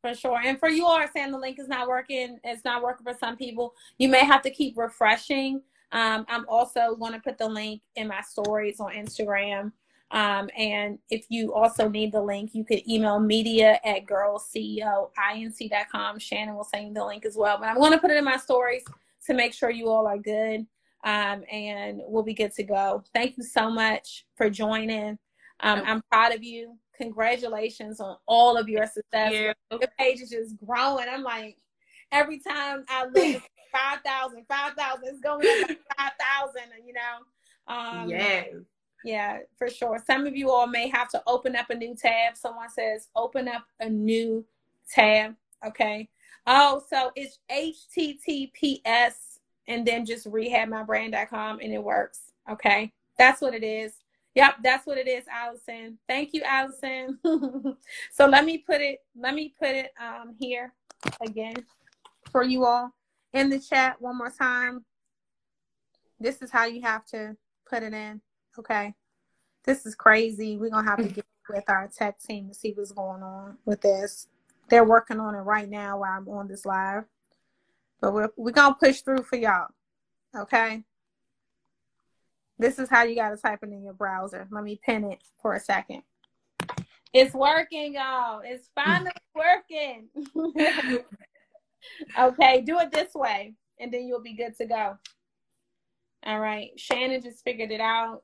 [0.00, 0.40] For sure.
[0.44, 3.36] And for you all saying the link is not working, it's not working for some
[3.36, 3.74] people.
[3.98, 5.62] You may have to keep refreshing.
[5.92, 9.72] Um, I'm also going to put the link in my stories on Instagram.
[10.12, 16.18] Um, and if you also need the link, you could email media at girlceoinc.com.
[16.18, 17.56] Shannon will send you the link as well.
[17.58, 18.84] But I'm going to put it in my stories
[19.26, 20.66] to make sure you all are good.
[21.04, 23.02] Um, and we'll be good to go.
[23.14, 25.18] Thank you so much for joining.
[25.60, 26.76] Um, I'm proud of you.
[26.96, 29.32] Congratulations on all of your success.
[29.32, 29.54] Yeah.
[29.70, 31.06] Your page is just growing.
[31.10, 31.56] I'm like,
[32.12, 33.42] every time I look,
[33.72, 37.74] 5,000, 5,000, it's going up 5,000, you know.
[37.74, 38.48] Um, yes.
[39.04, 40.02] Yeah, for sure.
[40.04, 42.36] Some of you all may have to open up a new tab.
[42.36, 44.44] Someone says, open up a new
[44.90, 45.34] tab.
[45.66, 46.08] Okay.
[46.46, 49.14] Oh, so it's HTTPS
[49.68, 52.32] and then just rehabmybrand.com and it works.
[52.50, 52.92] Okay.
[53.18, 53.94] That's what it is.
[54.34, 55.98] Yep, that's what it is, Allison.
[56.08, 57.18] Thank you, Allison.
[58.12, 60.72] so let me put it, let me put it um here
[61.20, 61.54] again
[62.30, 62.90] for you all
[63.34, 64.84] in the chat one more time.
[66.18, 67.36] This is how you have to
[67.68, 68.20] put it in.
[68.58, 68.94] Okay.
[69.64, 70.56] This is crazy.
[70.56, 73.58] We're going to have to get with our tech team to see what's going on
[73.64, 74.26] with this.
[74.68, 77.04] They're working on it right now while I'm on this live.
[78.00, 79.68] But we're, we're going to push through for y'all.
[80.36, 80.82] Okay.
[82.58, 84.46] This is how you got to type it in your browser.
[84.50, 86.02] Let me pin it for a second.
[87.12, 88.40] It's working, y'all.
[88.44, 90.08] It's finally working.
[92.18, 94.96] okay, do it this way, and then you'll be good to go.
[96.24, 96.70] All right.
[96.76, 98.22] Shannon just figured it out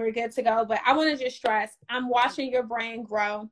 [0.00, 0.64] we're good to go.
[0.64, 3.50] But I want to just stress I'm watching your brand grow.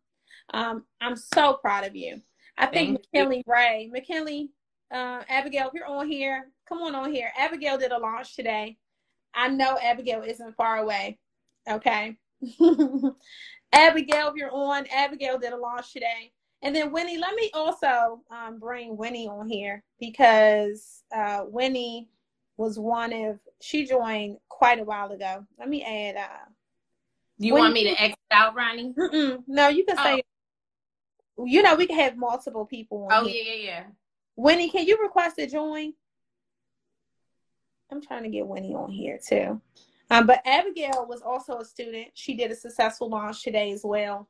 [0.52, 2.20] Um, I'm so proud of you.
[2.56, 3.52] I think Thank McKinley you.
[3.52, 4.50] Ray, McKinley,
[4.90, 7.30] uh, Abigail, if you're on here, come on on here.
[7.38, 8.76] Abigail did a launch today.
[9.34, 11.18] I know Abigail isn't far away.
[11.70, 12.16] Okay.
[13.72, 16.32] Abigail, if you're on, Abigail did a launch today.
[16.62, 22.08] And then Winnie, let me also um, bring Winnie on here because uh, Winnie
[22.58, 25.46] was one of she joined quite a while ago.
[25.58, 26.16] Let me add.
[26.16, 26.44] Uh,
[27.40, 28.92] Do you want me to exit out, Ronnie?
[29.46, 30.04] No, you can oh.
[30.04, 30.22] say.
[31.46, 33.08] You know, we can have multiple people.
[33.10, 33.42] oh here.
[33.42, 33.84] yeah, yeah, yeah.
[34.36, 35.94] Winnie, can you request to join?
[37.90, 39.60] I'm trying to get Winnie on here too.
[40.10, 42.08] Um, but Abigail was also a student.
[42.14, 44.28] She did a successful launch today as well.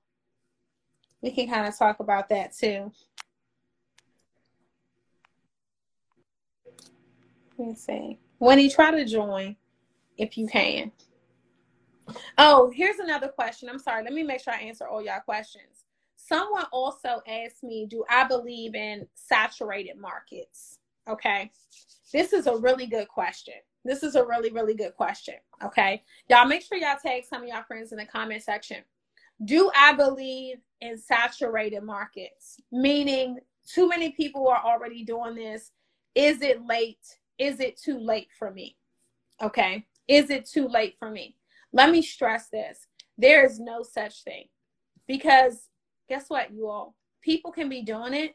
[1.23, 2.93] We can kind of talk about that too.
[7.59, 8.19] Let me see.
[8.39, 9.57] When you try to join,
[10.17, 10.93] if you can.
[12.39, 13.69] Oh, here's another question.
[13.69, 14.03] I'm sorry.
[14.03, 15.85] Let me make sure I answer all y'all questions.
[16.17, 20.79] Someone also asked me, do I believe in saturated markets?
[21.09, 21.51] Okay.
[22.13, 23.55] This is a really good question.
[23.85, 25.35] This is a really, really good question.
[25.63, 26.03] Okay.
[26.29, 28.79] Y'all make sure y'all tag some of y'all friends in the comment section.
[29.45, 32.61] Do I believe in saturated markets?
[32.73, 35.71] Meaning too many people are already doing this.
[36.15, 37.18] Is it late?
[37.39, 38.77] Is it too late for me?
[39.43, 39.87] Okay.
[40.09, 41.37] Is it too late for me?
[41.73, 42.87] Let me stress this.
[43.17, 44.45] There is no such thing.
[45.07, 45.69] Because
[46.09, 46.95] guess what, you all?
[47.23, 48.35] People can be doing it,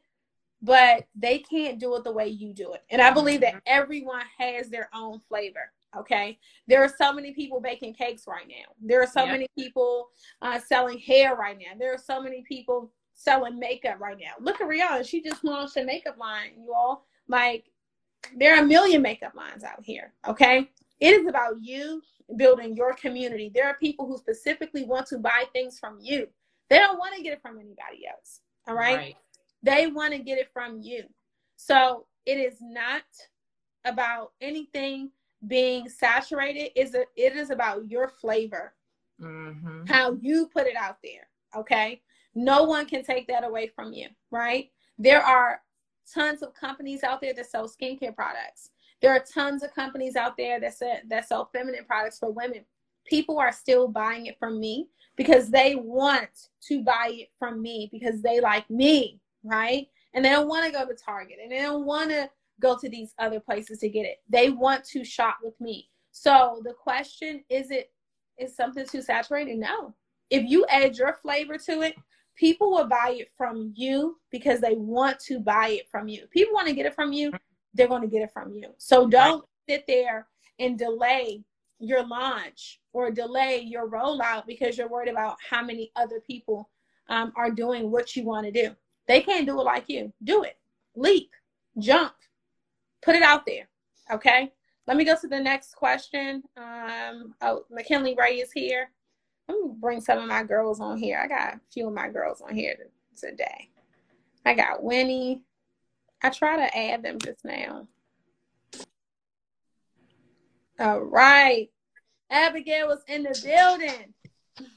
[0.62, 2.84] but they can't do it the way you do it.
[2.90, 5.72] And I believe that everyone has their own flavor.
[5.98, 6.40] Okay.
[6.68, 8.74] There are so many people baking cakes right now.
[8.82, 10.10] There are so many people
[10.42, 11.78] uh, selling hair right now.
[11.78, 14.34] There are so many people selling makeup right now.
[14.40, 15.08] Look at Rihanna.
[15.08, 17.06] She just launched a makeup line, you all.
[17.28, 17.66] Like,
[18.38, 20.14] there are a million makeup lines out here.
[20.28, 20.70] Okay.
[21.00, 22.02] It is about you
[22.38, 23.52] building your community.
[23.54, 26.28] There are people who specifically want to buy things from you.
[26.70, 28.42] They don't want to get it from anybody else.
[28.68, 28.98] All right.
[28.98, 29.16] right.
[29.62, 31.04] They want to get it from you.
[31.58, 33.04] So it is not
[33.86, 35.12] about anything
[35.48, 38.74] being saturated is a, it is about your flavor
[39.22, 39.86] mm-hmm.
[39.88, 42.02] how you put it out there okay
[42.36, 45.62] no one can take that away from you right there are
[46.12, 50.38] tons of companies out there that sell skincare products there are tons of companies out
[50.38, 52.64] there that sell, that sell feminine products for women
[53.06, 57.90] people are still buying it from me because they want to buy it from me
[57.92, 61.60] because they like me right and they don't want to go to target and they
[61.60, 62.30] don't want to
[62.60, 64.22] go to these other places to get it.
[64.30, 65.90] They want to shop with me.
[66.12, 67.92] So the question is it
[68.38, 69.58] is something too saturated?
[69.58, 69.94] No.
[70.30, 71.96] If you add your flavor to it,
[72.36, 76.26] people will buy it from you because they want to buy it from you.
[76.32, 77.32] People want to get it from you,
[77.74, 78.70] they're going to get it from you.
[78.78, 80.28] So don't sit there
[80.60, 81.44] and delay
[81.80, 86.70] your launch or delay your rollout because you're worried about how many other people
[87.10, 88.76] um, are doing what you want to do.
[89.08, 90.14] They can't do it like you.
[90.24, 90.58] Do it.
[90.96, 91.32] Leap,
[91.80, 92.14] jump,
[93.02, 93.68] put it out there.
[94.12, 94.52] Okay.
[94.86, 96.44] Let me go to the next question.
[96.58, 98.90] Um, oh, McKinley Ray is here.
[99.48, 101.20] Let me bring some of my girls on here.
[101.24, 102.76] I got a few of my girls on here
[103.18, 103.70] today.
[104.46, 105.42] I got Winnie.
[106.22, 107.88] I try to add them just now.
[110.80, 111.70] All right.
[112.30, 114.14] Abigail was in the building.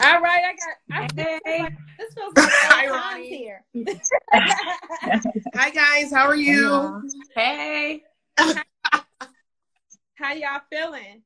[0.00, 0.76] All right, I got.
[0.90, 1.62] I hey.
[1.62, 3.64] like, this feels like Hi, here.
[5.54, 7.02] Hi guys, how are you?
[7.34, 8.02] Hey.
[10.14, 11.22] how y'all feeling?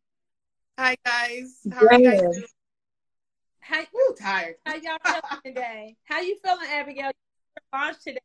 [0.83, 2.43] Hi guys, how are you guys doing?
[3.61, 4.57] How Ooh, tired?
[4.67, 5.97] How y'all feeling today?
[6.03, 7.13] How you feeling, Abigail?
[7.73, 8.19] Launch today.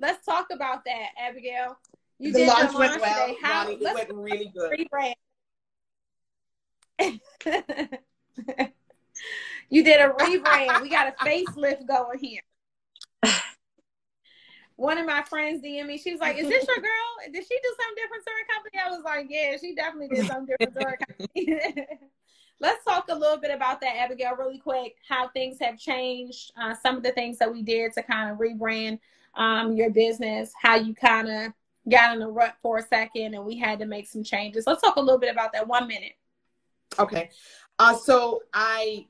[0.00, 1.76] Let's talk about that, Abigail.
[2.18, 3.26] You the did launch, launch went well.
[3.26, 3.38] Today.
[3.42, 4.72] How, Ronnie, it went really good.
[6.98, 7.98] Rebrand.
[9.68, 10.80] you did a rebrand.
[10.80, 12.40] we got a facelift going here.
[14.76, 15.98] One of my friends DM me.
[15.98, 17.32] She was like, "Is this your girl?
[17.32, 20.26] Did she do something different to her company?" I was like, "Yeah, she definitely did
[20.26, 21.86] something different to her company."
[22.60, 24.94] Let's talk a little bit about that, Abigail, really quick.
[25.08, 26.52] How things have changed.
[26.60, 29.00] Uh, some of the things that we did to kind of rebrand
[29.34, 30.52] um, your business.
[30.60, 31.52] How you kind of
[31.90, 34.64] got in a rut for a second, and we had to make some changes.
[34.66, 35.66] Let's talk a little bit about that.
[35.66, 36.14] One minute.
[36.98, 37.30] Okay.
[37.78, 39.06] Uh, so I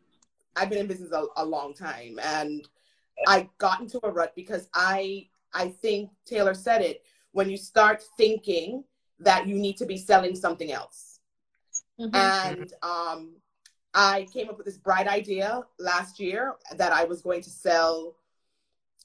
[0.57, 2.67] I've been in business a, a long time, and
[3.27, 8.03] I got into a rut because I I think Taylor said it when you start
[8.16, 8.84] thinking
[9.20, 11.20] that you need to be selling something else,
[12.00, 12.14] mm-hmm.
[12.14, 13.36] and um,
[13.94, 18.16] I came up with this bright idea last year that I was going to sell,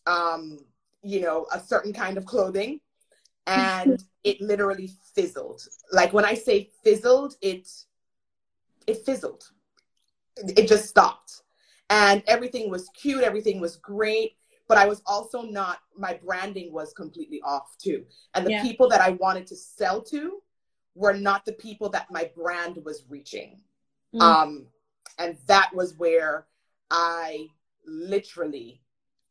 [0.06, 0.60] um,
[1.04, 2.80] you know, a certain kind of clothing,
[3.46, 5.62] and it literally fizzled.
[5.92, 7.68] Like when I say fizzled, it
[8.88, 9.44] it fizzled.
[10.38, 11.42] It just stopped.
[11.90, 14.36] And everything was cute, everything was great,
[14.68, 18.06] but I was also not, my branding was completely off too.
[18.34, 18.62] And the yeah.
[18.62, 20.42] people that I wanted to sell to
[20.96, 23.62] were not the people that my brand was reaching.
[24.14, 24.22] Mm.
[24.22, 24.68] Um,
[25.18, 26.48] and that was where
[26.92, 27.48] I
[27.86, 28.82] literally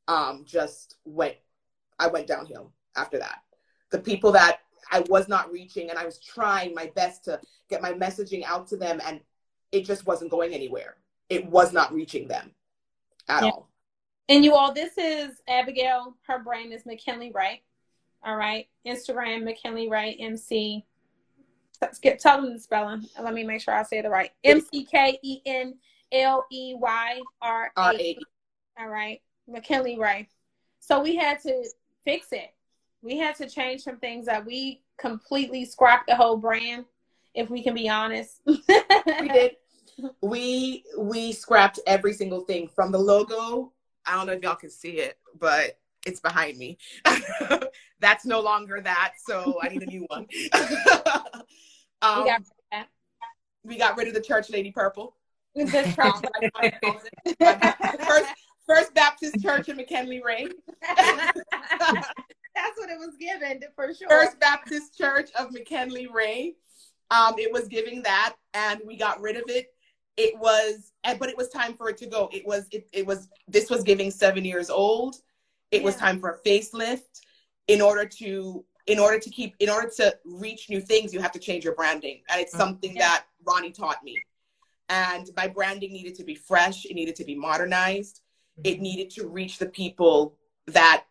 [0.09, 1.37] um, just went,
[1.99, 3.43] I went downhill after that.
[3.91, 4.61] The people that
[4.91, 8.69] I was not reaching, and I was trying my best to get my messaging out
[8.69, 9.21] to them, and
[9.73, 10.97] it just wasn't going anywhere.
[11.29, 12.53] It was not reaching them
[13.29, 13.51] at yeah.
[13.51, 13.69] all.
[14.29, 16.17] And you all, this is Abigail.
[16.27, 17.63] Her brand is McKinley Ray.
[18.25, 18.67] All right.
[18.85, 20.85] Instagram, McKinley Ray, MC.
[21.81, 23.07] Let's get tell them the spelling.
[23.23, 24.33] Let me make sure I say the right.
[24.43, 25.75] M C K E N
[26.11, 28.19] L E Y R A.
[28.79, 29.21] All right.
[29.47, 30.29] McKinley Ray.
[30.81, 31.65] So we had to
[32.05, 32.53] fix it.
[33.03, 36.87] We had to change some things that we completely scrapped the whole brand
[37.35, 38.41] if we can be honest.
[38.47, 39.57] we did.
[40.21, 43.73] We we scrapped every single thing from the logo.
[44.07, 46.79] I don't know if y'all can see it, but it's behind me.
[48.01, 50.27] That's no longer that, so I need a new one.
[52.03, 52.43] um, we, got
[53.65, 55.17] we got rid of the church lady purple.
[58.07, 58.35] first,
[58.67, 60.49] first Baptist Church in McKinley Ray.
[62.57, 64.09] That's what it was given for sure.
[64.09, 66.55] First Baptist Church of McKinley Ray.
[67.11, 69.75] Um, it was giving that, and we got rid of it.
[70.17, 72.29] It was, but it was time for it to go.
[72.33, 73.29] It was, it, it was.
[73.49, 75.17] This was giving seven years old,
[75.71, 75.85] It yeah.
[75.85, 77.21] was time for a facelift.
[77.69, 81.33] In order to in order to keep in order to reach new things, you have
[81.33, 82.61] to change your branding, and it's mm-hmm.
[82.61, 83.09] something yeah.
[83.09, 84.17] that Ronnie taught me.
[84.89, 86.85] And my branding needed to be fresh.
[86.85, 88.21] It needed to be modernized.
[88.59, 88.73] Mm-hmm.
[88.73, 90.37] It needed to reach the people
[90.69, 91.05] that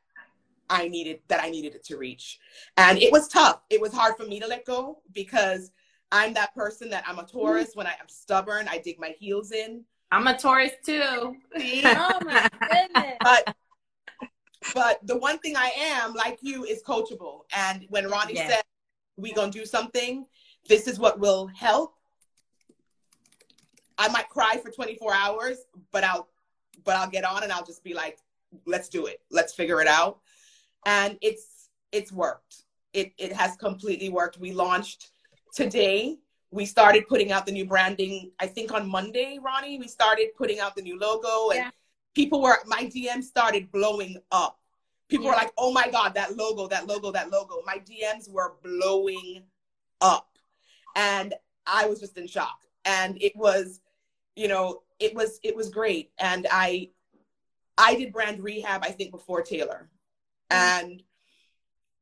[0.70, 2.40] I needed that I needed it to reach.
[2.78, 3.62] And it was tough.
[3.70, 5.72] It was hard for me to let go because
[6.16, 7.72] I'm that person that I'm a Taurus.
[7.74, 9.84] When I am stubborn, I dig my heels in.
[10.14, 11.02] I'm a Taurus too.
[11.58, 13.18] oh my goodness.
[13.22, 13.56] But
[14.74, 17.42] but the one thing I am, like you, is coachable.
[17.54, 18.50] And when Ronnie yes.
[18.50, 18.64] said
[19.18, 20.26] we gonna do something,
[20.70, 21.96] this is what will help.
[23.98, 25.58] I might cry for 24 hours,
[25.92, 26.30] but I'll
[26.86, 28.20] but I'll get on and I'll just be like,
[28.66, 29.20] let's do it.
[29.32, 30.20] Let's figure it out
[30.86, 32.64] and it's it's worked.
[32.94, 34.40] It it has completely worked.
[34.40, 35.12] We launched
[35.56, 36.18] today.
[36.52, 38.32] We started putting out the new branding.
[38.40, 41.72] I think on Monday, Ronnie, we started putting out the new logo, and yeah.
[42.14, 44.60] people were my DMs started blowing up.
[45.10, 45.32] People yeah.
[45.32, 49.44] were like, "Oh my god, that logo, that logo, that logo!" My DMs were blowing
[50.02, 50.30] up,
[50.96, 51.34] and
[51.66, 52.62] I was just in shock.
[52.86, 53.82] And it was,
[54.36, 56.12] you know, it was it was great.
[56.20, 56.90] And I
[57.78, 59.90] I did brand rehab, I think, before Taylor.
[60.52, 60.86] Mm-hmm.
[60.88, 61.04] And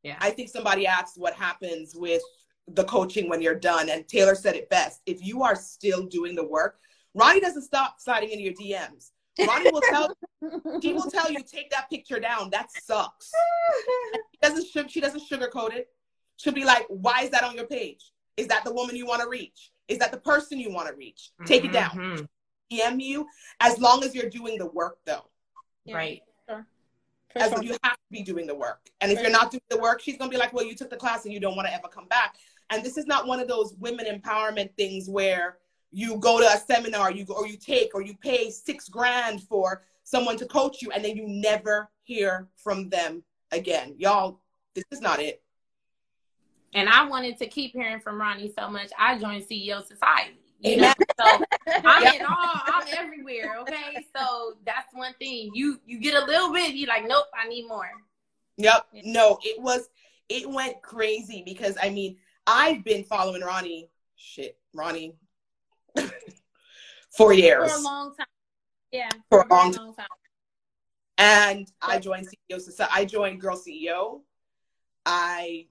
[0.04, 0.18] yeah.
[0.20, 2.22] I think somebody asked what happens with
[2.68, 3.90] the coaching when you're done.
[3.90, 5.02] And Taylor said it best.
[5.06, 6.80] If you are still doing the work,
[7.14, 9.12] Ronnie doesn't stop sliding into your DMs.
[9.48, 10.16] Ronnie will tell
[10.82, 12.50] he will tell you take that picture down.
[12.52, 13.32] That sucks.
[14.14, 15.90] she doesn't she doesn't sugarcoat it.
[16.38, 18.12] She'll be like, why is that on your page?
[18.38, 19.72] Is that the woman you want to reach?
[19.88, 21.32] Is that the person you want to reach?
[21.46, 21.70] Take mm-hmm.
[21.70, 22.28] it down.
[22.72, 23.00] DM mm-hmm.
[23.00, 23.28] you
[23.60, 25.30] as long as you're doing the work though.
[25.86, 25.96] Yeah.
[25.96, 26.22] Right
[27.36, 27.64] as sure.
[27.64, 28.90] you have to be doing the work.
[29.02, 30.98] And if you're not doing the work, she's gonna be like, well, you took the
[30.98, 32.36] class and you don't want to ever come back.
[32.70, 35.58] And this is not one of those women empowerment things where
[35.92, 39.44] you go to a seminar, you go or you take or you pay six grand
[39.44, 43.96] for someone to coach you, and then you never hear from them again.
[43.98, 44.40] Y'all,
[44.74, 45.42] this is not it.
[46.74, 50.40] And I wanted to keep hearing from Ronnie so much, I joined CEO Society.
[50.60, 51.44] You know, so
[51.86, 53.58] I'm in all, I'm everywhere.
[53.62, 55.52] Okay, so that's one thing.
[55.54, 57.92] You you get a little bit, you like, nope, I need more.
[58.58, 58.88] Yep.
[59.04, 59.90] No, it was
[60.30, 62.18] it went crazy because I mean
[62.48, 63.90] I've been following Ronnie.
[64.16, 65.16] Shit, Ronnie.
[67.18, 67.72] for years.
[67.72, 68.28] For a long time.
[68.92, 69.10] Yeah.
[69.30, 70.08] For, for a long, long time.
[71.18, 72.92] And I joined CEO Society.
[72.94, 74.22] I joined Girl CEO.
[75.06, 75.68] I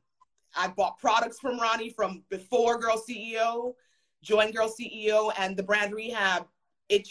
[0.54, 3.74] I bought products from Ronnie from before Girl CEO.
[4.22, 6.46] Join Girl CEO and the brand rehab,
[6.88, 7.08] it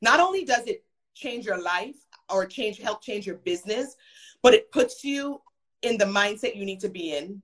[0.00, 0.84] not only does it
[1.14, 1.96] change your life
[2.28, 3.96] or change help change your business,
[4.42, 5.40] but it puts you
[5.82, 7.42] in the mindset you need to be in.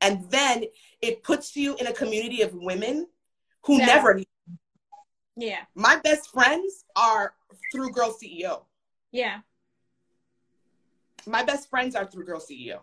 [0.00, 0.64] And then
[1.00, 3.06] it puts you in a community of women
[3.64, 3.86] who yeah.
[3.86, 4.22] never
[5.36, 5.60] Yeah.
[5.74, 7.34] My best friends are
[7.72, 8.62] through Girl CEO.
[9.12, 9.38] Yeah.
[11.26, 12.80] My best friends are through Girl CEO.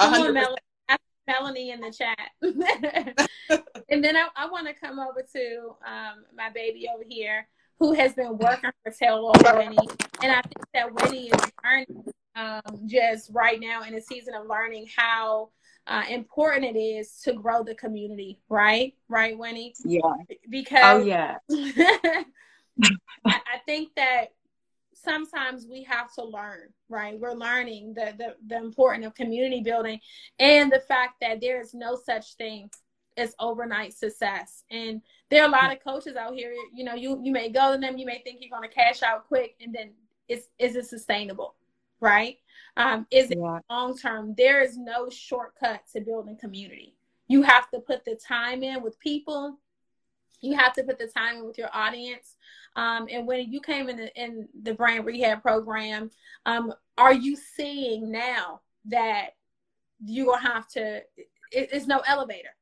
[0.00, 1.70] Come on, Melanie.
[1.70, 2.30] In the chat.
[3.90, 7.46] and then I, I want to come over to um, my baby over here
[7.78, 9.76] who has been working for Taylor Winnie.
[10.22, 12.04] And I think that Winnie is learning
[12.34, 15.50] um, just right now in a season of learning how
[15.88, 18.94] uh, important it is to grow the community, right?
[19.08, 19.74] Right, Winnie?
[19.84, 20.00] Yeah.
[20.48, 21.38] Because oh yeah.
[21.50, 22.24] I,
[23.24, 24.26] I think that
[24.94, 27.18] sometimes we have to learn, right?
[27.18, 30.00] We're learning the, the, the importance of community building
[30.38, 32.70] and the fact that there is no such thing
[33.16, 34.64] as overnight success.
[34.70, 35.00] And
[35.30, 37.78] there are a lot of coaches out here, you know, you, you may go to
[37.78, 39.90] them, you may think you're going to cash out quick and then
[40.28, 41.54] is, is it sustainable?
[42.00, 42.36] Right?
[42.78, 43.58] Um, is yeah.
[43.68, 44.34] long term?
[44.36, 46.94] There is no shortcut to building community.
[47.26, 49.58] You have to put the time in with people.
[50.40, 52.36] You have to put the time in with your audience.
[52.76, 56.10] Um, and when you came in the, in the brand rehab program,
[56.46, 59.30] um, are you seeing now that
[60.04, 60.98] you will have to?
[61.16, 62.54] It, it's no elevator.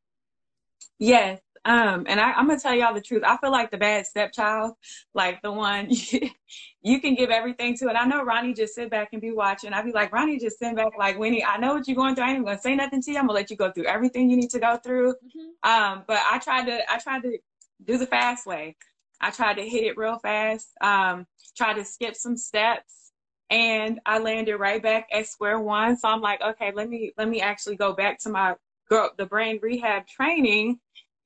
[0.99, 1.41] Yes.
[1.67, 3.25] Um, and I, am gonna tell y'all the truth.
[3.27, 4.75] I feel like the bad stepchild,
[5.15, 5.89] like the one
[6.83, 7.89] you can give everything to.
[7.89, 9.73] And I know Ronnie just sit back and be watching.
[9.73, 11.45] I'd be like, Ronnie, just sit back, like Winnie.
[11.45, 12.25] I know what you're going through.
[12.25, 13.19] I ain't gonna say nothing to you.
[13.19, 15.15] I'm gonna let you go through everything you need to go through.
[15.15, 15.69] Mm-hmm.
[15.69, 17.37] Um, but I tried to, I tried to
[17.85, 18.77] do the fast way.
[19.21, 21.27] I tried to hit it real fast, um,
[21.57, 23.13] tried to skip some steps,
[23.51, 25.97] and I landed right back at square one.
[25.97, 28.55] So I'm like, okay, let me let me actually go back to my
[28.89, 30.79] girl the brand rehab training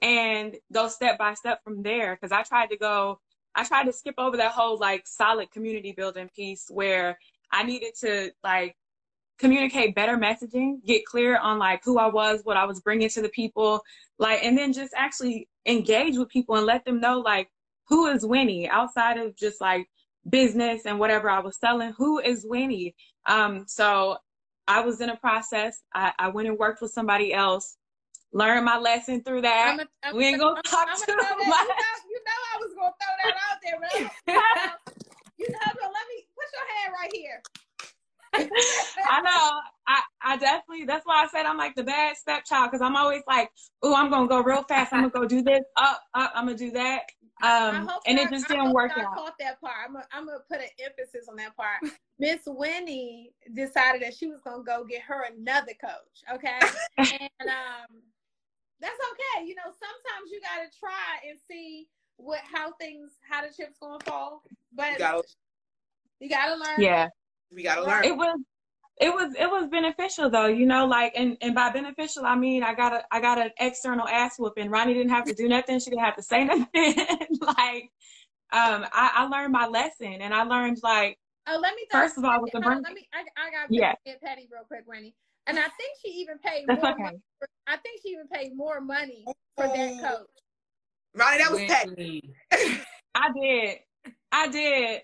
[0.03, 2.17] and go step by step from there.
[2.17, 3.21] Cause I tried to go,
[3.55, 7.19] I tried to skip over that whole like solid community building piece where
[7.53, 8.77] I needed to like
[9.39, 13.23] communicate better messaging, get clear on like who I was, what I was bringing to
[13.23, 13.83] the people,
[14.19, 17.49] like, and then just actually engage with people and let them know like
[17.89, 19.89] who is Winnie outside of just like
[20.29, 21.93] business and whatever I was selling.
[21.97, 22.95] Who is Winnie?
[23.27, 24.19] Um, so
[24.69, 25.83] I was in a process.
[25.95, 27.77] I, I went and worked with somebody else,
[28.33, 29.73] learned my lesson through that.
[29.73, 31.29] I'm a, I'm we ain't gonna talk I'm too much.
[31.29, 31.55] You know,
[32.09, 33.93] you know I was gonna throw that out there, but
[35.39, 37.43] you know, let me put your hand right here.
[38.33, 39.61] I know.
[39.89, 43.23] I, I definitely, that's why I said I'm like the bad stepchild because I'm always
[43.27, 43.51] like,
[43.85, 44.93] "Ooh, I'm to go real fast.
[44.93, 45.63] I'm to go do this.
[45.77, 47.03] Up, up, I'm to do that.
[47.43, 49.17] Um, and it just didn't work I out.
[49.17, 49.75] caught that part.
[49.87, 51.81] I'm gonna, I'm gonna put an emphasis on that part.
[52.19, 56.35] Miss Winnie decided that she was gonna go get her another coach.
[56.35, 56.61] Okay,
[56.99, 58.03] and um,
[58.81, 59.47] that's okay.
[59.47, 63.99] You know, sometimes you gotta try and see what how things how the chips gonna
[64.05, 64.43] fall.
[64.75, 65.23] But You gotta,
[66.21, 66.81] you gotta learn.
[66.81, 67.09] Yeah.
[67.55, 68.05] we gotta learn.
[68.05, 68.39] It was,
[69.01, 72.63] it was, it was beneficial though, you know, like, and, and by beneficial, I mean,
[72.63, 74.69] I got a, I got an external ass whooping.
[74.71, 75.79] Ronnie didn't have to do nothing.
[75.81, 76.67] She didn't have to say nothing.
[77.41, 77.91] like,
[78.53, 81.83] um, I, I learned my lesson and I learned like, Oh, let me.
[81.91, 83.09] First of all, with the hold on, burn- let me.
[83.15, 83.95] I, I got Yeah.
[84.05, 84.15] yeah.
[84.23, 85.15] petty real quick, Winnie.
[85.47, 86.93] And I think she even paid that's more.
[86.93, 87.03] okay.
[87.03, 89.25] Money for, I think she even paid more money
[89.57, 90.27] for that coach.
[91.15, 92.31] Ronnie, that was petty.
[93.15, 93.79] I did.
[94.31, 95.03] I did.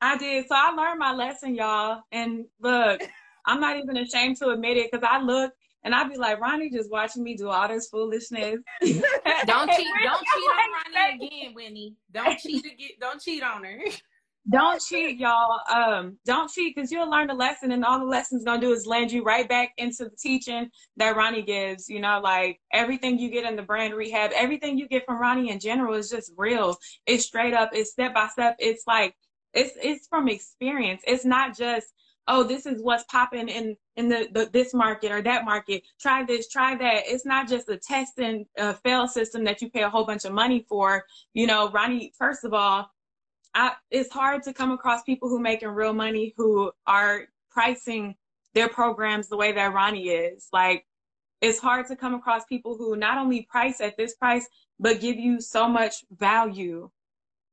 [0.00, 0.46] I did.
[0.48, 2.02] So I learned my lesson, y'all.
[2.12, 3.02] And look,
[3.46, 5.52] I'm not even ashamed to admit it because I look
[5.82, 8.58] and I'd be like, Ronnie just watching me do all this foolishness.
[8.80, 9.46] Don't cheat.
[9.46, 11.96] Don't cheat on Ronnie again, Winnie.
[12.12, 12.90] Don't cheat again.
[13.00, 13.80] Don't cheat on her.
[14.50, 15.60] Don't cheat, y'all.
[15.72, 18.86] Um, don't cheat because you'll learn a lesson, and all the lesson's gonna do is
[18.86, 21.88] land you right back into the teaching that Ronnie gives.
[21.88, 25.50] You know, like everything you get in the brand rehab, everything you get from Ronnie
[25.50, 26.76] in general is just real.
[27.06, 27.70] It's straight up.
[27.72, 28.56] It's step by step.
[28.58, 29.14] It's like
[29.54, 31.02] it's it's from experience.
[31.06, 31.86] It's not just
[32.26, 35.84] oh this is what's popping in in the, the this market or that market.
[36.00, 37.02] Try this, try that.
[37.06, 40.24] It's not just a test and uh, fail system that you pay a whole bunch
[40.24, 41.04] of money for.
[41.34, 42.12] You know, Ronnie.
[42.18, 42.90] First of all.
[43.54, 48.14] I, it's hard to come across people who making real money who are pricing
[48.54, 50.48] their programs the way that Ronnie is.
[50.52, 50.86] Like,
[51.40, 54.46] it's hard to come across people who not only price at this price,
[54.78, 56.90] but give you so much value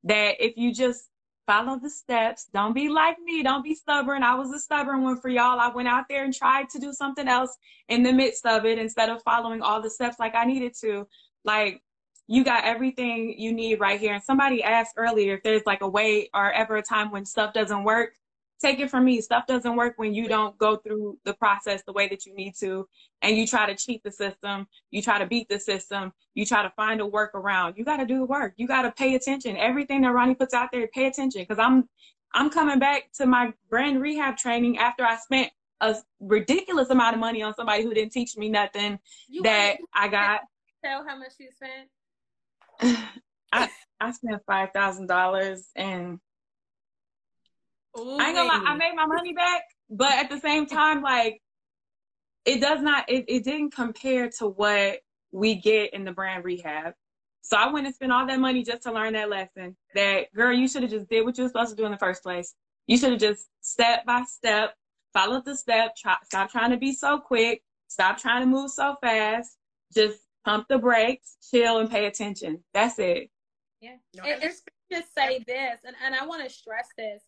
[0.03, 1.09] that if you just
[1.45, 4.21] follow the steps, don't be like me, don't be stubborn.
[4.21, 5.59] I was a stubborn one for y'all.
[5.59, 7.55] I went out there and tried to do something else
[7.87, 11.07] in the midst of it instead of following all the steps like I needed to.
[11.45, 11.81] Like,
[12.27, 14.13] you got everything you need right here.
[14.13, 17.53] And somebody asked earlier if there's like a way or ever a time when stuff
[17.53, 18.13] doesn't work.
[18.59, 19.21] Take it from me.
[19.21, 22.55] Stuff doesn't work when you don't go through the process the way that you need
[22.59, 22.87] to.
[23.21, 24.67] And you try to cheat the system.
[24.89, 26.11] You try to beat the system.
[26.33, 27.77] You try to find a workaround.
[27.77, 28.53] You got to do the work.
[28.57, 29.55] You got to pay attention.
[29.57, 31.45] Everything that Ronnie puts out there, pay attention.
[31.45, 31.87] Cause I'm,
[32.33, 37.19] I'm coming back to my brand rehab training after I spent a ridiculous amount of
[37.19, 38.97] money on somebody who didn't teach me nothing
[39.29, 40.41] You that I got.
[40.83, 41.89] tell how much you spent?
[42.79, 46.19] I I spent five thousand dollars and
[47.95, 51.41] I ain't gonna lie, I made my money back, but at the same time, like
[52.45, 54.99] it does not it, it didn't compare to what
[55.31, 56.93] we get in the brand rehab.
[57.41, 59.75] So I went and spent all that money just to learn that lesson.
[59.95, 61.97] That girl, you should have just did what you were supposed to do in the
[61.97, 62.53] first place.
[62.87, 64.73] You should have just step by step,
[65.13, 68.95] followed the step, try, stop trying to be so quick, stop trying to move so
[69.01, 69.57] fast,
[69.93, 72.63] just pump the brakes, chill and pay attention.
[72.73, 73.29] That's it.
[73.81, 73.95] Yeah.
[74.15, 74.53] No, and, and
[74.91, 77.21] just say this, and, and I want to stress this.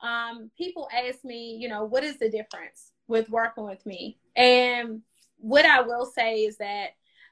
[0.00, 4.18] Um, people ask me, you know, what is the difference with working with me?
[4.34, 5.02] And
[5.38, 6.88] what I will say is that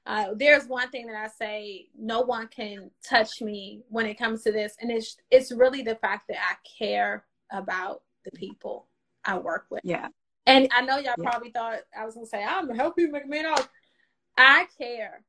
[0.06, 4.42] uh, there's one thing that I say no one can touch me when it comes
[4.44, 8.88] to this, and it's it's really the fact that I care about the people
[9.24, 9.82] I work with.
[9.84, 10.08] Yeah.
[10.46, 11.30] And I know y'all Yeah.
[11.30, 13.68] probably thought I was gonna say I'm gonna help you make a.
[14.38, 15.24] I care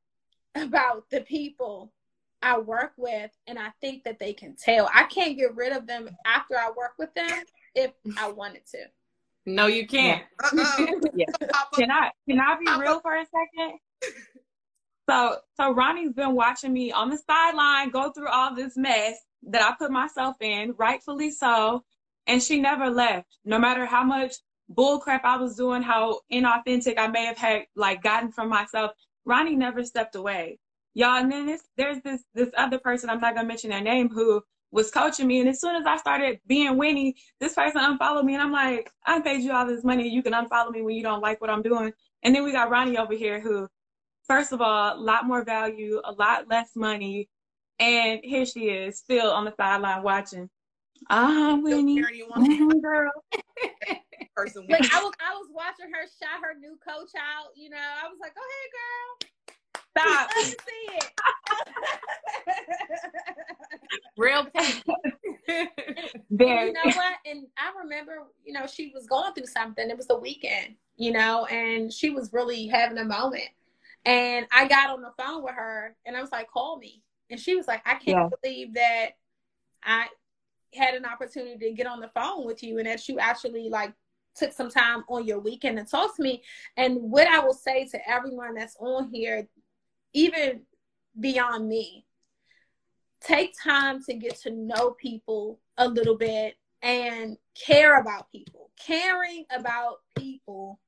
[0.56, 1.92] about the people
[2.42, 4.90] I work with, and I think that they can tell.
[4.94, 7.44] I can't get rid of them after I work with them
[7.74, 8.80] if I wanted to.
[9.46, 10.24] No, you can't.
[10.44, 10.88] Uh-uh.
[11.16, 11.26] Yeah.
[11.76, 13.80] Can I can I be real for a second?
[15.10, 19.62] So so Ronnie's been watching me on the sideline go through all this mess that
[19.62, 21.84] I put myself in, rightfully so,
[22.26, 23.38] and she never left.
[23.44, 24.36] No matter how much
[24.70, 28.92] bull crap I was doing, how inauthentic I may have had like gotten from myself,
[29.26, 30.60] Ronnie never stepped away.
[30.94, 34.10] Y'all, and then this, there's this this other person, I'm not gonna mention their name,
[34.10, 34.41] who
[34.74, 35.40] was coaching me.
[35.40, 38.34] And as soon as I started being Winnie, this person unfollowed me.
[38.34, 40.10] And I'm like, I paid you all this money.
[40.10, 41.94] You can unfollow me when you don't like what I'm doing.
[42.24, 43.68] And then we got Ronnie over here who,
[44.28, 47.30] first of all, a lot more value, a lot less money.
[47.80, 50.50] And here she is, still on the sideline watching.
[51.10, 52.02] Ah, Winnie.
[52.02, 53.12] carrying you on girl.
[54.35, 54.65] person.
[54.69, 57.51] Like I was, I was watching her shout her new coach out.
[57.55, 59.30] You know, I was like, "Go ahead, girl."
[59.95, 60.30] Stop.
[60.35, 61.11] Let me see it.
[64.18, 64.47] Real.
[66.31, 66.65] There.
[66.68, 67.15] you know what?
[67.26, 69.88] And I remember, you know, she was going through something.
[69.89, 73.49] It was the weekend, you know, and she was really having a moment.
[74.05, 77.03] And I got on the phone with her and I was like, call me.
[77.30, 78.30] And she was like, I can't Yeah.
[78.41, 79.11] believe that
[79.84, 80.07] I
[80.73, 83.93] had an opportunity to get on the phone with you and that you actually like
[84.35, 86.43] took some time on your weekend to talk to me.
[86.77, 89.47] And what I will say to everyone that's on here,
[90.14, 90.61] even
[91.19, 92.05] beyond me,
[93.22, 98.72] take time to get to know people a little bit and care about people.
[98.80, 100.80] Caring about people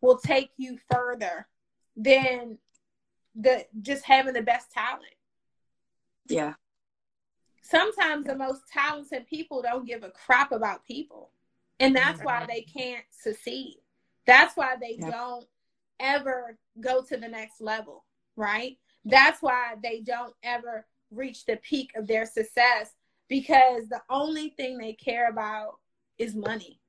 [0.00, 1.46] will take you further
[1.96, 2.58] than
[3.34, 5.04] the just having the best talent.
[6.28, 6.54] Yeah.
[7.62, 11.30] Sometimes the most talented people don't give a crap about people.
[11.80, 13.78] And that's why they can't succeed.
[14.26, 15.10] That's why they Yeah.
[15.10, 15.48] don't
[15.98, 18.04] ever go to the next level,
[18.36, 18.78] right?
[19.04, 22.94] That's why they don't ever reach the peak of their success
[23.28, 25.80] because the only thing they care about
[26.18, 26.80] is money.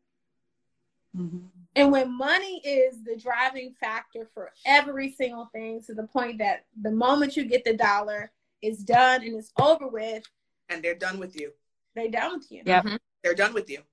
[1.15, 1.49] Mhm.
[1.75, 6.65] And when money is the driving factor for every single thing to the point that
[6.81, 8.31] the moment you get the dollar,
[8.61, 10.25] it's done and it's over with,
[10.69, 11.53] And they're done with you.
[11.95, 12.63] They're done with you.
[12.65, 13.01] Yep.
[13.23, 13.83] They're done with you.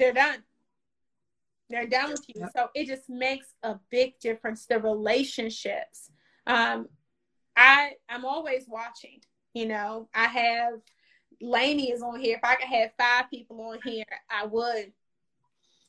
[0.00, 0.42] They're done.
[1.68, 2.48] They're done with you.
[2.56, 4.64] So it just makes a big difference.
[4.64, 6.10] The relationships.
[6.46, 6.88] Um,
[7.54, 9.20] I I'm always watching.
[9.52, 10.80] You know, I have
[11.42, 12.38] Lainey is on here.
[12.38, 14.90] If I could have five people on here, I would.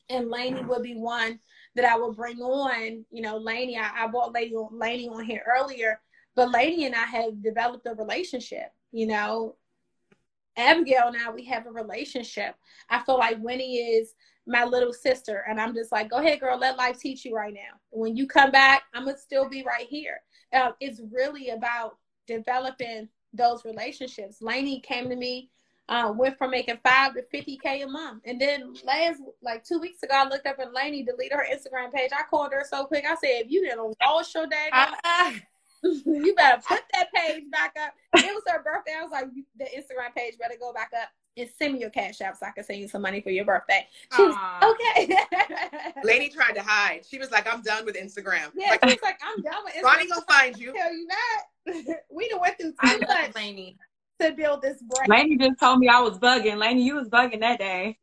[0.09, 1.39] And Lainey would be one
[1.75, 3.05] that I would bring on.
[3.11, 6.01] You know, Lainey, I, I brought Lady on Lainey on here earlier,
[6.35, 8.73] but Lainey and I have developed a relationship.
[8.91, 9.55] You know,
[10.61, 12.55] Abigail and I, we have a relationship.
[12.89, 14.13] I feel like Winnie is
[14.47, 17.53] my little sister, and I'm just like, go ahead, girl, let life teach you right
[17.53, 17.79] now.
[17.91, 20.19] When you come back, I'm gonna still be right here.
[20.53, 21.97] Uh, it's really about
[22.27, 24.41] developing those relationships.
[24.41, 25.49] Lainey came to me,
[25.89, 30.03] uh, went from making five to 50k a month, and then last like two weeks
[30.03, 32.11] ago, I looked up and Lainey deleted her Instagram page.
[32.11, 33.05] I called her so quick.
[33.05, 34.69] I said, if you didn't lost your day,
[36.05, 37.93] you better put that page back up.
[38.15, 38.93] It was her birthday.
[38.99, 39.25] I was like,
[39.57, 42.51] the Instagram page better go back up and send me your cash app so I
[42.51, 43.87] can send you some money for your birthday.
[44.15, 45.15] She was okay.
[46.03, 47.05] Lady tried to hide.
[47.09, 48.51] She was like, I'm done with Instagram.
[48.55, 49.83] yeah, Like, she was like, I'm done with Instagram.
[49.83, 50.73] Ronnie gonna find you.
[50.73, 51.95] Tell you not.
[52.11, 53.77] we done went through I too much Lainey.
[54.19, 55.09] to build this brand.
[55.09, 56.57] Lainey just told me I was bugging.
[56.57, 57.97] Lainey, you was bugging that day.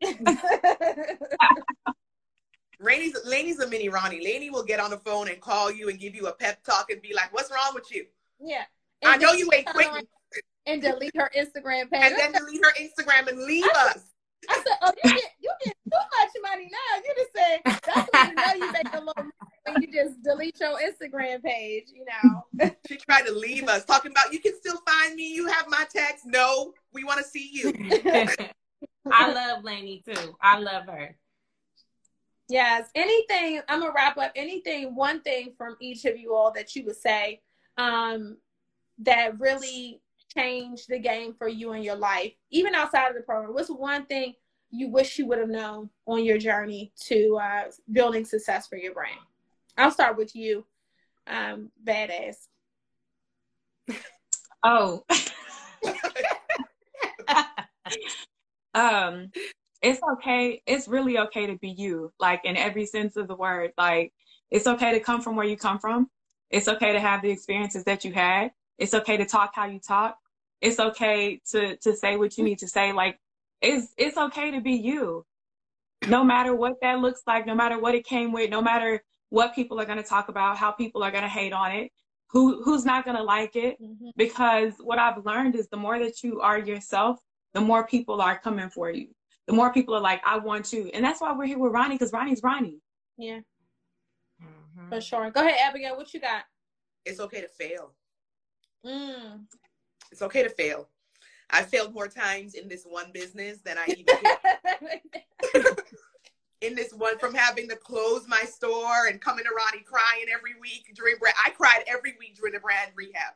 [2.80, 4.22] Lainey's, Lainey's a mini Ronnie.
[4.24, 6.90] Lainey will get on the phone and call you and give you a pep talk
[6.90, 8.06] and be like, What's wrong with you?
[8.40, 8.64] yeah.
[9.04, 9.92] I know you ain't turn quitting.
[9.92, 10.06] around
[10.66, 12.02] And delete her Instagram page.
[12.02, 14.00] And then delete her Instagram and leave us.
[14.48, 18.08] I said, "Oh, you get you get too much money now." You just said that's
[18.12, 19.30] when you know you make a little money
[19.64, 21.88] when you just delete your Instagram page.
[21.92, 22.70] You know.
[22.88, 25.32] She tried to leave us, talking about you can still find me.
[25.34, 26.24] You have my text.
[26.24, 27.72] No, we want to see you.
[29.12, 30.34] I love Lainey too.
[30.40, 31.16] I love her.
[32.48, 32.88] Yes.
[32.94, 34.32] Anything, I'm going to wrap up.
[34.34, 37.42] Anything, one thing from each of you all that you would say
[37.76, 38.38] um,
[38.98, 40.00] that really
[40.34, 43.54] changed the game for you in your life, even outside of the program?
[43.54, 44.34] What's one thing
[44.70, 48.94] you wish you would have known on your journey to uh, building success for your
[48.94, 49.20] brand?
[49.76, 50.64] I'll start with you,
[51.26, 52.48] um, badass.
[54.62, 55.04] Oh.
[58.74, 59.30] um
[59.82, 63.72] it's okay it's really okay to be you like in every sense of the word
[63.78, 64.12] like
[64.50, 66.08] it's okay to come from where you come from.
[66.50, 68.52] It's okay to have the experiences that you had.
[68.78, 70.16] It's okay to talk how you talk.
[70.62, 73.18] It's okay to to say what you need to say like
[73.62, 75.26] it's it's okay to be you.
[76.06, 79.54] No matter what that looks like no matter what it came with no matter what
[79.54, 81.92] people are going to talk about how people are going to hate on it
[82.30, 83.78] who who's not going to like it.
[83.82, 84.12] Mhm.
[84.16, 87.20] because what I've learned is the more that you are yourself,
[87.54, 89.08] the more people are coming for you.
[89.48, 90.90] The more people are like, I want you.
[90.92, 92.82] And that's why we're here with Ronnie, because Ronnie's Ronnie.
[93.16, 93.40] Yeah,
[94.42, 94.90] Mhm.
[94.90, 95.30] for sure.
[95.30, 95.96] Go ahead, Abigail.
[95.96, 96.44] What you got?
[97.06, 97.94] It's okay to fail.
[98.84, 99.46] Mm.
[100.12, 100.90] It's okay to fail.
[101.50, 104.18] I failed more times in this one business than I even
[106.60, 110.60] in this one from having to close my store and coming to Ronnie crying every
[110.60, 111.36] week during brand.
[111.44, 113.32] I cried every week during the brand rehab.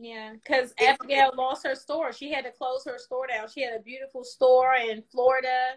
[0.00, 2.12] Yeah, because Abigail lost her store.
[2.12, 3.48] She had to close her store down.
[3.48, 5.72] She had a beautiful store in Florida,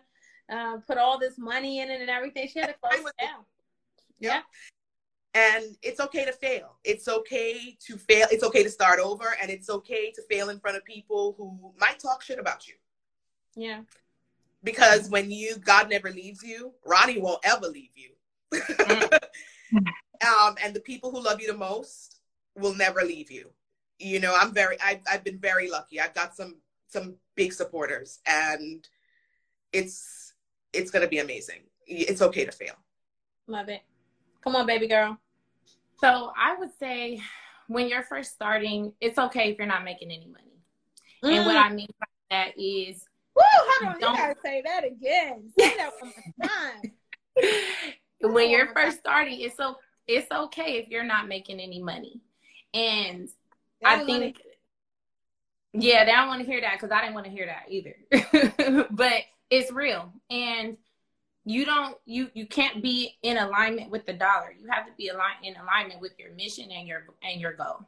[0.51, 2.47] uh, put all this money in it and everything.
[2.47, 3.43] She had to close it down.
[4.19, 4.41] Yeah.
[5.33, 6.77] And it's okay to fail.
[6.83, 8.27] It's okay to fail.
[8.31, 11.73] It's okay to start over, and it's okay to fail in front of people who
[11.79, 12.75] might talk shit about you.
[13.55, 13.81] Yeah.
[14.63, 18.11] Because when you, God never leaves you, Ronnie won't ever leave you.
[20.27, 22.19] um, and the people who love you the most
[22.55, 23.49] will never leave you.
[24.01, 25.99] You know, I'm very I've I've been very lucky.
[25.99, 26.57] I've got some
[26.87, 28.87] some big supporters and
[29.71, 30.33] it's
[30.73, 31.61] it's gonna be amazing.
[31.87, 32.75] It's okay to fail.
[33.47, 33.81] Love it.
[34.43, 35.17] Come on, baby girl.
[35.99, 37.21] So I would say
[37.67, 40.63] when you're first starting, it's okay if you're not making any money.
[41.23, 41.37] Mm.
[41.37, 41.65] And what mm.
[41.65, 43.05] I mean by that is
[43.35, 45.51] Woo, hold on, you gotta say that again.
[45.59, 46.91] Say that one more time.
[48.33, 52.21] when you're first starting, it's so it's okay if you're not making any money.
[52.73, 53.29] And
[53.83, 54.37] I think
[55.73, 58.87] yeah, they don't want to hear that because I didn't want to hear that either.
[58.91, 60.11] but it's real.
[60.29, 60.77] And
[61.45, 64.53] you don't you you can't be in alignment with the dollar.
[64.59, 67.85] You have to be aligned in alignment with your mission and your and your goal.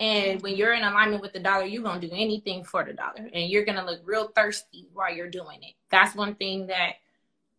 [0.00, 3.28] And when you're in alignment with the dollar, you're gonna do anything for the dollar,
[3.32, 5.74] and you're gonna look real thirsty while you're doing it.
[5.90, 6.94] That's one thing that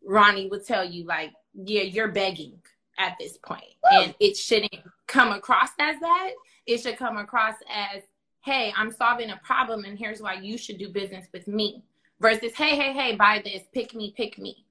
[0.04, 1.06] Ronnie would tell you.
[1.06, 2.60] Like, yeah, you're begging
[2.98, 4.76] at this point, and it shouldn't
[5.06, 6.32] come across as that.
[6.66, 8.04] It should come across as,
[8.44, 11.84] hey, I'm solving a problem, and here's why you should do business with me.
[12.20, 14.66] Versus, hey, hey, hey, buy this, pick me, pick me.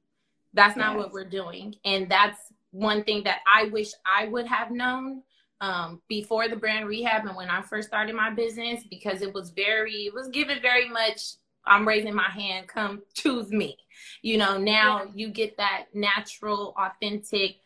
[0.54, 0.98] That's not yes.
[0.98, 5.22] what we're doing, and that's one thing that I wish I would have known
[5.60, 9.50] um, before the brand rehab and when I first started my business because it was
[9.50, 11.34] very, it was given very much,
[11.66, 13.76] I'm raising my hand, come choose me.
[14.22, 15.10] You know, now yeah.
[15.14, 17.56] you get that natural, authentic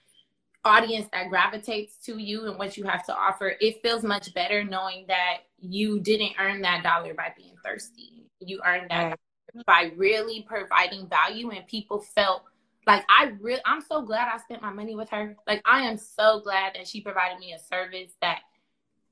[0.65, 3.55] audience that gravitates to you and what you have to offer.
[3.61, 8.27] It feels much better knowing that you didn't earn that dollar by being thirsty.
[8.41, 9.19] You earned that
[9.67, 12.43] by really providing value and people felt
[12.87, 15.37] like I really I'm so glad I spent my money with her.
[15.47, 18.41] Like I am so glad that she provided me a service that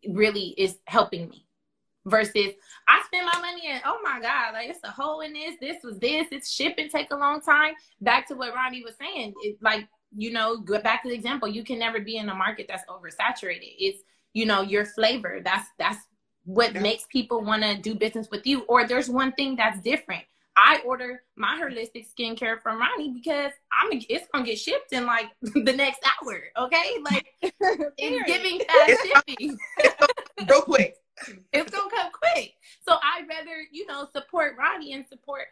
[0.09, 1.47] really is helping me.
[2.05, 2.55] Versus
[2.89, 5.77] I spend my money and oh my God, like it's a hole in this, this
[5.85, 7.75] was this, it's shipping take a long time.
[8.01, 9.35] Back to what Ronnie was saying.
[9.43, 9.87] It like,
[10.17, 12.85] you know, go back to the example, you can never be in a market that's
[12.89, 13.75] oversaturated.
[13.79, 14.03] It's,
[14.33, 15.41] you know, your flavor.
[15.45, 15.99] That's that's
[16.45, 16.81] what yeah.
[16.81, 18.63] makes people want to do business with you.
[18.63, 20.25] Or there's one thing that's different.
[20.57, 25.27] I order my holistic skincare from Ronnie because I'm it's gonna get shipped in like
[25.43, 26.43] the next hour.
[26.59, 29.59] Okay, like it's giving fast shipping.
[30.49, 30.97] Real quick.
[31.53, 32.55] It's gonna come quick.
[32.87, 35.47] So I'd rather you know support Ronnie and support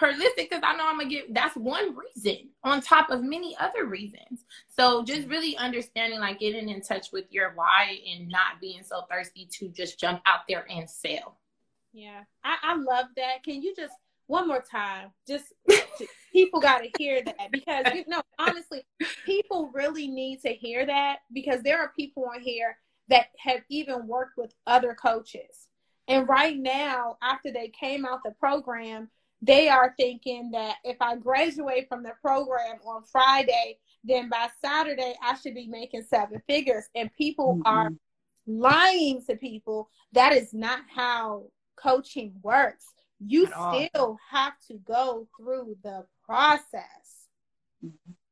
[0.00, 3.84] holistic because I know I'm gonna get that's one reason on top of many other
[3.86, 4.44] reasons.
[4.68, 9.02] So just really understanding like getting in touch with your why and not being so
[9.10, 11.38] thirsty to just jump out there and sell.
[11.92, 13.44] Yeah, I, I love that.
[13.44, 13.94] Can you just
[14.32, 15.10] one more time.
[15.28, 15.52] Just
[16.32, 18.82] people got to hear that because you know, honestly,
[19.26, 22.76] people really need to hear that because there are people on here
[23.08, 25.68] that have even worked with other coaches.
[26.08, 29.10] And right now, after they came out the program,
[29.42, 35.14] they are thinking that if I graduate from the program on Friday, then by Saturday
[35.22, 36.84] I should be making seven figures.
[36.94, 37.66] And people mm-hmm.
[37.66, 37.90] are
[38.46, 39.90] lying to people.
[40.12, 41.46] That is not how
[41.76, 42.92] coaching works
[43.26, 47.28] you still have to go through the process.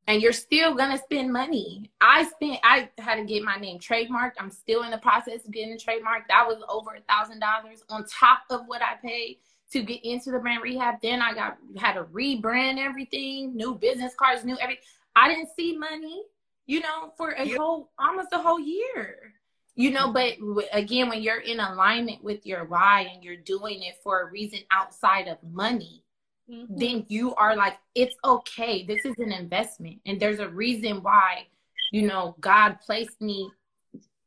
[0.07, 1.91] And you're still gonna spend money.
[2.01, 4.33] I spent I had to get my name trademarked.
[4.39, 6.29] I'm still in the process of getting trademarked.
[6.29, 9.39] That was over a thousand dollars on top of what I paid
[9.73, 10.97] to get into the brand rehab.
[11.03, 14.85] Then I got had to rebrand everything, new business cards, new everything.
[15.17, 16.23] I didn't see money,
[16.67, 19.35] you know, for a whole almost a whole year
[19.81, 20.35] you know but
[20.73, 24.59] again when you're in alignment with your why and you're doing it for a reason
[24.71, 26.05] outside of money
[26.51, 26.77] mm-hmm.
[26.77, 31.47] then you are like it's okay this is an investment and there's a reason why
[31.93, 33.51] you know god placed me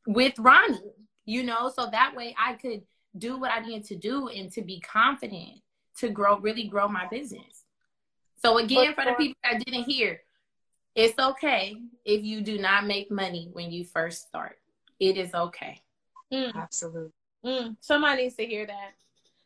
[0.07, 0.93] with ronnie
[1.25, 2.81] you know so that way i could
[3.17, 5.59] do what i needed to do and to be confident
[5.97, 7.65] to grow really grow my business
[8.43, 10.19] so again for the people that didn't hear
[10.95, 11.75] it's okay
[12.05, 14.57] if you do not make money when you first start
[15.03, 15.81] it is okay.
[16.33, 16.55] Mm.
[16.55, 17.11] Absolutely.
[17.45, 17.75] Mm.
[17.81, 18.93] Somebody needs to hear that.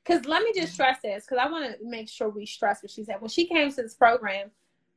[0.04, 2.92] Because let me just stress this, because I want to make sure we stress what
[2.92, 3.20] she said.
[3.20, 4.52] When she came to this program,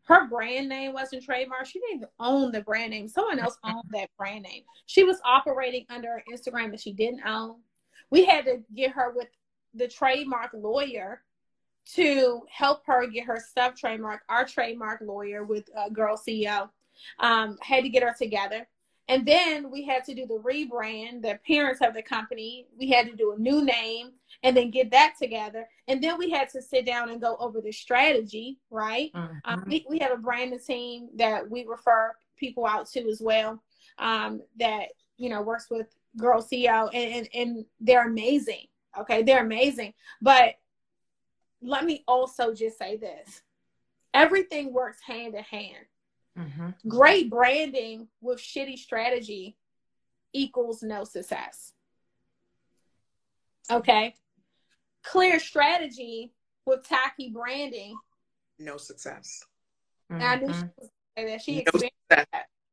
[0.05, 1.67] her brand name wasn't trademark.
[1.67, 3.09] She didn't even own the brand name.
[3.09, 4.63] Someone else owned that brand name.
[4.87, 7.57] She was operating under an Instagram that she didn't own.
[8.11, 9.29] We had to get her with
[9.75, 11.23] the trademark lawyer
[11.95, 14.23] to help her get her stuff trademark.
[14.29, 16.69] Our trademark lawyer with uh, Girl CEO
[17.19, 18.67] um, had to get her together.
[19.09, 22.69] And then we had to do the rebrand, the appearance of the company.
[22.79, 24.13] We had to do a new name
[24.45, 25.67] and then get that together.
[25.89, 29.11] And then we had to sit down and go over the strategy, right?
[29.13, 29.35] Mm-hmm.
[29.47, 33.61] Um, we, we have a branding team that we refer people out to as well
[33.99, 38.67] um, that, you know, works with Girl CEO and, and, and they're amazing.
[38.99, 39.95] Okay, they're amazing.
[40.21, 40.55] But
[41.63, 43.43] let me also just say this
[44.13, 45.87] everything works hand in hand.
[46.39, 46.89] Mm-hmm.
[46.89, 49.57] Great branding with shitty strategy
[50.33, 51.75] equals no success.
[53.71, 54.15] Okay.
[55.05, 56.33] Clear strategy
[56.67, 57.97] with tacky branding.
[58.59, 59.45] No success.
[60.11, 60.71] And I knew she Mhm.
[60.77, 62.27] was gonna say that she No experienced success.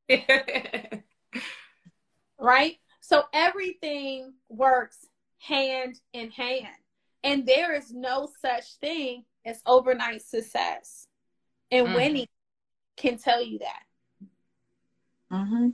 [0.10, 1.04] that.
[2.40, 2.78] right?
[3.08, 5.08] So everything works
[5.40, 6.76] hand in hand.
[7.24, 11.08] And there is no such thing as overnight success.
[11.72, 11.96] And Mhm.
[11.96, 12.30] Winnie
[12.98, 13.84] can tell you that.
[15.32, 15.70] Mm-hmm.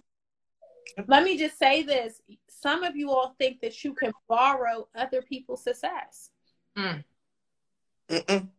[1.07, 2.22] Let me just say this.
[2.49, 6.30] Some of you all think that you can borrow other people's success.
[6.77, 8.51] Mm-mm.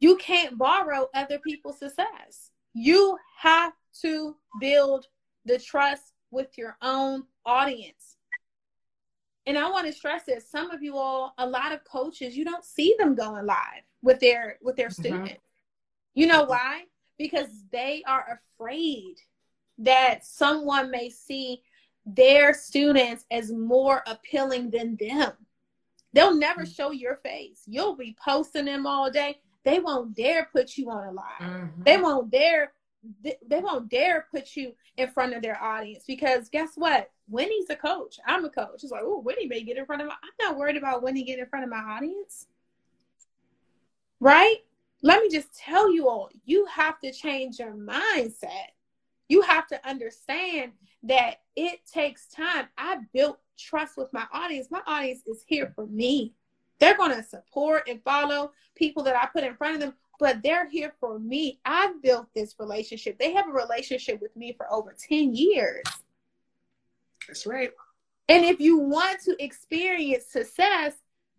[0.00, 2.50] You can't borrow other people's success.
[2.72, 5.06] You have to build
[5.44, 8.16] the trust with your own audience.
[9.46, 10.48] And I want to stress this.
[10.48, 14.20] Some of you all, a lot of coaches, you don't see them going live with
[14.20, 15.42] their with their students.
[16.14, 16.84] You know why?
[17.18, 19.16] Because they are afraid
[19.78, 21.62] that someone may see
[22.04, 25.32] their students as more appealing than them.
[26.12, 27.62] They'll never show your face.
[27.66, 29.40] You'll be posting them all day.
[29.64, 31.40] They won't dare put you on a live.
[31.40, 31.84] Mhm.
[31.84, 32.74] They won't dare
[33.48, 37.10] they won't dare put you in front of their audience because guess what?
[37.28, 38.18] Winnie's a coach.
[38.26, 38.82] I'm a coach.
[38.82, 41.24] It's like, oh, Winnie may get in front of my I'm not worried about Winnie
[41.24, 42.46] getting in front of my audience.
[44.20, 44.58] Right?
[45.02, 48.70] Let me just tell you all, you have to change your mindset.
[49.28, 50.72] You have to understand
[51.02, 52.68] that it takes time.
[52.78, 54.68] I built trust with my audience.
[54.70, 56.34] My audience is here for me.
[56.78, 60.42] They're going to support and follow people that I put in front of them, but
[60.42, 61.60] they're here for me.
[61.64, 63.18] I've built this relationship.
[63.18, 65.84] They have a relationship with me for over 10 years.
[67.26, 67.70] That's right.
[68.28, 70.94] And if you want to experience success,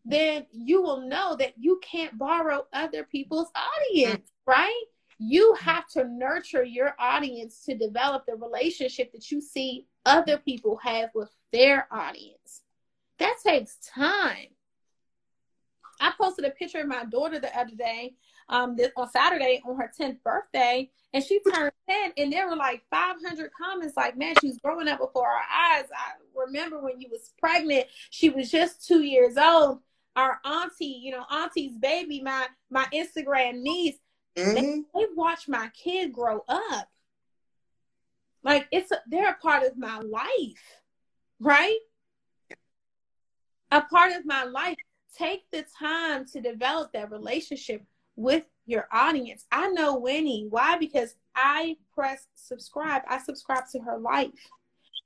[0.05, 4.51] then you will know that you can't borrow other people's audience, mm.
[4.51, 4.84] right?
[5.19, 10.77] You have to nurture your audience to develop the relationship that you see other people
[10.84, 12.61] have with their audience.
[13.19, 14.47] That takes time.
[16.01, 18.15] I posted a picture of my daughter the other day,
[18.49, 22.56] um, this, on Saturday on her 10th birthday, and she turned 10, and there were
[22.56, 25.41] like 500 comments like, man, she's growing up before our
[25.76, 25.86] eyes.
[25.95, 29.80] I remember when you was pregnant, she was just two years old.
[30.15, 33.98] Our auntie, you know, auntie's baby, my my Instagram niece,
[34.36, 34.86] Mhm.
[34.94, 36.90] they watch my kid grow up.
[38.44, 40.82] Like it's a, they're a part of my life,
[41.40, 41.80] right?
[43.72, 44.78] A part of my life.
[45.18, 47.84] Take the time to develop that relationship
[48.15, 49.45] with your audience.
[49.52, 50.48] I know Winnie.
[50.49, 50.77] Why?
[50.77, 53.02] Because I press subscribe.
[53.07, 54.31] I subscribe to her life,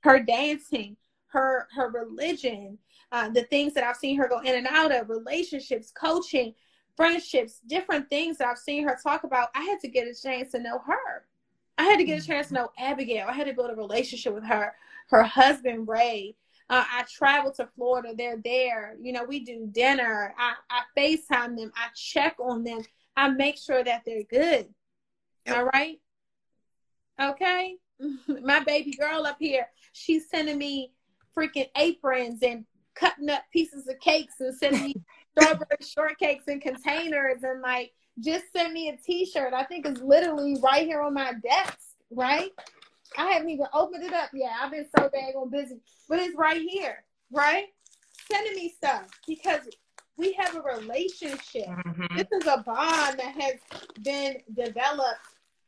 [0.02, 0.96] her dancing,
[1.28, 2.78] her her religion,
[3.12, 6.54] uh, the things that I've seen her go in and out of, relationships, coaching,
[6.96, 9.48] friendships, different things that I've seen her talk about.
[9.54, 11.26] I had to get a chance to know her.
[11.78, 13.26] I had to get a chance to know Abigail.
[13.28, 14.74] I had to build a relationship with her,
[15.10, 16.34] her husband Ray.
[16.70, 18.14] Uh, I travel to Florida.
[18.16, 18.96] They're there.
[19.00, 20.34] You know, we do dinner.
[20.38, 21.72] I, I FaceTime them.
[21.74, 22.82] I check on them.
[23.16, 24.68] I make sure that they're good.
[25.46, 25.56] Yep.
[25.56, 25.98] All right.
[27.20, 27.76] Okay.
[28.42, 30.92] My baby girl up here, she's sending me
[31.36, 32.64] freaking aprons and
[32.94, 34.94] cutting up pieces of cakes and sending me
[35.38, 39.54] strawberry shortcakes in containers and like just send me a t-shirt.
[39.54, 41.78] I think it's literally right here on my desk,
[42.10, 42.50] right?
[43.16, 44.52] I haven't even opened it up yet.
[44.60, 45.80] I've been so daggone busy.
[46.08, 47.66] But it's right here, right?
[48.30, 49.60] Sending me stuff because
[50.16, 51.66] we have a relationship.
[51.66, 52.08] Mhm.
[52.16, 53.54] This is a bond that has
[54.02, 55.20] been developed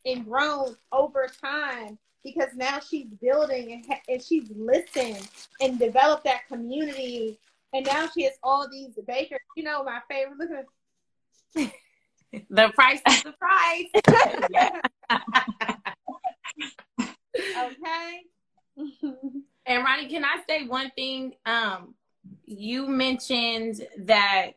[0.05, 5.29] and grown over time because now she's building and, ha- and she's listened
[5.61, 7.39] and developed that community.
[7.73, 9.39] And now she has all these bakers.
[9.57, 10.39] You know, my favorite.
[10.39, 11.73] Look at
[12.51, 13.91] The price is the price.
[17.36, 18.20] okay.
[19.66, 21.35] And Ronnie, can I say one thing?
[21.47, 21.94] Um,
[22.44, 24.52] you mentioned that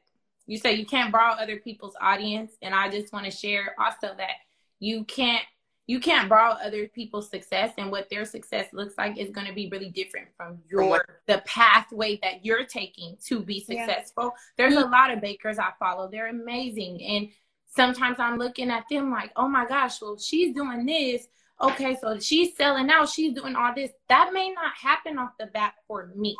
[0.47, 4.15] you say you can't borrow other people's audience, and I just want to share also
[4.17, 4.37] that
[4.79, 5.43] you can't
[5.85, 9.53] you can't borrow other people's success, and what their success looks like is going to
[9.53, 13.85] be really different from From your the pathway that you're taking to be Yeah.
[13.85, 14.31] successful.
[14.57, 17.29] There's a lot of bakers I follow; they're amazing, and
[17.67, 21.27] sometimes I'm looking at them like, oh my gosh, well she's doing this
[21.63, 23.91] okay, so she's selling out, she's doing all this.
[24.09, 26.35] That may not happen off the bat for me,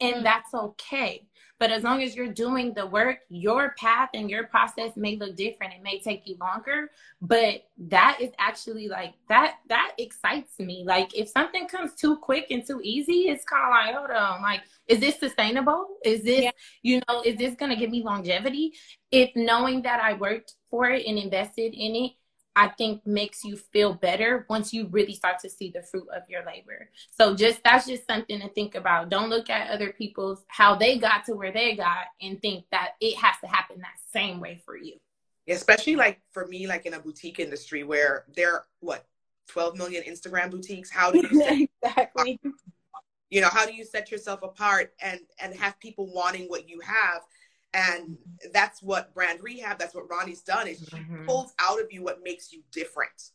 [0.00, 0.22] and Mm.
[0.22, 1.26] that's okay.
[1.58, 5.36] But as long as you're doing the work, your path and your process may look
[5.36, 5.74] different.
[5.74, 6.90] It may take you longer,
[7.20, 9.56] but that is actually like that.
[9.68, 10.84] That excites me.
[10.86, 14.40] Like if something comes too quick and too easy, it's kind of like, hold on,
[14.40, 15.98] like, is this sustainable?
[16.02, 16.50] Is this, Yeah.
[16.82, 18.72] you know, is this gonna give me longevity?
[19.10, 22.12] If knowing that I worked for it and invested in it
[22.56, 26.22] I think makes you feel better once you really start to see the fruit of
[26.28, 26.90] your labor.
[27.10, 29.08] So just that's just something to think about.
[29.08, 32.92] Don't look at other people's how they got to where they got and think that
[33.00, 34.94] it has to happen that same way for you.
[35.48, 39.06] Especially like for me, like in a boutique industry where there what
[39.48, 40.90] 12 million Instagram boutiques.
[40.90, 42.40] How do you exactly?
[43.30, 46.80] You know, how do you set yourself apart and and have people wanting what you
[46.80, 47.22] have?
[47.72, 48.16] And
[48.52, 51.24] that's what brand rehab, that's what Ronnie's done is she mm-hmm.
[51.24, 53.30] pulls out of you what makes you different.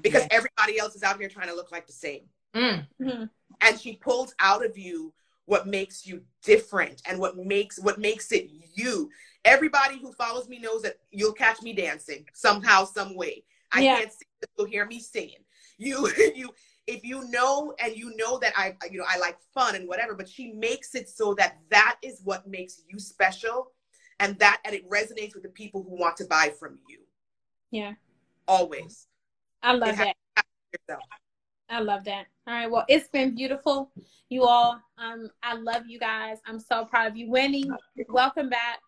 [0.00, 2.22] Because everybody else is out here trying to look like the same.
[2.54, 3.24] Mm-hmm.
[3.60, 5.12] And she pulls out of you
[5.46, 9.10] what makes you different and what makes what makes it you.
[9.44, 13.44] Everybody who follows me knows that you'll catch me dancing somehow, some way.
[13.72, 13.98] I yeah.
[13.98, 15.44] can't sing, you'll hear me singing.
[15.78, 16.50] You you
[16.86, 20.14] if you know and you know that I you know I like fun and whatever,
[20.14, 23.72] but she makes it so that that is what makes you special
[24.20, 26.98] and that and it resonates with the people who want to buy from you.
[27.70, 27.92] Yeah.
[28.48, 29.06] Always.
[29.62, 30.16] I love that.
[31.68, 32.26] I love that.
[32.46, 32.70] All right.
[32.70, 33.90] Well, it's been beautiful.
[34.28, 36.38] You all, um, I love you guys.
[36.46, 37.30] I'm so proud of you.
[37.30, 37.70] Winnie,
[38.08, 38.80] welcome back.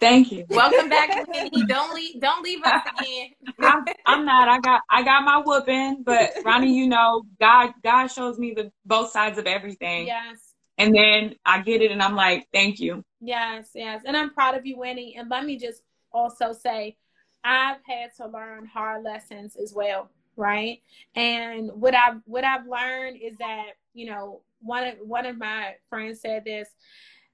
[0.00, 0.44] Thank you.
[0.48, 1.66] Welcome back, Winnie.
[1.66, 2.20] Don't leave.
[2.20, 3.28] Don't leave us again.
[3.60, 4.48] I'm, I'm, not.
[4.48, 4.82] I got.
[4.90, 9.38] I got my whooping, but Ronnie, you know, God, God shows me the both sides
[9.38, 10.06] of everything.
[10.06, 10.54] Yes.
[10.78, 13.04] And then I get it, and I'm like, thank you.
[13.20, 15.16] Yes, yes, and I'm proud of you, Winnie.
[15.18, 15.82] And let me just
[16.12, 16.96] also say,
[17.44, 20.80] I've had to learn hard lessons as well, right?
[21.16, 25.74] And what I've what I've learned is that you know one of one of my
[25.90, 26.68] friends said this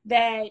[0.06, 0.50] that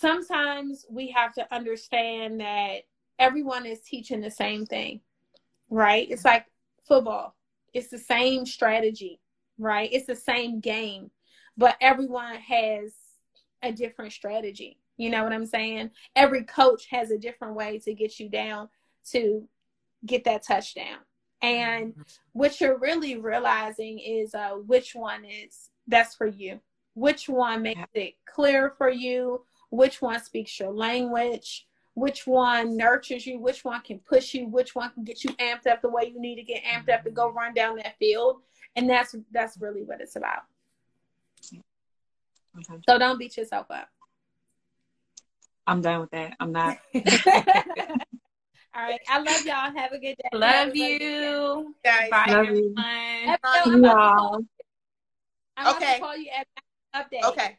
[0.00, 2.82] sometimes we have to understand that
[3.18, 5.00] everyone is teaching the same thing,
[5.68, 6.08] right?
[6.10, 6.46] It's like
[6.88, 7.36] football,
[7.74, 9.20] it's the same strategy,
[9.58, 9.90] right?
[9.92, 11.10] It's the same game,
[11.56, 12.94] but everyone has
[13.62, 14.78] a different strategy.
[14.96, 15.90] You know what I'm saying?
[16.16, 18.68] Every coach has a different way to get you down
[19.12, 19.46] to
[20.06, 20.98] get that touchdown.
[21.42, 21.94] And
[22.32, 26.60] what you're really realizing is uh, which one is best for you,
[26.94, 33.26] which one makes it clear for you, which one speaks your language, which one nurtures
[33.26, 36.12] you, which one can push you, which one can get you amped up the way
[36.12, 38.42] you need to get amped up to go run down that field.
[38.76, 40.42] And that's that's really what it's about.
[42.58, 42.80] Okay.
[42.88, 43.88] So don't beat yourself up.
[45.66, 46.36] I'm done with that.
[46.40, 46.78] I'm not.
[46.94, 49.00] All right.
[49.08, 49.72] I love y'all.
[49.74, 50.28] Have a good day.
[50.32, 51.74] Love you.
[51.84, 52.10] Guys.
[52.10, 52.74] Bye, love everyone.
[52.76, 53.36] You.
[53.44, 54.44] I'm, about
[55.56, 55.94] I'm okay.
[55.94, 56.46] to call you at
[56.94, 57.24] update.
[57.24, 57.58] Okay.